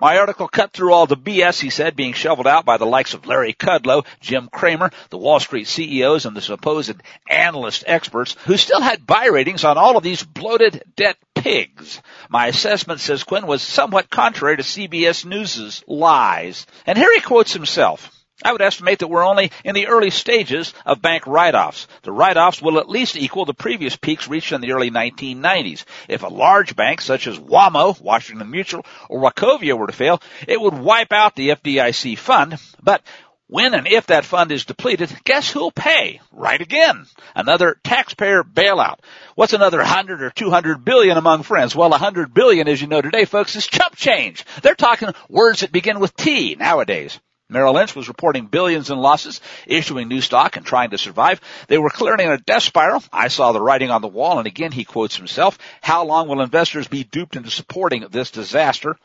My 0.00 0.18
article 0.18 0.48
cut 0.48 0.72
through 0.72 0.92
all 0.92 1.06
the 1.06 1.16
BS, 1.16 1.60
he 1.60 1.70
said, 1.70 1.96
being 1.96 2.12
shoveled 2.12 2.46
out 2.46 2.64
by 2.64 2.76
the 2.76 2.86
likes 2.86 3.14
of 3.14 3.26
Larry 3.26 3.52
Kudlow, 3.52 4.04
Jim 4.20 4.48
Cramer, 4.52 4.90
the 5.10 5.18
Wall 5.18 5.40
Street 5.40 5.66
CEOs, 5.66 6.26
and 6.26 6.36
the 6.36 6.40
supposed 6.40 6.96
analyst 7.28 7.84
experts 7.86 8.36
who 8.44 8.56
still 8.56 8.80
had 8.80 9.06
buy 9.06 9.26
ratings 9.26 9.64
on 9.64 9.78
all 9.78 9.96
of 9.96 10.04
these 10.04 10.22
bloated 10.22 10.82
debt 10.96 11.16
pigs. 11.34 12.00
My 12.28 12.46
assessment, 12.48 13.00
says 13.00 13.24
Quinn, 13.24 13.46
was 13.46 13.62
somewhat 13.62 14.10
contrary 14.10 14.56
to 14.56 14.62
CBS 14.62 15.24
News' 15.24 15.82
lies. 15.86 16.66
And 16.86 16.98
here 16.98 17.12
he 17.14 17.20
quotes 17.20 17.52
himself. 17.52 18.15
I 18.44 18.52
would 18.52 18.60
estimate 18.60 18.98
that 18.98 19.08
we're 19.08 19.24
only 19.24 19.50
in 19.64 19.74
the 19.74 19.86
early 19.86 20.10
stages 20.10 20.74
of 20.84 21.00
bank 21.00 21.26
write-offs. 21.26 21.88
The 22.02 22.12
write-offs 22.12 22.60
will 22.60 22.78
at 22.78 22.88
least 22.88 23.16
equal 23.16 23.46
the 23.46 23.54
previous 23.54 23.96
peaks 23.96 24.28
reached 24.28 24.52
in 24.52 24.60
the 24.60 24.72
early 24.72 24.90
1990s. 24.90 25.84
If 26.06 26.22
a 26.22 26.28
large 26.28 26.76
bank 26.76 27.00
such 27.00 27.26
as 27.26 27.38
WaMu, 27.38 27.98
Washington 28.02 28.50
Mutual, 28.50 28.84
or 29.08 29.20
Wachovia 29.20 29.76
were 29.76 29.86
to 29.86 29.92
fail, 29.94 30.20
it 30.46 30.60
would 30.60 30.74
wipe 30.74 31.12
out 31.12 31.34
the 31.34 31.48
FDIC 31.48 32.18
fund. 32.18 32.58
But 32.82 33.00
when 33.46 33.72
and 33.72 33.86
if 33.86 34.08
that 34.08 34.26
fund 34.26 34.52
is 34.52 34.66
depleted, 34.66 35.16
guess 35.24 35.50
who'll 35.50 35.70
pay? 35.70 36.20
Right 36.30 36.60
again. 36.60 37.06
Another 37.34 37.78
taxpayer 37.84 38.42
bailout. 38.44 38.98
What's 39.34 39.54
another 39.54 39.82
hundred 39.82 40.22
or 40.22 40.28
two 40.28 40.50
hundred 40.50 40.84
billion 40.84 41.16
among 41.16 41.42
friends? 41.42 41.74
Well, 41.74 41.94
a 41.94 41.98
hundred 41.98 42.34
billion, 42.34 42.68
as 42.68 42.82
you 42.82 42.86
know 42.86 43.00
today, 43.00 43.24
folks, 43.24 43.56
is 43.56 43.66
chump 43.66 43.96
change. 43.96 44.44
They're 44.60 44.74
talking 44.74 45.08
words 45.30 45.60
that 45.60 45.72
begin 45.72 46.00
with 46.00 46.14
T 46.14 46.54
nowadays. 46.54 47.18
Merrill 47.48 47.74
Lynch 47.74 47.94
was 47.94 48.08
reporting 48.08 48.46
billions 48.46 48.90
in 48.90 48.98
losses, 48.98 49.40
issuing 49.66 50.08
new 50.08 50.20
stock 50.20 50.56
and 50.56 50.66
trying 50.66 50.90
to 50.90 50.98
survive. 50.98 51.40
They 51.68 51.78
were 51.78 51.90
clearly 51.90 52.24
in 52.24 52.32
a 52.32 52.38
death 52.38 52.64
spiral. 52.64 53.04
I 53.12 53.28
saw 53.28 53.52
the 53.52 53.62
writing 53.62 53.90
on 53.90 54.02
the 54.02 54.08
wall 54.08 54.38
and 54.38 54.46
again 54.48 54.72
he 54.72 54.84
quotes 54.84 55.16
himself, 55.16 55.58
how 55.80 56.04
long 56.04 56.26
will 56.26 56.40
investors 56.40 56.88
be 56.88 57.04
duped 57.04 57.36
into 57.36 57.50
supporting 57.50 58.04
this 58.10 58.32
disaster? 58.32 58.96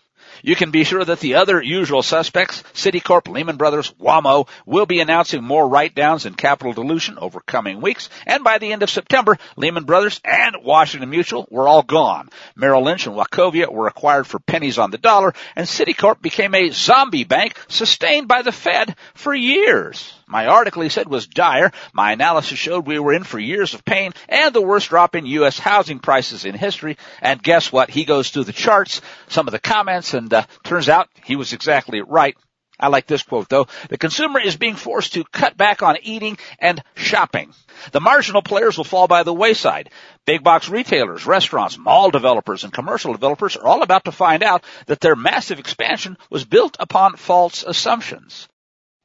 You 0.44 0.56
can 0.56 0.72
be 0.72 0.84
sure 0.84 1.04
that 1.04 1.20
the 1.20 1.36
other 1.36 1.62
usual 1.62 2.04
suspects, 2.04 2.64
Citicorp, 2.74 3.28
Lehman 3.28 3.58
Brothers, 3.58 3.94
WaMu, 4.00 4.48
will 4.66 4.86
be 4.86 5.00
announcing 5.00 5.44
more 5.44 5.68
write-downs 5.68 6.26
and 6.26 6.38
capital 6.38 6.74
dilution 6.74 7.18
over 7.18 7.40
coming 7.40 7.82
weeks. 7.82 8.10
And 8.26 8.44
by 8.44 8.58
the 8.58 8.72
end 8.72 8.84
of 8.84 8.90
September, 8.90 9.38
Lehman 9.56 9.84
Brothers 9.84 10.22
and 10.24 10.58
Washington 10.64 11.10
Mutual 11.10 11.48
were 11.50 11.68
all 11.68 11.84
gone. 11.84 12.30
Merrill 12.56 12.84
Lynch 12.84 13.08
and 13.08 13.16
Wachovia 13.16 13.72
were 13.72 13.88
acquired 13.88 14.28
for 14.28 14.40
pennies 14.40 14.78
on 14.78 14.92
the 14.92 14.98
dollar, 14.98 15.34
and 15.56 15.68
Citicorp 15.68 16.22
became 16.22 16.56
a 16.56 16.70
zombie 16.70 17.24
bank 17.24 17.58
sustained 17.68 18.28
by 18.28 18.42
the 18.42 18.52
Fed 18.52 18.96
for 19.14 19.34
years. 19.34 20.14
My 20.32 20.48
article, 20.48 20.82
he 20.82 20.88
said, 20.88 21.10
was 21.10 21.28
dire. 21.28 21.74
My 21.92 22.14
analysis 22.14 22.58
showed 22.58 22.88
we 22.88 22.98
were 23.00 23.12
in 23.12 23.26
for 23.26 23.38
years 23.38 23.74
of 23.74 23.84
pain 23.84 24.14
and 24.30 24.56
the 24.56 24.62
worst 24.62 24.88
drop 24.88 25.14
in 25.14 25.26
U.S. 25.26 25.60
housing 25.60 26.00
prices 26.00 26.46
in 26.46 26.56
history. 26.56 26.98
And 27.22 27.44
guess 27.44 27.70
what? 27.70 27.90
He 27.90 28.06
goes 28.06 28.30
through 28.30 28.46
the 28.46 28.54
charts, 28.54 29.02
some 29.28 29.50
of 29.50 29.52
the 29.52 29.60
comments, 29.60 30.14
and 30.14 30.34
uh, 30.34 30.46
turns 30.64 30.88
out 30.88 31.10
he 31.26 31.36
was 31.36 31.52
exactly 31.52 32.00
right. 32.00 32.38
I 32.80 32.88
like 32.88 33.08
this 33.08 33.24
quote 33.24 33.50
though. 33.50 33.68
The 33.90 33.98
consumer 33.98 34.40
is 34.40 34.56
being 34.56 34.76
forced 34.76 35.16
to 35.16 35.26
cut 35.26 35.58
back 35.58 35.84
on 35.84 35.98
eating 36.02 36.38
and 36.60 36.82
shopping. 36.96 37.54
The 37.92 38.00
marginal 38.00 38.42
players 38.42 38.78
will 38.78 38.86
fall 38.86 39.10
by 39.10 39.24
the 39.24 39.34
wayside. 39.34 39.90
Big 40.26 40.46
box 40.46 40.70
retailers, 40.70 41.26
restaurants, 41.26 41.78
mall 41.78 42.10
developers, 42.10 42.64
and 42.64 42.72
commercial 42.72 43.12
developers 43.12 43.58
are 43.58 43.68
all 43.68 43.84
about 43.84 44.06
to 44.06 44.14
find 44.14 44.44
out 44.44 44.64
that 44.86 45.02
their 45.02 45.18
massive 45.18 45.60
expansion 45.60 46.18
was 46.30 46.46
built 46.46 46.78
upon 46.80 47.18
false 47.18 47.64
assumptions 47.64 48.48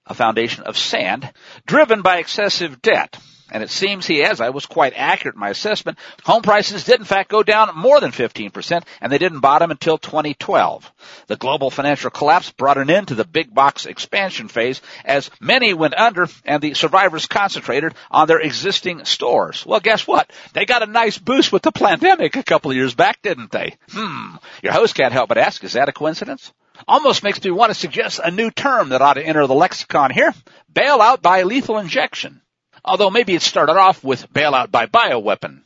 a 0.06 0.14
foundation 0.14 0.64
of 0.64 0.76
sand, 0.76 1.32
driven 1.66 2.02
by 2.02 2.18
excessive 2.18 2.80
debt. 2.82 3.18
And 3.50 3.62
it 3.62 3.70
seems 3.70 4.06
he 4.06 4.18
has. 4.18 4.40
I 4.40 4.50
was 4.50 4.66
quite 4.66 4.94
accurate 4.96 5.36
in 5.36 5.40
my 5.40 5.50
assessment. 5.50 5.98
Home 6.24 6.42
prices 6.42 6.82
did 6.82 6.98
in 6.98 7.06
fact 7.06 7.30
go 7.30 7.44
down 7.44 7.76
more 7.76 8.00
than 8.00 8.10
15% 8.10 8.82
and 9.00 9.12
they 9.12 9.18
didn't 9.18 9.38
bottom 9.38 9.70
until 9.70 9.98
2012. 9.98 10.92
The 11.28 11.36
global 11.36 11.70
financial 11.70 12.10
collapse 12.10 12.50
brought 12.50 12.78
an 12.78 12.90
end 12.90 13.08
to 13.08 13.14
the 13.14 13.24
big 13.24 13.54
box 13.54 13.86
expansion 13.86 14.48
phase 14.48 14.82
as 15.04 15.30
many 15.40 15.74
went 15.74 15.94
under 15.94 16.26
and 16.44 16.60
the 16.60 16.74
survivors 16.74 17.26
concentrated 17.26 17.94
on 18.10 18.26
their 18.26 18.40
existing 18.40 19.04
stores. 19.04 19.64
Well, 19.64 19.80
guess 19.80 20.08
what? 20.08 20.32
They 20.52 20.64
got 20.66 20.82
a 20.82 20.90
nice 20.90 21.16
boost 21.16 21.52
with 21.52 21.62
the 21.62 21.72
pandemic 21.72 22.34
a 22.34 22.42
couple 22.42 22.72
of 22.72 22.76
years 22.76 22.96
back, 22.96 23.22
didn't 23.22 23.52
they? 23.52 23.76
Hmm. 23.90 24.36
Your 24.60 24.72
host 24.72 24.96
can't 24.96 25.12
help 25.12 25.28
but 25.28 25.38
ask, 25.38 25.62
is 25.62 25.74
that 25.74 25.88
a 25.88 25.92
coincidence? 25.92 26.52
Almost 26.86 27.22
makes 27.22 27.42
me 27.42 27.50
want 27.50 27.70
to 27.70 27.74
suggest 27.74 28.20
a 28.22 28.30
new 28.30 28.50
term 28.50 28.90
that 28.90 29.02
ought 29.02 29.14
to 29.14 29.24
enter 29.24 29.46
the 29.46 29.54
lexicon 29.54 30.10
here. 30.10 30.34
Bailout 30.72 31.22
by 31.22 31.42
lethal 31.42 31.78
injection. 31.78 32.42
Although 32.84 33.10
maybe 33.10 33.34
it 33.34 33.42
started 33.42 33.76
off 33.76 34.04
with 34.04 34.32
bailout 34.32 34.70
by 34.70 34.86
bioweapon. 34.86 35.62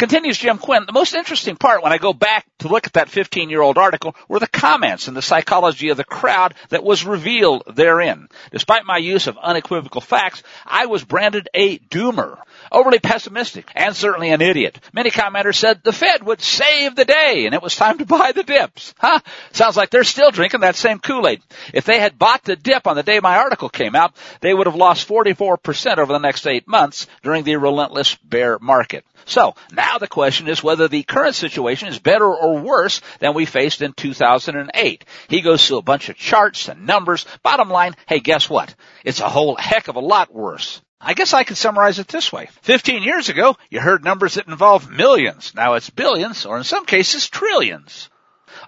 Continues 0.00 0.38
Jim 0.38 0.56
Quinn, 0.56 0.84
the 0.86 0.94
most 0.94 1.14
interesting 1.14 1.56
part 1.56 1.82
when 1.82 1.92
I 1.92 1.98
go 1.98 2.14
back 2.14 2.46
to 2.60 2.68
look 2.68 2.86
at 2.86 2.94
that 2.94 3.10
15 3.10 3.50
year 3.50 3.60
old 3.60 3.76
article 3.76 4.16
were 4.28 4.38
the 4.38 4.46
comments 4.46 5.08
and 5.08 5.14
the 5.14 5.20
psychology 5.20 5.90
of 5.90 5.98
the 5.98 6.04
crowd 6.04 6.54
that 6.70 6.82
was 6.82 7.04
revealed 7.04 7.64
therein. 7.66 8.28
Despite 8.50 8.86
my 8.86 8.96
use 8.96 9.26
of 9.26 9.36
unequivocal 9.36 10.00
facts, 10.00 10.42
I 10.64 10.86
was 10.86 11.04
branded 11.04 11.50
a 11.52 11.76
doomer, 11.78 12.38
overly 12.70 12.98
pessimistic, 12.98 13.70
and 13.74 13.94
certainly 13.94 14.30
an 14.30 14.40
idiot. 14.40 14.78
Many 14.92 15.10
commenters 15.10 15.56
said 15.56 15.80
the 15.82 15.92
Fed 15.92 16.24
would 16.24 16.40
save 16.40 16.94
the 16.94 17.04
day 17.04 17.44
and 17.46 17.54
it 17.54 17.62
was 17.62 17.76
time 17.76 17.98
to 17.98 18.06
buy 18.06 18.32
the 18.32 18.42
dips. 18.42 18.94
Huh? 18.98 19.20
Sounds 19.52 19.76
like 19.76 19.90
they're 19.90 20.04
still 20.04 20.30
drinking 20.30 20.60
that 20.60 20.76
same 20.76 20.98
Kool-Aid. 20.98 21.42
If 21.72 21.84
they 21.84 21.98
had 21.98 22.18
bought 22.18 22.44
the 22.44 22.56
dip 22.56 22.86
on 22.86 22.96
the 22.96 23.02
day 23.02 23.20
my 23.20 23.38
article 23.38 23.68
came 23.68 23.94
out, 23.94 24.14
they 24.40 24.54
would 24.54 24.66
have 24.66 24.76
lost 24.76 25.08
44% 25.08 25.98
over 25.98 26.12
the 26.12 26.18
next 26.18 26.46
eight 26.46 26.68
months 26.68 27.06
during 27.22 27.44
the 27.44 27.56
relentless 27.56 28.14
bear 28.16 28.58
market. 28.58 29.04
So 29.26 29.54
now 29.72 29.98
the 29.98 30.08
question 30.08 30.48
is 30.48 30.62
whether 30.62 30.88
the 30.88 31.02
current 31.02 31.34
situation 31.34 31.88
is 31.88 31.98
better 31.98 32.26
or 32.26 32.58
worse 32.58 33.00
than 33.18 33.34
we 33.34 33.44
faced 33.44 33.82
in 33.82 33.92
2008. 33.92 35.04
He 35.28 35.40
goes 35.40 35.66
through 35.66 35.78
a 35.78 35.82
bunch 35.82 36.08
of 36.08 36.16
charts 36.16 36.68
and 36.68 36.86
numbers. 36.86 37.26
Bottom 37.42 37.70
line, 37.70 37.94
hey, 38.06 38.20
guess 38.20 38.48
what? 38.48 38.74
It's 39.04 39.20
a 39.20 39.28
whole 39.28 39.56
heck 39.56 39.88
of 39.88 39.96
a 39.96 40.00
lot 40.00 40.34
worse. 40.34 40.80
I 41.00 41.14
guess 41.14 41.32
I 41.32 41.44
could 41.44 41.56
summarize 41.56 41.98
it 41.98 42.08
this 42.08 42.30
way. 42.30 42.48
15 42.62 43.02
years 43.02 43.30
ago, 43.30 43.56
you 43.70 43.80
heard 43.80 44.04
numbers 44.04 44.34
that 44.34 44.48
involve 44.48 44.90
millions. 44.90 45.54
Now 45.54 45.74
it's 45.74 45.88
billions, 45.88 46.44
or 46.44 46.58
in 46.58 46.64
some 46.64 46.84
cases, 46.84 47.28
trillions. 47.28 48.10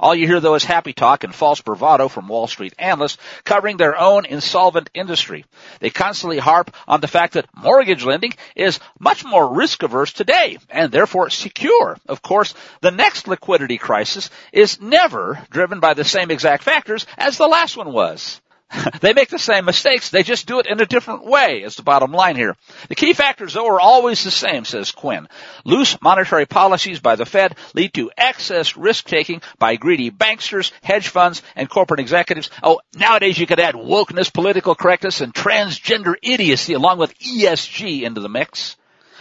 All 0.01 0.15
you 0.15 0.27
hear 0.27 0.41
though 0.41 0.55
is 0.55 0.65
happy 0.65 0.93
talk 0.93 1.25
and 1.25 1.35
false 1.35 1.61
bravado 1.61 2.09
from 2.09 2.29
Wall 2.29 2.47
Street 2.47 2.75
analysts 2.79 3.19
covering 3.45 3.77
their 3.77 3.99
own 3.99 4.25
insolvent 4.25 4.89
industry. 4.95 5.45
They 5.81 5.91
constantly 5.91 6.39
harp 6.39 6.75
on 6.89 7.01
the 7.01 7.09
fact 7.09 7.35
that 7.35 7.49
mortgage 7.55 8.05
lending 8.05 8.33
is 8.57 8.81
much 8.99 9.25
more 9.25 9.55
risk 9.55 9.83
averse 9.83 10.13
today 10.13 10.59
and 10.71 10.91
therefore 10.91 11.31
secure. 11.31 11.99
Of 12.09 12.23
course, 12.23 12.55
the 12.81 12.91
next 12.91 13.29
liquidity 13.29 13.77
crisis 13.77 14.31
is 14.53 14.81
never 14.81 15.45
driven 15.51 15.81
by 15.81 15.95
the 15.95 16.05
same 16.05 16.31
exact 16.31 16.63
factors 16.63 17.07
as 17.19 17.37
the 17.37 17.49
last 17.49 17.77
one 17.77 17.93
was. 17.93 18.41
they 19.01 19.13
make 19.13 19.29
the 19.29 19.39
same 19.39 19.65
mistakes. 19.65 20.11
They 20.11 20.23
just 20.23 20.47
do 20.47 20.59
it 20.61 20.67
in 20.67 20.81
a 20.81 20.87
different 20.87 21.25
way 21.25 21.63
is 21.63 21.77
the 21.77 21.83
bottom 21.83 22.13
line 22.13 22.37
here. 22.37 22.57
The 22.89 22.95
key 22.95 23.13
factors 23.13 23.55
though 23.55 23.69
are 23.69 23.81
always 23.81 24.25
the 24.25 24.31
same, 24.31 24.65
says 24.65 24.91
Quinn. 24.91 25.29
Loose 25.65 26.01
monetary 26.01 26.47
policies 26.47 27.01
by 27.01 27.17
the 27.17 27.27
Fed 27.27 27.57
lead 27.75 27.95
to 27.95 28.11
excess 28.17 28.77
risk 28.77 29.07
taking 29.07 29.43
by 29.59 29.77
greedy 29.77 30.11
banksters, 30.11 30.73
hedge 30.83 31.09
funds, 31.09 31.43
and 31.57 31.69
corporate 31.69 32.01
executives. 32.01 32.51
Oh, 32.63 32.81
nowadays 32.95 33.39
you 33.39 33.47
could 33.47 33.61
add 33.61 33.75
wokeness, 33.75 34.33
political 34.33 34.75
correctness, 34.75 35.21
and 35.21 35.35
transgender 35.35 36.15
idiocy 36.23 36.75
along 36.75 36.99
with 36.99 37.19
ESG 37.19 38.03
into 38.03 38.21
the 38.21 38.29
mix. 38.29 38.77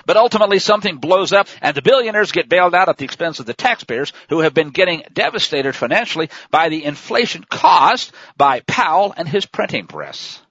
But 0.05 0.17
ultimately 0.17 0.59
something 0.59 0.97
blows 0.97 1.33
up 1.33 1.47
and 1.61 1.75
the 1.75 1.81
billionaires 1.81 2.31
get 2.31 2.49
bailed 2.49 2.75
out 2.75 2.89
at 2.89 2.97
the 2.97 3.05
expense 3.05 3.39
of 3.39 3.45
the 3.45 3.53
taxpayers 3.53 4.13
who 4.29 4.39
have 4.39 4.53
been 4.53 4.69
getting 4.69 5.03
devastated 5.13 5.75
financially 5.75 6.29
by 6.49 6.69
the 6.69 6.83
inflation 6.85 7.43
caused 7.49 8.11
by 8.37 8.61
Powell 8.61 9.13
and 9.15 9.27
his 9.27 9.45
printing 9.45 9.87
press. 9.87 10.41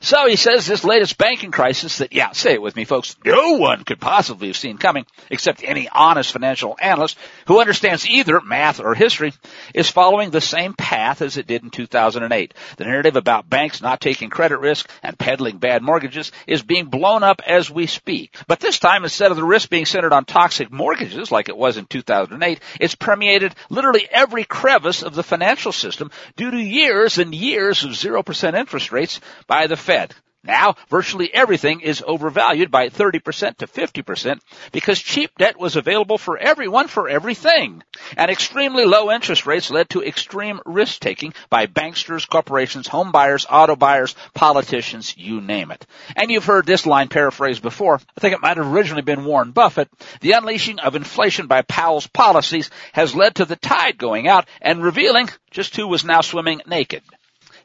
So 0.00 0.26
he 0.26 0.36
says 0.36 0.66
this 0.66 0.84
latest 0.84 1.18
banking 1.18 1.50
crisis 1.50 1.98
that, 1.98 2.12
yeah, 2.12 2.32
say 2.32 2.54
it 2.54 2.62
with 2.62 2.76
me 2.76 2.84
folks, 2.84 3.16
no 3.24 3.52
one 3.52 3.84
could 3.84 4.00
possibly 4.00 4.48
have 4.48 4.56
seen 4.56 4.78
coming 4.78 5.06
except 5.30 5.62
any 5.64 5.88
honest 5.88 6.32
financial 6.32 6.76
analyst 6.80 7.18
who 7.46 7.60
understands 7.60 8.06
either 8.06 8.40
math 8.40 8.80
or 8.80 8.94
history 8.94 9.32
is 9.74 9.90
following 9.90 10.30
the 10.30 10.40
same 10.40 10.74
path 10.74 11.22
as 11.22 11.36
it 11.36 11.46
did 11.46 11.62
in 11.62 11.70
2008. 11.70 12.54
The 12.76 12.84
narrative 12.84 13.16
about 13.16 13.48
banks 13.48 13.80
not 13.80 14.00
taking 14.00 14.30
credit 14.30 14.58
risk 14.58 14.90
and 15.02 15.18
peddling 15.18 15.58
bad 15.58 15.82
mortgages 15.82 16.32
is 16.46 16.62
being 16.62 16.86
blown 16.86 17.22
up 17.22 17.40
as 17.46 17.70
we 17.70 17.86
speak. 17.86 18.34
But 18.46 18.60
this 18.60 18.78
time 18.78 19.04
instead 19.04 19.30
of 19.30 19.36
the 19.36 19.44
risk 19.44 19.70
being 19.70 19.86
centered 19.86 20.12
on 20.12 20.24
toxic 20.24 20.70
mortgages 20.70 21.30
like 21.30 21.48
it 21.48 21.56
was 21.56 21.76
in 21.76 21.86
2008, 21.86 22.60
it's 22.80 22.94
permeated 22.94 23.54
literally 23.70 24.06
every 24.10 24.44
crevice 24.44 25.02
of 25.02 25.14
the 25.14 25.22
financial 25.22 25.72
system 25.72 26.10
due 26.36 26.50
to 26.50 26.58
years 26.58 27.18
and 27.18 27.34
years 27.34 27.84
of 27.84 27.90
0% 27.90 28.54
interest 28.54 28.92
rates 28.92 29.20
by 29.46 29.66
the 29.66 29.76
Fed. 29.86 30.12
Now, 30.42 30.74
virtually 30.88 31.32
everything 31.32 31.80
is 31.80 32.02
overvalued 32.04 32.72
by 32.72 32.88
30% 32.88 33.56
to 33.58 33.66
50% 33.68 34.40
because 34.72 35.00
cheap 35.00 35.30
debt 35.38 35.58
was 35.58 35.76
available 35.76 36.18
for 36.18 36.38
everyone 36.38 36.88
for 36.88 37.08
everything. 37.08 37.82
And 38.16 38.28
extremely 38.28 38.84
low 38.84 39.12
interest 39.12 39.46
rates 39.46 39.70
led 39.70 39.88
to 39.90 40.02
extreme 40.02 40.60
risk 40.64 41.00
taking 41.00 41.34
by 41.50 41.66
banksters, 41.66 42.28
corporations, 42.28 42.88
home 42.88 43.12
buyers, 43.12 43.46
auto 43.48 43.76
buyers, 43.76 44.16
politicians, 44.34 45.16
you 45.16 45.40
name 45.40 45.70
it. 45.70 45.86
And 46.16 46.30
you've 46.30 46.44
heard 46.44 46.66
this 46.66 46.84
line 46.84 47.08
paraphrased 47.08 47.62
before. 47.62 48.00
I 48.16 48.20
think 48.20 48.34
it 48.34 48.42
might 48.42 48.56
have 48.56 48.72
originally 48.72 49.02
been 49.02 49.24
Warren 49.24 49.52
Buffett. 49.52 49.88
The 50.20 50.32
unleashing 50.32 50.80
of 50.80 50.96
inflation 50.96 51.46
by 51.46 51.62
Powell's 51.62 52.08
policies 52.08 52.70
has 52.92 53.14
led 53.14 53.36
to 53.36 53.44
the 53.44 53.56
tide 53.56 53.98
going 53.98 54.26
out 54.26 54.48
and 54.60 54.82
revealing 54.82 55.28
just 55.50 55.74
who 55.76 55.88
was 55.88 56.04
now 56.04 56.20
swimming 56.20 56.60
naked. 56.66 57.02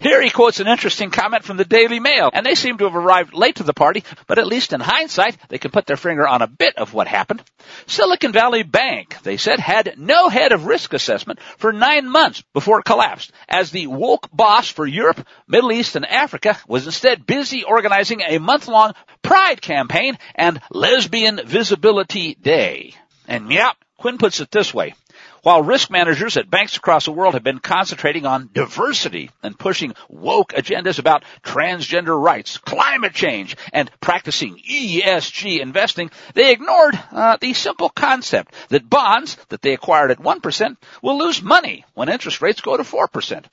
Here 0.01 0.19
he 0.19 0.31
quotes 0.31 0.59
an 0.59 0.67
interesting 0.67 1.11
comment 1.11 1.43
from 1.43 1.57
the 1.57 1.65
Daily 1.65 1.99
Mail, 1.99 2.31
and 2.33 2.43
they 2.43 2.55
seem 2.55 2.79
to 2.79 2.85
have 2.85 2.95
arrived 2.95 3.35
late 3.35 3.57
to 3.57 3.63
the 3.63 3.71
party, 3.71 4.03
but 4.25 4.39
at 4.39 4.47
least 4.47 4.73
in 4.73 4.79
hindsight, 4.79 5.37
they 5.49 5.59
can 5.59 5.69
put 5.69 5.85
their 5.85 5.95
finger 5.95 6.27
on 6.27 6.41
a 6.41 6.47
bit 6.47 6.75
of 6.77 6.95
what 6.95 7.07
happened. 7.07 7.43
Silicon 7.85 8.31
Valley 8.31 8.63
Bank, 8.63 9.15
they 9.21 9.37
said, 9.37 9.59
had 9.59 9.93
no 9.99 10.27
head 10.27 10.53
of 10.53 10.65
risk 10.65 10.93
assessment 10.93 11.39
for 11.57 11.71
nine 11.71 12.09
months 12.09 12.43
before 12.51 12.79
it 12.79 12.85
collapsed, 12.85 13.31
as 13.47 13.69
the 13.69 13.85
woke 13.85 14.27
boss 14.33 14.67
for 14.69 14.87
Europe, 14.87 15.23
Middle 15.47 15.71
East, 15.71 15.95
and 15.95 16.05
Africa 16.07 16.57
was 16.67 16.87
instead 16.87 17.27
busy 17.27 17.63
organizing 17.63 18.21
a 18.21 18.39
month-long 18.39 18.93
pride 19.21 19.61
campaign 19.61 20.17
and 20.33 20.59
lesbian 20.71 21.39
visibility 21.45 22.33
day. 22.33 22.95
And 23.27 23.51
yeah, 23.51 23.73
Quinn 23.97 24.17
puts 24.17 24.39
it 24.39 24.49
this 24.49 24.73
way. 24.73 24.95
While 25.43 25.63
risk 25.63 25.89
managers 25.89 26.37
at 26.37 26.51
banks 26.51 26.77
across 26.77 27.05
the 27.05 27.11
world 27.11 27.33
have 27.33 27.43
been 27.43 27.57
concentrating 27.57 28.27
on 28.27 28.51
diversity 28.53 29.31
and 29.41 29.57
pushing 29.57 29.95
woke 30.07 30.53
agendas 30.53 30.99
about 30.99 31.23
transgender 31.41 32.19
rights, 32.21 32.59
climate 32.59 33.13
change, 33.13 33.57
and 33.73 33.89
practicing 34.01 34.57
ESG 34.57 35.59
investing, 35.59 36.11
they 36.35 36.51
ignored 36.51 36.99
uh, 37.11 37.37
the 37.41 37.53
simple 37.53 37.89
concept 37.89 38.53
that 38.69 38.87
bonds 38.87 39.35
that 39.49 39.63
they 39.63 39.73
acquired 39.73 40.11
at 40.11 40.19
1% 40.19 40.77
will 41.01 41.17
lose 41.17 41.41
money 41.41 41.85
when 41.95 42.07
interest 42.07 42.39
rates 42.43 42.61
go 42.61 42.77
to 42.77 42.83
4%. 42.83 43.43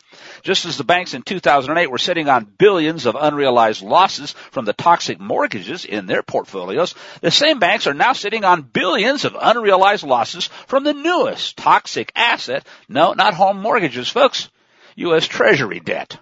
Just 0.43 0.67
as 0.67 0.77
the 0.77 0.85
banks 0.85 1.15
in 1.15 1.23
2008 1.23 1.91
were 1.91 1.97
sitting 1.97 2.29
on 2.29 2.45
billions 2.45 3.07
of 3.07 3.17
unrealized 3.19 3.81
losses 3.81 4.33
from 4.51 4.67
the 4.67 4.75
toxic 4.75 5.19
mortgages 5.19 5.87
in 5.87 6.05
their 6.05 6.23
portfolios, 6.23 6.95
the 7.23 7.31
same 7.31 7.59
banks 7.59 7.87
are 7.87 7.95
now 7.95 8.13
sitting 8.13 8.45
on 8.45 8.61
billions 8.61 9.25
of 9.25 9.35
unrealized 9.41 10.05
losses 10.05 10.49
from 10.67 10.85
the 10.85 10.93
newest 10.93 11.57
toxic 11.57 11.78
toxic 11.79 12.11
asset. 12.17 12.67
No, 12.89 13.13
not 13.13 13.35
home 13.35 13.63
mortgages, 13.63 14.09
folks. 14.09 14.49
U.S. 14.97 15.27
Treasury 15.27 15.79
debt. 15.79 16.19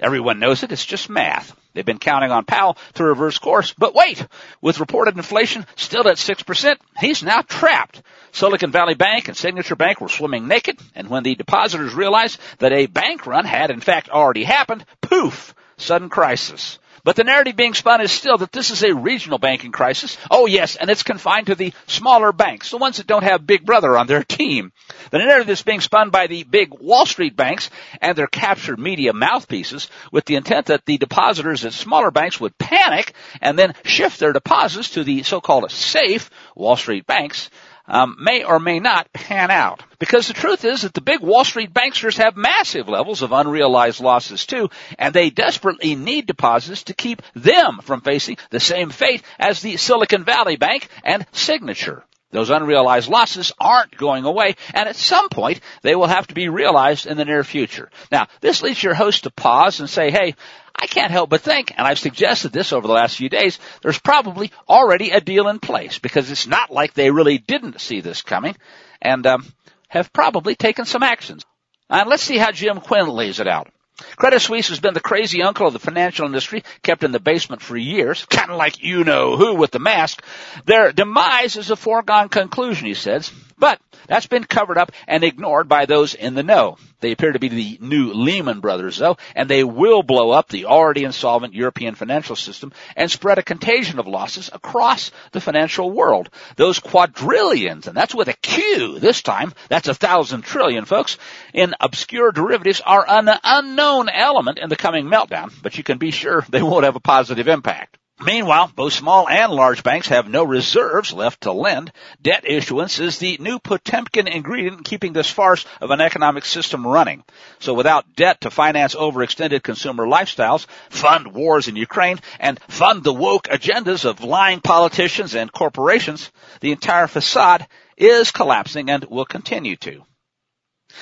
Everyone 0.00 0.38
knows 0.38 0.62
it. 0.62 0.72
It's 0.72 0.86
just 0.86 1.10
math. 1.10 1.54
They've 1.74 1.84
been 1.84 1.98
counting 1.98 2.30
on 2.30 2.46
Powell 2.46 2.78
to 2.94 3.04
reverse 3.04 3.38
course. 3.38 3.74
But 3.76 3.94
wait! 3.94 4.26
With 4.62 4.80
reported 4.80 5.16
inflation 5.16 5.66
still 5.76 6.08
at 6.08 6.16
6%, 6.16 6.76
he's 7.00 7.22
now 7.22 7.42
trapped. 7.42 8.00
Silicon 8.32 8.72
Valley 8.72 8.94
Bank 8.94 9.28
and 9.28 9.36
Signature 9.36 9.76
Bank 9.76 10.00
were 10.00 10.08
swimming 10.08 10.48
naked, 10.48 10.78
and 10.94 11.10
when 11.10 11.22
the 11.22 11.34
depositors 11.34 11.92
realized 11.92 12.40
that 12.60 12.72
a 12.72 12.86
bank 12.86 13.26
run 13.26 13.44
had 13.44 13.70
in 13.70 13.80
fact 13.80 14.08
already 14.08 14.44
happened, 14.44 14.86
poof! 15.02 15.54
Sudden 15.76 16.08
crisis. 16.08 16.78
But 17.04 17.16
the 17.16 17.24
narrative 17.24 17.56
being 17.56 17.74
spun 17.74 18.00
is 18.00 18.12
still 18.12 18.38
that 18.38 18.52
this 18.52 18.70
is 18.70 18.82
a 18.82 18.94
regional 18.94 19.38
banking 19.38 19.72
crisis. 19.72 20.16
Oh 20.30 20.46
yes, 20.46 20.76
and 20.76 20.90
it's 20.90 21.02
confined 21.02 21.46
to 21.46 21.54
the 21.54 21.72
smaller 21.86 22.32
banks, 22.32 22.70
the 22.70 22.78
ones 22.78 22.96
that 22.96 23.06
don't 23.06 23.24
have 23.24 23.46
Big 23.46 23.64
Brother 23.64 23.96
on 23.96 24.06
their 24.06 24.24
team. 24.24 24.72
The 25.10 25.18
narrative 25.18 25.50
is 25.50 25.62
being 25.62 25.80
spun 25.80 26.10
by 26.10 26.26
the 26.26 26.44
big 26.44 26.72
Wall 26.72 27.06
Street 27.06 27.36
banks 27.36 27.70
and 28.00 28.16
their 28.16 28.26
captured 28.26 28.78
media 28.78 29.12
mouthpieces 29.12 29.88
with 30.12 30.24
the 30.24 30.36
intent 30.36 30.66
that 30.66 30.84
the 30.84 30.98
depositors 30.98 31.64
at 31.64 31.72
smaller 31.72 32.10
banks 32.10 32.40
would 32.40 32.56
panic 32.58 33.14
and 33.40 33.58
then 33.58 33.74
shift 33.84 34.18
their 34.20 34.32
deposits 34.32 34.90
to 34.90 35.04
the 35.04 35.22
so-called 35.22 35.70
safe 35.70 36.30
Wall 36.54 36.76
Street 36.76 37.06
banks 37.06 37.50
um, 37.88 38.16
may 38.20 38.44
or 38.44 38.60
may 38.60 38.78
not 38.78 39.12
pan 39.12 39.50
out. 39.50 39.82
Because 39.98 40.28
the 40.28 40.34
truth 40.34 40.64
is 40.64 40.82
that 40.82 40.94
the 40.94 41.00
big 41.00 41.20
Wall 41.20 41.44
Street 41.44 41.72
banksters 41.72 42.18
have 42.18 42.36
massive 42.36 42.88
levels 42.88 43.22
of 43.22 43.32
unrealized 43.32 44.00
losses 44.00 44.46
too, 44.46 44.68
and 44.98 45.12
they 45.12 45.30
desperately 45.30 45.96
need 45.96 46.26
deposits 46.26 46.84
to 46.84 46.94
keep 46.94 47.22
them 47.34 47.80
from 47.82 48.00
facing 48.02 48.36
the 48.50 48.60
same 48.60 48.90
fate 48.90 49.22
as 49.38 49.60
the 49.60 49.76
Silicon 49.76 50.24
Valley 50.24 50.56
Bank 50.56 50.88
and 51.02 51.26
Signature. 51.32 52.04
Those 52.30 52.50
unrealized 52.50 53.08
losses 53.08 53.52
aren't 53.58 53.96
going 53.96 54.24
away, 54.24 54.56
and 54.74 54.88
at 54.88 54.96
some 54.96 55.28
point 55.30 55.60
they 55.82 55.94
will 55.94 56.06
have 56.06 56.26
to 56.26 56.34
be 56.34 56.48
realized 56.48 57.06
in 57.06 57.16
the 57.16 57.24
near 57.24 57.42
future. 57.42 57.90
Now, 58.12 58.26
this 58.40 58.62
leads 58.62 58.82
your 58.82 58.94
host 58.94 59.24
to 59.24 59.30
pause 59.30 59.80
and 59.80 59.88
say, 59.88 60.10
hey, 60.10 60.34
I 60.80 60.86
can't 60.86 61.10
help 61.10 61.30
but 61.30 61.40
think, 61.40 61.72
and 61.76 61.86
I've 61.86 61.98
suggested 61.98 62.52
this 62.52 62.72
over 62.72 62.86
the 62.86 62.92
last 62.92 63.16
few 63.16 63.28
days, 63.28 63.58
there's 63.82 63.98
probably 63.98 64.52
already 64.68 65.10
a 65.10 65.20
deal 65.20 65.48
in 65.48 65.58
place 65.58 65.98
because 65.98 66.30
it's 66.30 66.46
not 66.46 66.70
like 66.70 66.94
they 66.94 67.10
really 67.10 67.38
didn't 67.38 67.80
see 67.80 68.00
this 68.00 68.22
coming 68.22 68.56
and 69.02 69.26
um, 69.26 69.46
have 69.88 70.12
probably 70.12 70.54
taken 70.54 70.84
some 70.84 71.02
actions. 71.02 71.44
And 71.90 72.08
let's 72.08 72.22
see 72.22 72.36
how 72.36 72.52
Jim 72.52 72.80
Quinn 72.80 73.08
lays 73.08 73.40
it 73.40 73.48
out. 73.48 73.68
Credit 74.16 74.40
Suisse 74.40 74.68
has 74.68 74.80
been 74.80 74.94
the 74.94 75.00
crazy 75.00 75.42
uncle 75.42 75.66
of 75.66 75.72
the 75.72 75.78
financial 75.78 76.26
industry, 76.26 76.62
kept 76.82 77.04
in 77.04 77.12
the 77.12 77.20
basement 77.20 77.62
for 77.62 77.76
years, 77.76 78.24
kind 78.26 78.50
of 78.50 78.56
like 78.56 78.82
you 78.82 79.04
know 79.04 79.36
who 79.36 79.54
with 79.54 79.70
the 79.70 79.78
mask. 79.78 80.22
Their 80.64 80.92
demise 80.92 81.56
is 81.56 81.70
a 81.70 81.76
foregone 81.76 82.28
conclusion, 82.28 82.86
he 82.86 82.94
says. 82.94 83.32
But 83.58 83.80
that's 84.08 84.26
been 84.26 84.44
covered 84.44 84.78
up 84.78 84.90
and 85.06 85.22
ignored 85.22 85.68
by 85.68 85.86
those 85.86 86.14
in 86.14 86.34
the 86.34 86.42
know. 86.42 86.78
They 87.00 87.12
appear 87.12 87.32
to 87.32 87.38
be 87.38 87.48
the 87.48 87.78
new 87.80 88.12
Lehman 88.12 88.60
Brothers 88.60 88.96
though, 88.96 89.18
and 89.36 89.48
they 89.48 89.62
will 89.62 90.02
blow 90.02 90.30
up 90.30 90.48
the 90.48 90.64
already 90.64 91.04
insolvent 91.04 91.54
European 91.54 91.94
financial 91.94 92.34
system 92.34 92.72
and 92.96 93.10
spread 93.10 93.38
a 93.38 93.42
contagion 93.42 93.98
of 94.00 94.08
losses 94.08 94.50
across 94.52 95.12
the 95.32 95.40
financial 95.40 95.90
world. 95.90 96.30
Those 96.56 96.80
quadrillions, 96.80 97.86
and 97.86 97.96
that's 97.96 98.14
with 98.14 98.28
a 98.28 98.34
Q 98.34 98.98
this 98.98 99.22
time, 99.22 99.52
that's 99.68 99.88
a 99.88 99.94
thousand 99.94 100.42
trillion 100.42 100.86
folks, 100.86 101.18
in 101.52 101.74
obscure 101.78 102.32
derivatives 102.32 102.80
are 102.80 103.04
an 103.06 103.28
unknown 103.44 104.08
element 104.08 104.58
in 104.58 104.68
the 104.68 104.76
coming 104.76 105.06
meltdown, 105.06 105.52
but 105.62 105.76
you 105.76 105.84
can 105.84 105.98
be 105.98 106.10
sure 106.10 106.44
they 106.48 106.62
won't 106.62 106.84
have 106.84 106.96
a 106.96 107.00
positive 107.00 107.46
impact. 107.46 107.97
Meanwhile, 108.20 108.72
both 108.74 108.94
small 108.94 109.28
and 109.28 109.52
large 109.52 109.84
banks 109.84 110.08
have 110.08 110.28
no 110.28 110.42
reserves 110.42 111.12
left 111.12 111.42
to 111.42 111.52
lend. 111.52 111.92
Debt 112.20 112.42
issuance 112.44 112.98
is 112.98 113.18
the 113.18 113.36
new 113.38 113.60
Potemkin 113.60 114.26
ingredient 114.26 114.78
in 114.78 114.82
keeping 114.82 115.12
this 115.12 115.30
farce 115.30 115.64
of 115.80 115.92
an 115.92 116.00
economic 116.00 116.44
system 116.44 116.84
running. 116.84 117.22
So 117.60 117.74
without 117.74 118.16
debt 118.16 118.40
to 118.40 118.50
finance 118.50 118.96
overextended 118.96 119.62
consumer 119.62 120.04
lifestyles, 120.04 120.66
fund 120.90 121.32
wars 121.32 121.68
in 121.68 121.76
Ukraine, 121.76 122.18
and 122.40 122.60
fund 122.68 123.04
the 123.04 123.12
woke 123.12 123.44
agendas 123.44 124.04
of 124.04 124.24
lying 124.24 124.60
politicians 124.60 125.36
and 125.36 125.52
corporations, 125.52 126.32
the 126.60 126.72
entire 126.72 127.06
facade 127.06 127.68
is 127.96 128.32
collapsing 128.32 128.90
and 128.90 129.04
will 129.04 129.26
continue 129.26 129.76
to. 129.76 130.02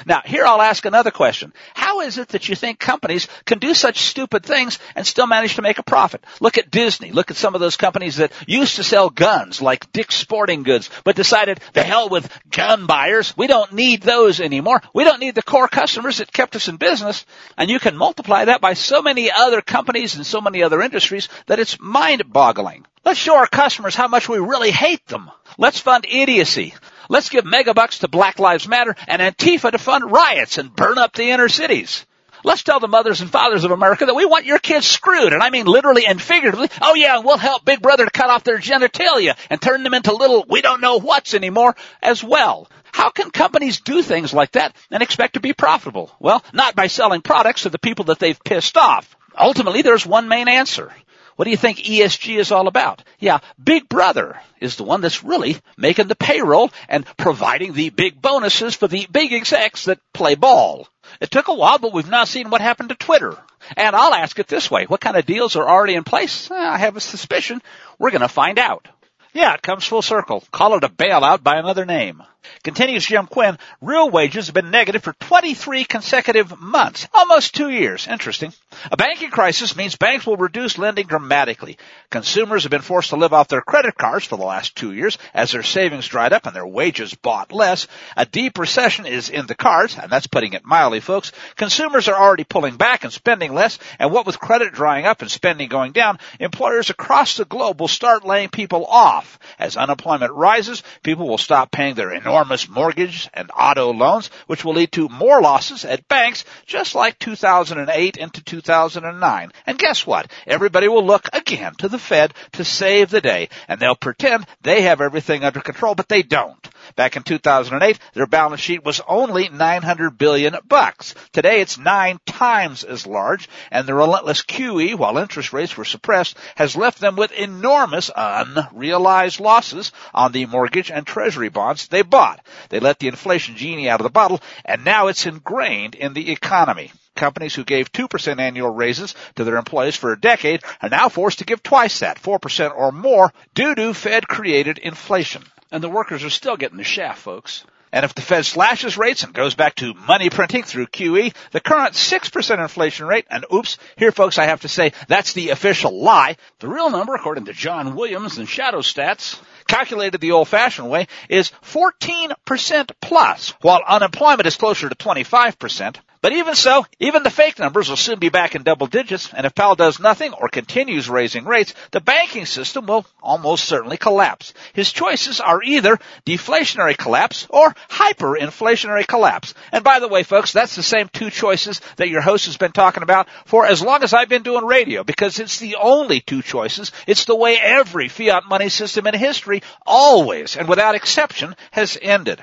Now, 0.05 0.23
here 0.25 0.45
I'll 0.45 0.61
ask 0.61 0.85
another 0.85 1.11
question. 1.11 1.53
How 1.75 2.01
is 2.01 2.19
it 2.19 2.29
that 2.29 2.49
you 2.49 2.55
think 2.55 2.79
companies 2.79 3.29
can 3.45 3.59
do 3.59 3.73
such 3.73 4.01
stupid 4.01 4.45
things 4.45 4.79
and 4.95 5.07
still 5.07 5.27
manage 5.27 5.57
to 5.57 5.63
make 5.63 5.79
a 5.79 5.83
profit? 5.83 6.25
Look 6.41 6.59
at 6.59 6.71
Disney. 6.71 7.13
Look 7.13 7.31
at 7.31 7.37
some 7.37 7.55
of 7.55 7.61
those 7.61 7.77
companies 7.77 8.17
that 8.17 8.33
used 8.47 8.77
to 8.77 8.85
sell 8.85 9.11
guns 9.11 9.63
like 9.63 9.91
Dick's 9.93 10.17
Sporting 10.17 10.65
Goods, 10.65 10.91
but 11.05 11.17
decided 11.17 11.61
the 11.73 11.83
hell 11.83 12.09
with 12.09 12.31
gun 12.51 12.87
buyers. 12.87 13.37
We 13.37 13.47
don't 13.47 13.73
need 13.73 14.03
those 14.03 14.41
anymore. 14.41 14.83
We 14.93 15.05
don't 15.05 15.21
need 15.21 15.35
the 15.35 15.43
core 15.43 15.69
customers 15.69 16.19
that 16.19 16.33
kept 16.33 16.57
us 16.57 16.69
in 16.69 16.77
business. 16.77 17.25
And 17.57 17.71
you 17.71 17.79
can 17.79 17.97
multiply 17.97 18.45
that 18.47 18.61
by 18.61 18.75
so 18.75 19.03
many 19.03 19.31
other 19.31 19.63
companies 19.63 20.17
and 20.17 20.27
so 20.27 20.41
many 20.41 20.63
other 20.63 20.83
industries 20.83 21.29
that 21.47 21.61
it's 21.61 21.81
mind 21.81 22.33
boggling. 22.33 22.87
Let's 23.07 23.21
show 23.21 23.37
our 23.37 23.47
customers 23.47 23.95
how 23.95 24.09
much 24.09 24.29
we 24.29 24.39
really 24.39 24.73
hate 24.73 25.07
them. 25.07 25.31
Let's 25.59 25.79
fund 25.79 26.07
idiocy. 26.09 26.75
Let's 27.09 27.29
give 27.29 27.45
megabucks 27.45 28.01
to 28.01 28.09
Black 28.09 28.39
Lives 28.39 28.67
Matter 28.67 28.95
and 29.07 29.23
Antifa 29.23 29.71
to 29.73 29.79
fund 29.79 30.11
riots 30.11 30.59
and 30.59 30.75
burn 30.75 30.99
up 30.99 31.13
the 31.13 31.31
inner 31.31 31.49
cities. 31.49 32.05
Let's 32.45 32.63
tell 32.63 32.81
the 32.81 32.89
mothers 32.89 33.21
and 33.21 33.31
fathers 33.31 33.65
of 33.65 33.71
America 33.71 34.07
that 34.07 34.15
we 34.15 34.25
want 34.25 34.45
your 34.45 34.59
kids 34.59 34.87
screwed, 34.87 35.33
and 35.33 35.43
I 35.43 35.51
mean 35.51 35.67
literally 35.67 36.07
and 36.07 36.21
figuratively. 36.21 36.69
Oh 36.81 36.95
yeah, 36.95 37.19
we'll 37.19 37.39
help 37.39 37.65
Big 37.65 37.81
Brother 37.81 38.05
to 38.05 38.11
cut 38.11 38.31
off 38.31 38.45
their 38.45 38.59
genitalia 38.59 39.37
and 39.51 39.61
turn 39.61 39.83
them 39.83 39.95
into 39.95 40.15
little 40.15 40.45
we 40.49 40.63
don't 40.63 40.81
know 40.81 41.01
what's 41.01 41.35
anymore 41.35 41.75
as 42.03 42.23
well. 42.23 42.69
How 42.93 43.11
can 43.11 43.31
companies 43.31 43.81
do 43.81 44.01
things 44.03 44.33
like 44.33 44.53
that 44.53 44.75
and 44.91 45.03
expect 45.03 45.35
to 45.35 45.41
be 45.41 45.53
profitable? 45.53 46.11
Well, 46.21 46.43
not 46.53 46.75
by 46.75 46.87
selling 46.87 47.21
products 47.21 47.63
to 47.63 47.69
the 47.69 47.79
people 47.79 48.07
that 48.07 48.19
they've 48.19 48.43
pissed 48.43 48.77
off. 48.77 49.17
Ultimately, 49.39 49.83
there's 49.83 50.07
one 50.07 50.29
main 50.29 50.49
answer. 50.49 50.93
What 51.37 51.45
do 51.45 51.51
you 51.51 51.57
think 51.57 51.79
ESG 51.79 52.39
is 52.39 52.51
all 52.51 52.67
about? 52.67 53.05
Yeah, 53.19 53.39
Big 53.63 53.89
Brother 53.89 54.41
is 54.59 54.77
the 54.77 54.85
one 54.85 55.03
that's 55.03 55.23
really 55.23 55.59
making 55.77 56.09
the 56.09 56.17
payroll 56.17 56.71
and 56.89 57.07
providing 57.19 57.75
the 57.75 57.91
big 57.91 58.21
bonuses 58.21 58.75
for 58.75 58.89
the 58.89 59.07
big 59.11 59.33
execs 59.33 59.85
that 59.85 60.01
play 60.15 60.35
ball. 60.35 60.89
It 61.21 61.31
took 61.31 61.49
a 61.49 61.55
while, 61.55 61.79
but 61.79 61.93
we've 61.93 62.09
now 62.09 62.25
seen 62.25 62.49
what 62.49 62.63
happened 62.63 62.89
to 62.89 62.95
Twitter. 62.95 63.37
And 63.77 63.95
I'll 63.95 64.15
ask 64.15 64.39
it 64.39 64.49
this 64.49 64.71
way. 64.71 64.85
What 64.85 65.01
kind 65.01 65.17
of 65.17 65.27
deals 65.27 65.57
are 65.57 65.69
already 65.69 65.95
in 65.95 66.05
place? 66.05 66.51
Eh, 66.51 66.55
I 66.55 66.79
have 66.79 66.97
a 66.97 67.01
suspicion 67.01 67.61
we're 67.99 68.11
going 68.11 68.23
to 68.23 68.29
find 68.29 68.59
out. 68.59 68.89
Yeah, 69.35 69.53
it 69.53 69.63
comes 69.63 69.85
full 69.85 70.03
circle. 70.03 70.43
Call 70.51 70.75
it 70.75 70.85
a 70.85 70.89
bailout 70.89 71.43
by 71.43 71.59
another 71.59 71.85
name. 71.85 72.23
Continues 72.63 73.07
Jim 73.07 73.27
Quinn, 73.27 73.59
real 73.81 74.11
wages 74.11 74.47
have 74.47 74.55
been 74.55 74.71
negative 74.71 75.03
for 75.03 75.13
23 75.15 75.85
consecutive 75.85 76.59
months, 76.61 77.07
almost 77.13 77.55
two 77.55 77.71
years. 77.71 78.07
Interesting. 78.07 78.53
A 78.91 78.97
banking 78.97 79.31
crisis 79.31 79.77
means 79.77 79.97
banks 79.97 80.27
will 80.27 80.37
reduce 80.37 80.79
lending 80.79 81.07
dramatically. 81.07 81.79
Consumers 82.11 82.65
have 82.65 82.71
been 82.71 82.83
forced 82.83 83.11
to 83.11 83.17
live 83.17 83.33
off 83.33 83.49
their 83.49 83.61
credit 83.61 83.97
cards 83.97 84.25
for 84.25 84.37
the 84.37 84.45
last 84.45 84.77
two 84.77 84.93
years 84.93 85.19
as 85.35 85.53
their 85.53 85.63
savings 85.63 86.07
dried 86.07 86.33
up 86.33 86.47
and 86.47 86.55
their 86.55 86.67
wages 86.67 87.15
bought 87.15 87.53
less. 87.53 87.87
A 88.17 88.27
deep 88.27 88.59
recession 88.59 89.07
is 89.07 89.29
in 89.29 89.47
the 89.47 89.55
cards, 89.55 89.99
and 90.01 90.11
that's 90.11 90.27
putting 90.27 90.53
it 90.53 90.65
mildly, 90.65 91.01
folks. 91.01 91.33
Consumers 91.57 92.09
are 92.09 92.21
already 92.21 92.45
pulling 92.45 92.77
back 92.77 93.05
and 93.05 93.13
spending 93.13 93.55
less, 93.55 93.79
and 93.99 94.13
what 94.13 94.27
with 94.27 94.39
credit 94.39 94.73
drying 94.73 95.07
up 95.07 95.23
and 95.23 95.31
spending 95.31 95.69
going 95.69 95.93
down, 95.93 96.19
employers 96.39 96.91
across 96.91 97.37
the 97.37 97.45
globe 97.45 97.81
will 97.81 97.89
start 97.89 98.25
laying 98.25 98.49
people 98.49 98.85
off. 98.87 99.39
As 99.59 99.77
unemployment 99.77 100.33
rises, 100.33 100.83
people 101.03 101.29
will 101.29 101.39
stop 101.39 101.71
paying 101.71 101.95
their 101.95 102.13
enormous 102.13 102.36
enormous 102.37 102.69
mortgage 102.69 103.31
and 103.33 103.51
auto 103.59 103.95
loans, 103.95 104.29
which 104.47 104.63
will 104.63 104.75
lead 104.75 104.93
to 104.93 105.09
more 105.09 105.41
losses 105.41 105.87
at 105.87 106.07
banks, 106.07 106.45
just 106.67 106.95
like 106.95 107.19
2008 107.19 108.19
into 108.19 108.45
2009. 108.45 109.53
And 109.65 109.79
guess 109.79 110.07
what? 110.07 110.31
Everybody 110.47 110.87
will 110.87 111.07
look 111.07 111.31
again 111.33 111.75
to 111.77 111.89
the 111.89 111.99
Fed 111.99 112.35
to 112.53 112.63
save 112.63 113.09
the 113.09 113.23
day, 113.23 113.49
and 113.69 113.81
they'll 113.81 113.97
pretend 113.97 114.47
they 114.61 114.83
have 114.83 115.01
everything 115.01 115.45
under 115.45 115.61
control, 115.61 115.95
but 115.95 116.11
they 116.11 116.23
don't. 116.23 116.69
Back 116.95 117.17
in 117.17 117.23
2008, 117.23 117.99
their 118.15 118.27
balance 118.27 118.61
sheet 118.61 118.85
was 118.85 119.01
only 119.09 119.49
900 119.49 120.17
billion 120.17 120.57
bucks. 120.69 121.15
Today 121.33 121.61
it's 121.61 121.79
nine 121.79 122.21
times 122.27 122.85
as 122.85 123.07
large, 123.07 123.49
and 123.71 123.87
the 123.87 123.95
relentless 123.95 124.43
QE, 124.43 124.95
while 124.95 125.19
interest 125.19 125.53
rates 125.53 125.77
were 125.77 125.85
suppressed, 125.85 126.37
has 126.55 126.77
left 126.77 127.01
them 127.01 127.17
with 127.17 127.33
enormous 127.33 128.11
unrealized 128.15 129.41
losses 129.41 129.93
on 130.15 130.33
the 130.33 130.47
mortgage 130.47 130.91
and 130.91 131.07
treasury 131.07 131.49
bonds 131.49 131.89
they 131.89 132.03
bought. 132.03 132.45
They 132.69 132.81
let 132.81 132.99
the 132.99 133.09
inflation 133.09 133.57
genie 133.57 133.89
out 133.89 134.01
of 134.01 134.05
the 134.05 134.11
bottle, 134.11 134.41
and 134.65 134.85
now 134.85 135.09
it's 135.09 135.27
ingrained 135.27 135.95
in 135.95 136.13
the 136.13 136.31
economy. 136.31 136.93
Companies 137.17 137.55
who 137.55 137.65
gave 137.65 137.91
2% 137.93 138.39
annual 138.39 138.71
raises 138.71 139.15
to 139.37 139.45
their 139.45 139.57
employees 139.57 139.97
for 139.97 140.13
a 140.13 140.21
decade 140.21 140.63
are 140.83 140.91
now 140.91 141.09
forced 141.09 141.39
to 141.39 141.45
give 141.45 141.63
twice 141.63 142.01
that, 142.01 142.21
4% 142.21 142.77
or 142.77 142.93
more, 142.93 143.33
due 143.55 143.75
to 143.75 143.95
Fed 143.95 144.29
created 144.29 144.77
inflation. 144.77 145.43
And 145.77 145.85
the 145.85 145.91
workers 145.91 146.25
are 146.25 146.31
still 146.31 146.57
getting 146.57 146.79
the 146.79 146.85
shaft, 146.85 147.19
folks. 147.19 147.63
And 147.93 148.07
if 148.07 148.15
the 148.15 148.23
Fed 148.23 148.47
slashes 148.47 148.97
rates 148.97 149.25
and 149.25 149.35
goes 149.35 149.55
back 149.55 149.75
to 149.75 149.93
money 149.93 150.31
printing 150.31 150.63
through 150.63 150.87
QE, 150.87 151.35
the 151.51 151.61
current 151.61 151.93
6% 151.93 152.59
inflation 152.59 153.07
rate, 153.07 153.27
and 153.29 153.45
oops, 153.53 153.77
here 153.99 154.11
folks 154.11 154.39
I 154.39 154.47
have 154.47 154.63
to 154.63 154.69
say, 154.69 154.93
that's 155.07 155.35
the 155.35 155.51
official 155.51 156.03
lie. 156.03 156.39
The 156.61 156.69
real 156.69 156.89
number, 156.89 157.15
according 157.15 157.45
to 157.45 157.53
John 157.53 157.95
Williams 157.95 158.39
and 158.39 158.49
Shadow 158.49 158.79
Stats, 158.79 159.39
calculated 159.69 160.23
the 160.23 160.33
old 160.33 160.49
fashioned 160.49 160.89
way, 160.89 161.09
is 161.29 161.53
14% 161.65 162.91
plus, 163.03 163.51
while 163.61 163.83
unemployment 163.87 164.47
is 164.47 164.57
closer 164.57 164.89
to 164.89 164.95
25%. 164.95 165.97
But 166.27 166.33
even 166.33 166.57
so, 166.57 166.85
even 166.99 167.23
the 167.23 167.31
fake 167.31 167.61
numbers 167.61 167.89
will 167.89 167.97
soon 167.97 168.19
be 168.19 168.31
back 168.31 168.57
in 168.57 168.65
double 168.65 168.89
digits, 168.89 169.33
and 169.33 169.47
if 169.47 169.55
Powell 169.55 169.77
does 169.77 170.01
nothing 170.01 170.33
or 170.33 170.49
continues 170.49 171.09
raising 171.09 171.45
rates, 171.45 171.73
the 171.93 172.01
banking 172.01 172.47
system 172.47 172.87
will 172.87 173.07
almost 173.23 173.67
certainly 173.67 173.97
collapse. 173.97 174.53
His 174.73 174.91
choices 174.91 175.41
are 175.41 175.63
either 175.63 176.01
deflationary 176.27 176.99
collapse 176.99 177.47
or 177.49 177.73
hyperinflationary 177.89 179.07
collapse. 179.07 179.55
And 179.71 179.85
by 179.85 180.01
the 180.01 180.09
way, 180.09 180.25
folks, 180.25 180.53
that's 180.53 180.75
the 180.75 180.83
same 180.83 181.09
two 181.13 181.31
choices 181.31 181.81
that 181.95 182.09
your 182.09 182.23
host 182.23 182.47
has 182.47 182.57
been 182.57 182.73
talking 182.73 183.05
about 183.05 183.29
for 183.45 183.65
as 183.65 183.81
long 183.81 184.03
as 184.03 184.13
I've 184.13 184.29
been 184.29 184.43
doing 184.43 184.65
radio, 184.65 185.05
because 185.05 185.39
it's 185.39 185.61
the 185.61 185.77
only 185.77 186.19
two 186.23 186.43
choices. 186.43 186.91
It's 187.07 187.27
the 187.27 187.37
way 187.37 187.57
every 187.57 188.09
fiat 188.09 188.49
money 188.49 188.69
system 188.69 189.07
in 189.07 189.15
history 189.15 189.63
always 189.87 190.57
and 190.57 190.69
without 190.69 190.97
exception 190.97 191.55
has 191.71 191.97
ended. 192.03 192.43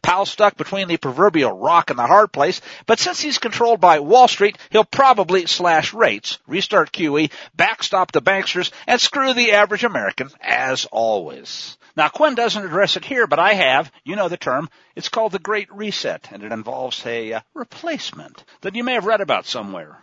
Powell's 0.00 0.30
stuck 0.30 0.56
between 0.56 0.88
the 0.88 0.96
proverbial 0.96 1.52
rock 1.52 1.90
and 1.90 1.98
the 1.98 2.06
hard 2.06 2.32
place, 2.32 2.60
but 2.86 2.98
since 2.98 3.20
he's 3.20 3.38
controlled 3.38 3.80
by 3.80 4.00
Wall 4.00 4.28
Street, 4.28 4.56
he'll 4.70 4.84
probably 4.84 5.46
slash 5.46 5.92
rates, 5.92 6.38
restart 6.46 6.92
QE, 6.92 7.30
backstop 7.54 8.12
the 8.12 8.22
banksters, 8.22 8.70
and 8.86 9.00
screw 9.00 9.34
the 9.34 9.52
average 9.52 9.84
American, 9.84 10.30
as 10.40 10.86
always. 10.86 11.76
Now, 11.96 12.08
Quinn 12.08 12.34
doesn't 12.34 12.64
address 12.64 12.96
it 12.96 13.04
here, 13.04 13.26
but 13.26 13.38
I 13.38 13.52
have. 13.52 13.92
You 14.04 14.16
know 14.16 14.28
the 14.28 14.36
term. 14.38 14.70
It's 14.96 15.10
called 15.10 15.32
the 15.32 15.38
Great 15.38 15.70
Reset, 15.72 16.28
and 16.32 16.42
it 16.42 16.52
involves 16.52 17.04
a 17.04 17.34
uh, 17.34 17.40
replacement 17.54 18.44
that 18.62 18.74
you 18.74 18.82
may 18.84 18.94
have 18.94 19.04
read 19.04 19.20
about 19.20 19.46
somewhere. 19.46 19.98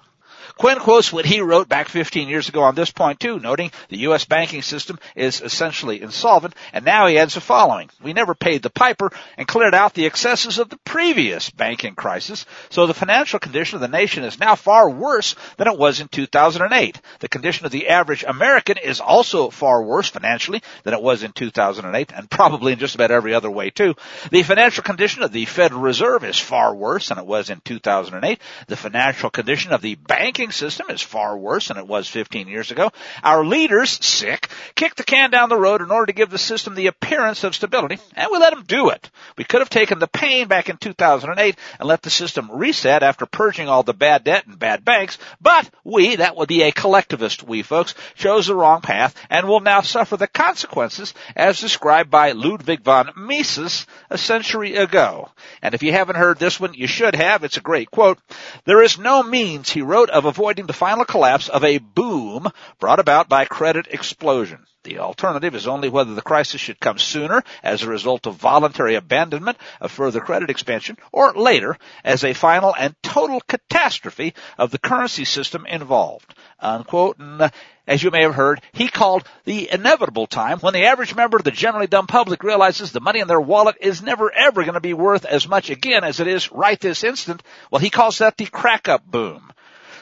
Quinn 0.59 0.77
quotes 0.77 1.13
what 1.13 1.25
he 1.25 1.39
wrote 1.39 1.69
back 1.69 1.87
15 1.87 2.27
years 2.27 2.49
ago 2.49 2.63
on 2.63 2.75
this 2.75 2.91
point 2.91 3.21
too, 3.21 3.39
noting 3.39 3.71
the 3.87 3.99
U.S. 3.99 4.25
banking 4.25 4.61
system 4.61 4.99
is 5.15 5.39
essentially 5.39 6.01
insolvent, 6.01 6.53
and 6.73 6.83
now 6.83 7.07
he 7.07 7.17
adds 7.17 7.35
the 7.35 7.39
following. 7.39 7.89
We 8.03 8.11
never 8.11 8.35
paid 8.35 8.61
the 8.61 8.69
piper 8.69 9.09
and 9.37 9.47
cleared 9.47 9.73
out 9.73 9.93
the 9.93 10.05
excesses 10.05 10.59
of 10.59 10.69
the 10.69 10.75
previous 10.83 11.49
banking 11.49 11.95
crisis, 11.95 12.45
so 12.69 12.87
the 12.87 12.93
financial 12.93 13.39
condition 13.39 13.75
of 13.75 13.81
the 13.81 13.87
nation 13.87 14.25
is 14.25 14.37
now 14.37 14.55
far 14.55 14.89
worse 14.89 15.33
than 15.55 15.69
it 15.69 15.79
was 15.79 16.01
in 16.01 16.09
2008. 16.09 16.99
The 17.21 17.29
condition 17.29 17.65
of 17.65 17.71
the 17.71 17.87
average 17.87 18.25
American 18.27 18.77
is 18.77 18.99
also 18.99 19.49
far 19.51 19.81
worse 19.81 20.09
financially 20.09 20.61
than 20.83 20.93
it 20.93 21.01
was 21.01 21.23
in 21.23 21.31
2008, 21.31 22.11
and 22.13 22.29
probably 22.29 22.73
in 22.73 22.79
just 22.79 22.95
about 22.95 23.11
every 23.11 23.33
other 23.33 23.49
way 23.49 23.69
too. 23.69 23.95
The 24.29 24.43
financial 24.43 24.83
condition 24.83 25.23
of 25.23 25.31
the 25.31 25.45
Federal 25.45 25.79
Reserve 25.79 26.25
is 26.25 26.37
far 26.37 26.75
worse 26.75 27.07
than 27.07 27.17
it 27.17 27.25
was 27.25 27.49
in 27.49 27.61
2008. 27.63 28.41
The 28.67 28.75
financial 28.75 29.29
condition 29.29 29.71
of 29.71 29.81
the 29.81 29.95
bank 29.95 30.48
banking 30.49 30.67
system 30.67 30.89
is 30.89 31.01
far 31.01 31.37
worse 31.37 31.67
than 31.67 31.77
it 31.77 31.87
was 31.87 32.07
15 32.07 32.47
years 32.47 32.71
ago. 32.71 32.91
Our 33.23 33.45
leaders, 33.45 34.03
sick, 34.03 34.49
kicked 34.75 34.97
the 34.97 35.03
can 35.03 35.29
down 35.29 35.49
the 35.49 35.57
road 35.57 35.81
in 35.81 35.91
order 35.91 36.07
to 36.07 36.13
give 36.13 36.29
the 36.29 36.37
system 36.37 36.75
the 36.75 36.87
appearance 36.87 37.43
of 37.43 37.55
stability, 37.55 37.99
and 38.15 38.29
we 38.31 38.39
let 38.39 38.53
them 38.53 38.63
do 38.65 38.89
it. 38.89 39.09
We 39.37 39.43
could 39.43 39.61
have 39.61 39.69
taken 39.69 39.99
the 39.99 40.07
pain 40.07 40.47
back 40.47 40.69
in 40.69 40.77
2008 40.77 41.55
and 41.79 41.87
let 41.87 42.01
the 42.01 42.09
system 42.09 42.49
reset 42.51 43.03
after 43.03 43.25
purging 43.25 43.69
all 43.69 43.83
the 43.83 43.93
bad 43.93 44.23
debt 44.23 44.47
and 44.47 44.57
bad 44.57 44.83
banks, 44.83 45.17
but 45.39 45.69
we, 45.83 46.15
that 46.15 46.35
would 46.35 46.47
be 46.47 46.63
a 46.63 46.71
collectivist 46.71 47.43
we 47.43 47.61
folks, 47.61 47.93
chose 48.15 48.47
the 48.47 48.55
wrong 48.55 48.81
path 48.81 49.15
and 49.29 49.47
will 49.47 49.59
now 49.59 49.81
suffer 49.81 50.17
the 50.17 50.27
consequences 50.27 51.13
as 51.35 51.59
described 51.59 52.09
by 52.09 52.31
Ludwig 52.31 52.81
von 52.81 53.11
Mises 53.15 53.85
a 54.09 54.17
century 54.17 54.75
ago. 54.75 55.29
And 55.61 55.75
if 55.75 55.83
you 55.83 55.91
haven't 55.91 56.15
heard 56.15 56.39
this 56.39 56.59
one, 56.59 56.73
you 56.73 56.87
should 56.87 57.15
have. 57.15 57.43
It's 57.43 57.57
a 57.57 57.61
great 57.61 57.91
quote. 57.91 58.17
There 58.65 58.81
is 58.81 58.97
no 58.97 59.21
means, 59.23 59.69
he 59.69 59.81
wrote, 59.81 60.09
of 60.09 60.25
avoiding 60.25 60.38
the 60.39 60.73
final 60.73 61.03
collapse 61.03 61.49
of 61.49 61.65
a 61.65 61.79
boom 61.79 62.47
brought 62.79 62.99
about 62.99 63.27
by 63.27 63.43
credit 63.43 63.87
explosion. 63.89 64.65
The 64.83 64.99
alternative 64.99 65.53
is 65.53 65.67
only 65.67 65.89
whether 65.89 66.13
the 66.13 66.21
crisis 66.21 66.61
should 66.61 66.79
come 66.79 66.97
sooner 66.97 67.43
as 67.61 67.83
a 67.83 67.89
result 67.89 68.25
of 68.25 68.35
voluntary 68.35 68.95
abandonment 68.95 69.57
of 69.81 69.91
further 69.91 70.21
credit 70.21 70.49
expansion 70.49 70.95
or 71.11 71.33
later 71.33 71.77
as 72.05 72.23
a 72.23 72.33
final 72.33 72.73
and 72.73 72.95
total 73.03 73.41
catastrophe 73.41 74.33
of 74.57 74.71
the 74.71 74.77
currency 74.77 75.25
system 75.25 75.65
involved. 75.65 76.33
Unquote. 76.61 77.19
And, 77.19 77.41
uh, 77.41 77.49
as 77.85 78.01
you 78.01 78.09
may 78.09 78.21
have 78.21 78.35
heard, 78.35 78.61
he 78.71 78.87
called 78.87 79.27
the 79.43 79.69
inevitable 79.69 80.27
time 80.27 80.59
when 80.59 80.73
the 80.73 80.85
average 80.85 81.15
member 81.15 81.35
of 81.35 81.43
the 81.43 81.51
generally 81.51 81.87
dumb 81.87 82.07
public 82.07 82.43
realizes 82.43 82.93
the 82.93 83.01
money 83.01 83.19
in 83.19 83.27
their 83.27 83.41
wallet 83.41 83.75
is 83.81 84.01
never 84.01 84.31
ever 84.31 84.61
going 84.61 84.75
to 84.75 84.79
be 84.79 84.93
worth 84.93 85.25
as 85.25 85.45
much 85.45 85.69
again 85.69 86.05
as 86.05 86.21
it 86.21 86.27
is 86.27 86.53
right 86.53 86.79
this 86.79 87.03
instant. 87.03 87.43
Well, 87.69 87.81
he 87.81 87.89
calls 87.89 88.19
that 88.19 88.37
the 88.37 88.45
crack 88.45 88.87
up 88.87 89.05
boom. 89.05 89.51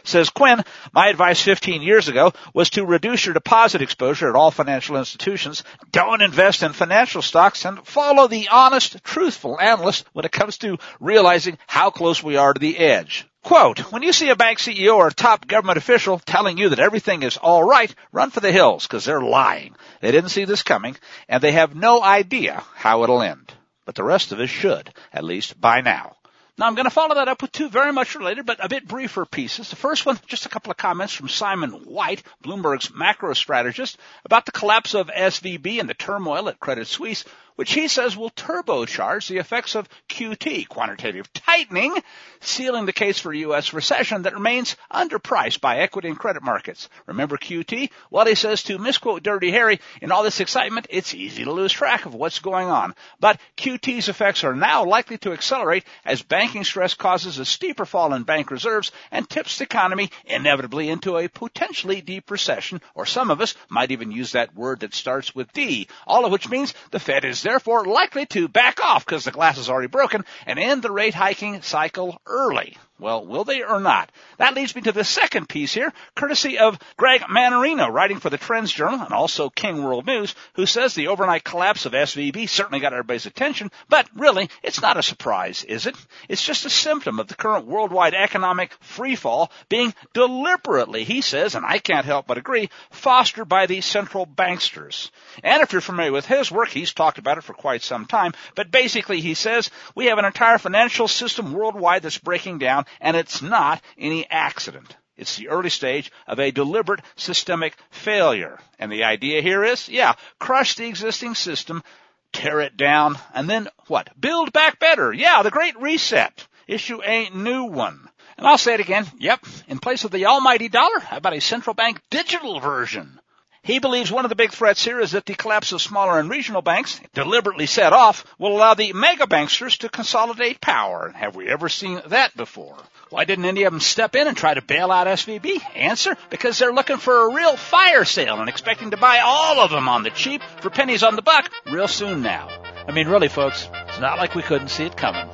Says 0.08 0.30
Quinn, 0.30 0.64
my 0.93 1.10
advice 1.10 1.41
15 1.41 1.82
years 1.82 2.08
ago 2.08 2.32
was 2.53 2.70
to 2.72 2.86
reduce 2.86 3.26
your 3.26 3.34
deposit 3.34 3.82
exposure 3.82 4.30
at 4.30 4.38
all 4.38 4.51
financial 4.51 4.95
institutions. 4.95 5.66
Don't 5.91 6.22
invest 6.22 6.64
in 6.64 6.72
financial 6.72 7.22
stocks 7.22 7.66
and 7.66 7.86
follow 7.86 8.28
the 8.28 8.47
honest, 8.47 9.03
truthful 9.03 9.60
analyst 9.60 10.05
when 10.14 10.24
it 10.24 10.32
comes 10.32 10.60
to 10.60 10.78
realizing 11.01 11.58
how 11.68 11.89
close 11.89 12.24
we 12.24 12.38
are 12.38 12.53
to 12.53 12.60
the 12.60 12.78
edge. 12.78 13.28
Quote, 13.43 13.80
when 13.91 14.01
you 14.01 14.14
see 14.14 14.30
a 14.30 14.36
bank 14.38 14.60
CEO 14.60 14.95
or 14.95 15.08
a 15.08 15.14
top 15.14 15.45
government 15.45 15.78
official 15.78 16.20
telling 16.20 16.58
you 16.58 16.70
that 16.70 16.80
everything 16.80 17.24
is 17.24 17.38
alright, 17.38 17.93
run 18.14 18.30
for 18.30 18.39
the 18.39 18.51
hills 18.53 18.88
because 18.88 19.03
they're 19.03 19.20
lying. 19.20 19.76
They 19.99 20.12
didn't 20.14 20.30
see 20.30 20.45
this 20.45 20.64
coming 20.64 20.95
and 21.28 21.43
they 21.43 21.51
have 21.51 21.76
no 21.76 22.01
idea 22.01 22.64
how 22.76 23.03
it'll 23.03 23.22
end. 23.22 23.53
But 23.84 23.95
the 23.95 24.03
rest 24.03 24.32
of 24.32 24.39
us 24.39 24.49
should, 24.49 24.93
at 25.12 25.26
least 25.26 25.60
by 25.60 25.82
now. 25.82 26.16
Now 26.58 26.66
I'm 26.66 26.74
going 26.74 26.86
to 26.86 26.91
follow 26.91 27.14
that 27.16 27.28
up 27.28 27.43
with 27.43 27.51
two 27.51 27.70
very 27.70 27.93
much 27.93 28.16
related 28.16 28.47
but 28.47 28.64
a 28.64 28.68
bit 28.68 28.88
briefer 28.88 29.26
pieces. 29.28 29.70
The 29.70 29.76
first 29.76 30.08
one, 30.08 30.20
just 30.26 30.47
a 30.47 30.49
couple 30.49 30.72
of 30.72 30.78
comments 30.78 31.14
from 31.14 31.30
Simon 31.30 31.70
White, 31.70 32.24
Bloomberg's 32.43 32.91
macro 32.91 33.34
strategist, 33.36 33.97
about 34.26 34.47
the 34.47 34.51
collapse 34.51 34.95
of 34.95 35.08
SVB 35.08 35.80
and 35.80 35.88
the 35.88 35.93
turmoil 35.93 36.49
at 36.49 36.60
Credit 36.60 36.88
Suisse, 36.88 37.26
which 37.58 37.74
he 37.74 37.88
says 37.88 38.16
will 38.16 38.30
turbocharge 38.30 39.28
the 39.28 39.38
effects 39.38 39.76
of 39.76 39.89
QT, 40.10 40.68
quantitative 40.70 41.32
tightening, 41.34 41.95
sealing 42.39 42.86
the 42.86 42.93
case 42.93 43.20
for 43.20 43.34
U.S. 43.34 43.74
recession 43.74 44.22
that 44.22 44.36
remains 44.36 44.78
underpriced 44.93 45.60
by 45.60 45.80
equity 45.80 46.08
and 46.08 46.20
credit 46.20 46.43
markets. 46.43 46.88
Remember 47.08 47.36
QT? 47.36 47.89
Well, 48.12 48.28
he 48.28 48.36
says 48.36 48.64
to 48.64 48.78
misquote 48.78 49.24
Dirty 49.24 49.51
Harry, 49.51 49.80
in 50.01 50.12
all 50.12 50.24
this 50.24 50.39
excitement, 50.39 50.88
it's 50.91 51.16
easy 51.16 51.43
to 51.43 51.51
lose 51.51 51.72
track 51.72 52.05
of 52.05 52.14
what's 52.14 52.39
going 52.39 52.68
on. 52.68 52.93
But 53.20 53.41
QT's 53.58 54.08
effects 54.08 54.43
are 54.43 54.55
now 54.55 54.86
likely 54.86 55.18
to 55.20 55.34
accelerate 55.34 55.84
as 56.05 56.22
banking 56.22 56.64
stress 56.64 56.93
causes 56.93 57.39
a 57.39 57.45
steeper 57.45 57.86
fall 57.86 58.14
in 58.14 58.24
bank 58.24 58.51
reserves 58.51 58.91
and 59.12 59.28
tips 59.28 59.58
the 59.58 59.64
economy 59.64 60.12
inevitably 60.26 60.89
into 60.89 61.18
a 61.18 61.28
potentially 61.28 62.01
deep 62.01 62.30
recession, 62.30 62.82
or 62.93 63.08
some 63.08 63.32
of 63.32 63.41
us 63.41 63.55
might 63.68 63.91
even 63.91 64.12
use 64.12 64.34
that 64.34 64.55
word 64.55 64.82
that 64.82 64.93
starts 64.93 65.34
with 65.34 65.51
D, 65.53 65.88
all 66.05 66.24
of 66.24 66.32
which 66.32 66.49
means 66.49 66.74
the 66.91 66.99
Fed 66.99 67.26
is 67.26 67.46
therefore 67.47 67.85
likely 67.85 68.25
to 68.25 68.49
back 68.49 68.83
off 68.83 69.05
because 69.05 69.23
the 69.23 69.31
glass 69.31 69.57
is 69.57 69.69
already 69.69 69.87
broken 69.87 70.25
and 70.45 70.59
end 70.59 70.81
the 70.81 70.91
rate 70.91 71.13
hiking 71.13 71.61
cycle 71.61 72.19
early. 72.25 72.77
Well, 72.99 73.23
will 73.27 73.43
they 73.43 73.61
or 73.61 73.79
not? 73.79 74.11
That 74.37 74.55
leads 74.55 74.75
me 74.75 74.81
to 74.83 74.91
the 74.91 75.03
second 75.03 75.47
piece 75.47 75.71
here, 75.71 75.93
courtesy 76.15 76.57
of 76.57 76.79
Greg 76.97 77.21
Mannarino, 77.21 77.91
writing 77.93 78.19
for 78.19 78.31
the 78.31 78.39
Trends 78.39 78.71
Journal 78.71 79.01
and 79.01 79.13
also 79.13 79.51
King 79.51 79.83
World 79.83 80.07
News, 80.07 80.33
who 80.53 80.65
says 80.65 80.95
the 80.95 81.09
overnight 81.09 81.43
collapse 81.43 81.85
of 81.85 81.91
SVB 81.91 82.49
certainly 82.49 82.79
got 82.79 82.93
everybody's 82.93 83.27
attention, 83.27 83.69
but 83.87 84.09
really, 84.15 84.49
it's 84.63 84.81
not 84.81 84.97
a 84.97 85.03
surprise, 85.03 85.63
is 85.63 85.85
it? 85.85 85.95
It's 86.27 86.43
just 86.43 86.65
a 86.65 86.71
symptom 86.71 87.19
of 87.19 87.27
the 87.27 87.35
current 87.35 87.67
worldwide 87.67 88.15
economic 88.15 88.71
freefall 88.81 89.51
being 89.69 89.93
deliberately, 90.13 91.03
he 91.03 91.21
says, 91.21 91.53
and 91.53 91.67
I 91.67 91.77
can't 91.77 92.05
help 92.05 92.25
but 92.25 92.39
agree, 92.39 92.71
fostered 92.89 93.47
by 93.47 93.67
these 93.67 93.85
central 93.85 94.25
banksters. 94.25 95.11
And 95.43 95.61
if 95.61 95.71
you're 95.71 95.81
familiar 95.81 96.11
with 96.11 96.25
his 96.25 96.51
work, 96.51 96.69
he's 96.69 96.93
talked 96.93 97.19
about 97.19 97.37
it 97.37 97.43
for 97.43 97.53
quite 97.53 97.83
some 97.83 98.07
time, 98.07 98.33
but 98.55 98.71
basically 98.71 99.21
he 99.21 99.35
says 99.35 99.69
we 99.93 100.07
have 100.07 100.17
an 100.17 100.25
entire 100.25 100.57
financial 100.57 101.07
system 101.07 101.53
worldwide 101.53 102.01
that's 102.01 102.17
breaking 102.17 102.57
down 102.57 102.85
and 102.99 103.17
it's 103.17 103.41
not 103.41 103.81
any 103.97 104.29
accident. 104.29 104.95
It's 105.17 105.35
the 105.35 105.49
early 105.49 105.69
stage 105.69 106.11
of 106.27 106.39
a 106.39 106.51
deliberate 106.51 107.01
systemic 107.15 107.75
failure. 107.89 108.59
And 108.77 108.91
the 108.91 109.03
idea 109.03 109.41
here 109.41 109.63
is, 109.63 109.89
yeah, 109.89 110.13
crush 110.39 110.75
the 110.75 110.88
existing 110.88 111.35
system, 111.35 111.83
tear 112.31 112.59
it 112.61 112.77
down, 112.77 113.17
and 113.33 113.49
then 113.49 113.67
what? 113.88 114.09
Build 114.19 114.53
back 114.53 114.79
better. 114.79 115.11
Yeah, 115.11 115.41
the 115.41 115.51
great 115.51 115.79
reset. 115.79 116.47
Issue 116.67 117.01
a 117.01 117.29
new 117.31 117.63
one. 117.63 118.09
And 118.38 118.45
I'll 118.45 118.59
say 118.59 118.75
it 118.75 118.79
again. 118.79 119.07
Yep. 119.17 119.45
In 119.67 119.79
place 119.79 120.03
of 120.03 120.11
the 120.11 120.27
almighty 120.27 120.69
dollar, 120.69 120.99
how 120.99 121.17
about 121.17 121.33
a 121.33 121.41
central 121.41 121.73
bank 121.73 121.99
digital 122.11 122.59
version? 122.59 123.19
He 123.68 123.80
believes 123.80 124.09
one 124.09 124.24
of 124.24 124.30
the 124.30 124.36
big 124.36 124.51
threats 124.51 124.86
here 124.86 125.01
is 125.01 125.11
that 125.11 125.26
the 125.26 125.36
collapse 125.36 125.74
of 125.74 125.82
smaller 125.82 126.22
and 126.22 126.30
regional 126.30 126.61
banks, 126.61 127.01
deliberately 127.13 127.65
set 127.65 127.91
off, 127.91 128.24
will 128.39 128.55
allow 128.55 128.76
the 128.76 128.93
mega 128.93 129.26
banksters 129.26 129.80
to 129.80 129.89
consolidate 129.89 130.61
power. 130.61 131.11
Have 131.13 131.36
we 131.36 131.49
ever 131.49 131.68
seen 131.68 132.01
that 132.07 132.36
before? 132.38 132.78
Why 133.09 133.26
didn't 133.26 133.43
any 133.43 133.63
of 133.63 133.74
them 133.74 133.82
step 133.82 134.15
in 134.15 134.26
and 134.26 134.38
try 134.38 134.53
to 134.53 134.61
bail 134.61 134.89
out 134.89 135.07
SVB? 135.07 135.59
Answer, 135.76 136.15
because 136.30 136.57
they're 136.57 136.72
looking 136.72 136.95
for 136.95 137.26
a 137.26 137.34
real 137.34 137.57
fire 137.57 138.05
sale 138.05 138.39
and 138.39 138.47
expecting 138.47 138.91
to 138.91 138.97
buy 138.97 139.20
all 139.20 139.59
of 139.59 139.70
them 139.70 139.89
on 139.89 140.03
the 140.03 140.11
cheap 140.11 140.41
for 140.61 140.70
pennies 140.70 141.03
on 141.03 141.18
the 141.18 141.22
buck 141.22 141.51
real 141.70 141.89
soon 141.89 142.22
now. 142.22 142.47
I 142.88 142.93
mean, 142.93 143.09
really 143.09 143.28
folks, 143.28 143.68
it's 143.89 143.99
not 143.99 144.18
like 144.18 144.34
we 144.34 144.43
couldn't 144.43 144.70
see 144.70 144.86
it 144.86 144.95
coming. 144.95 145.28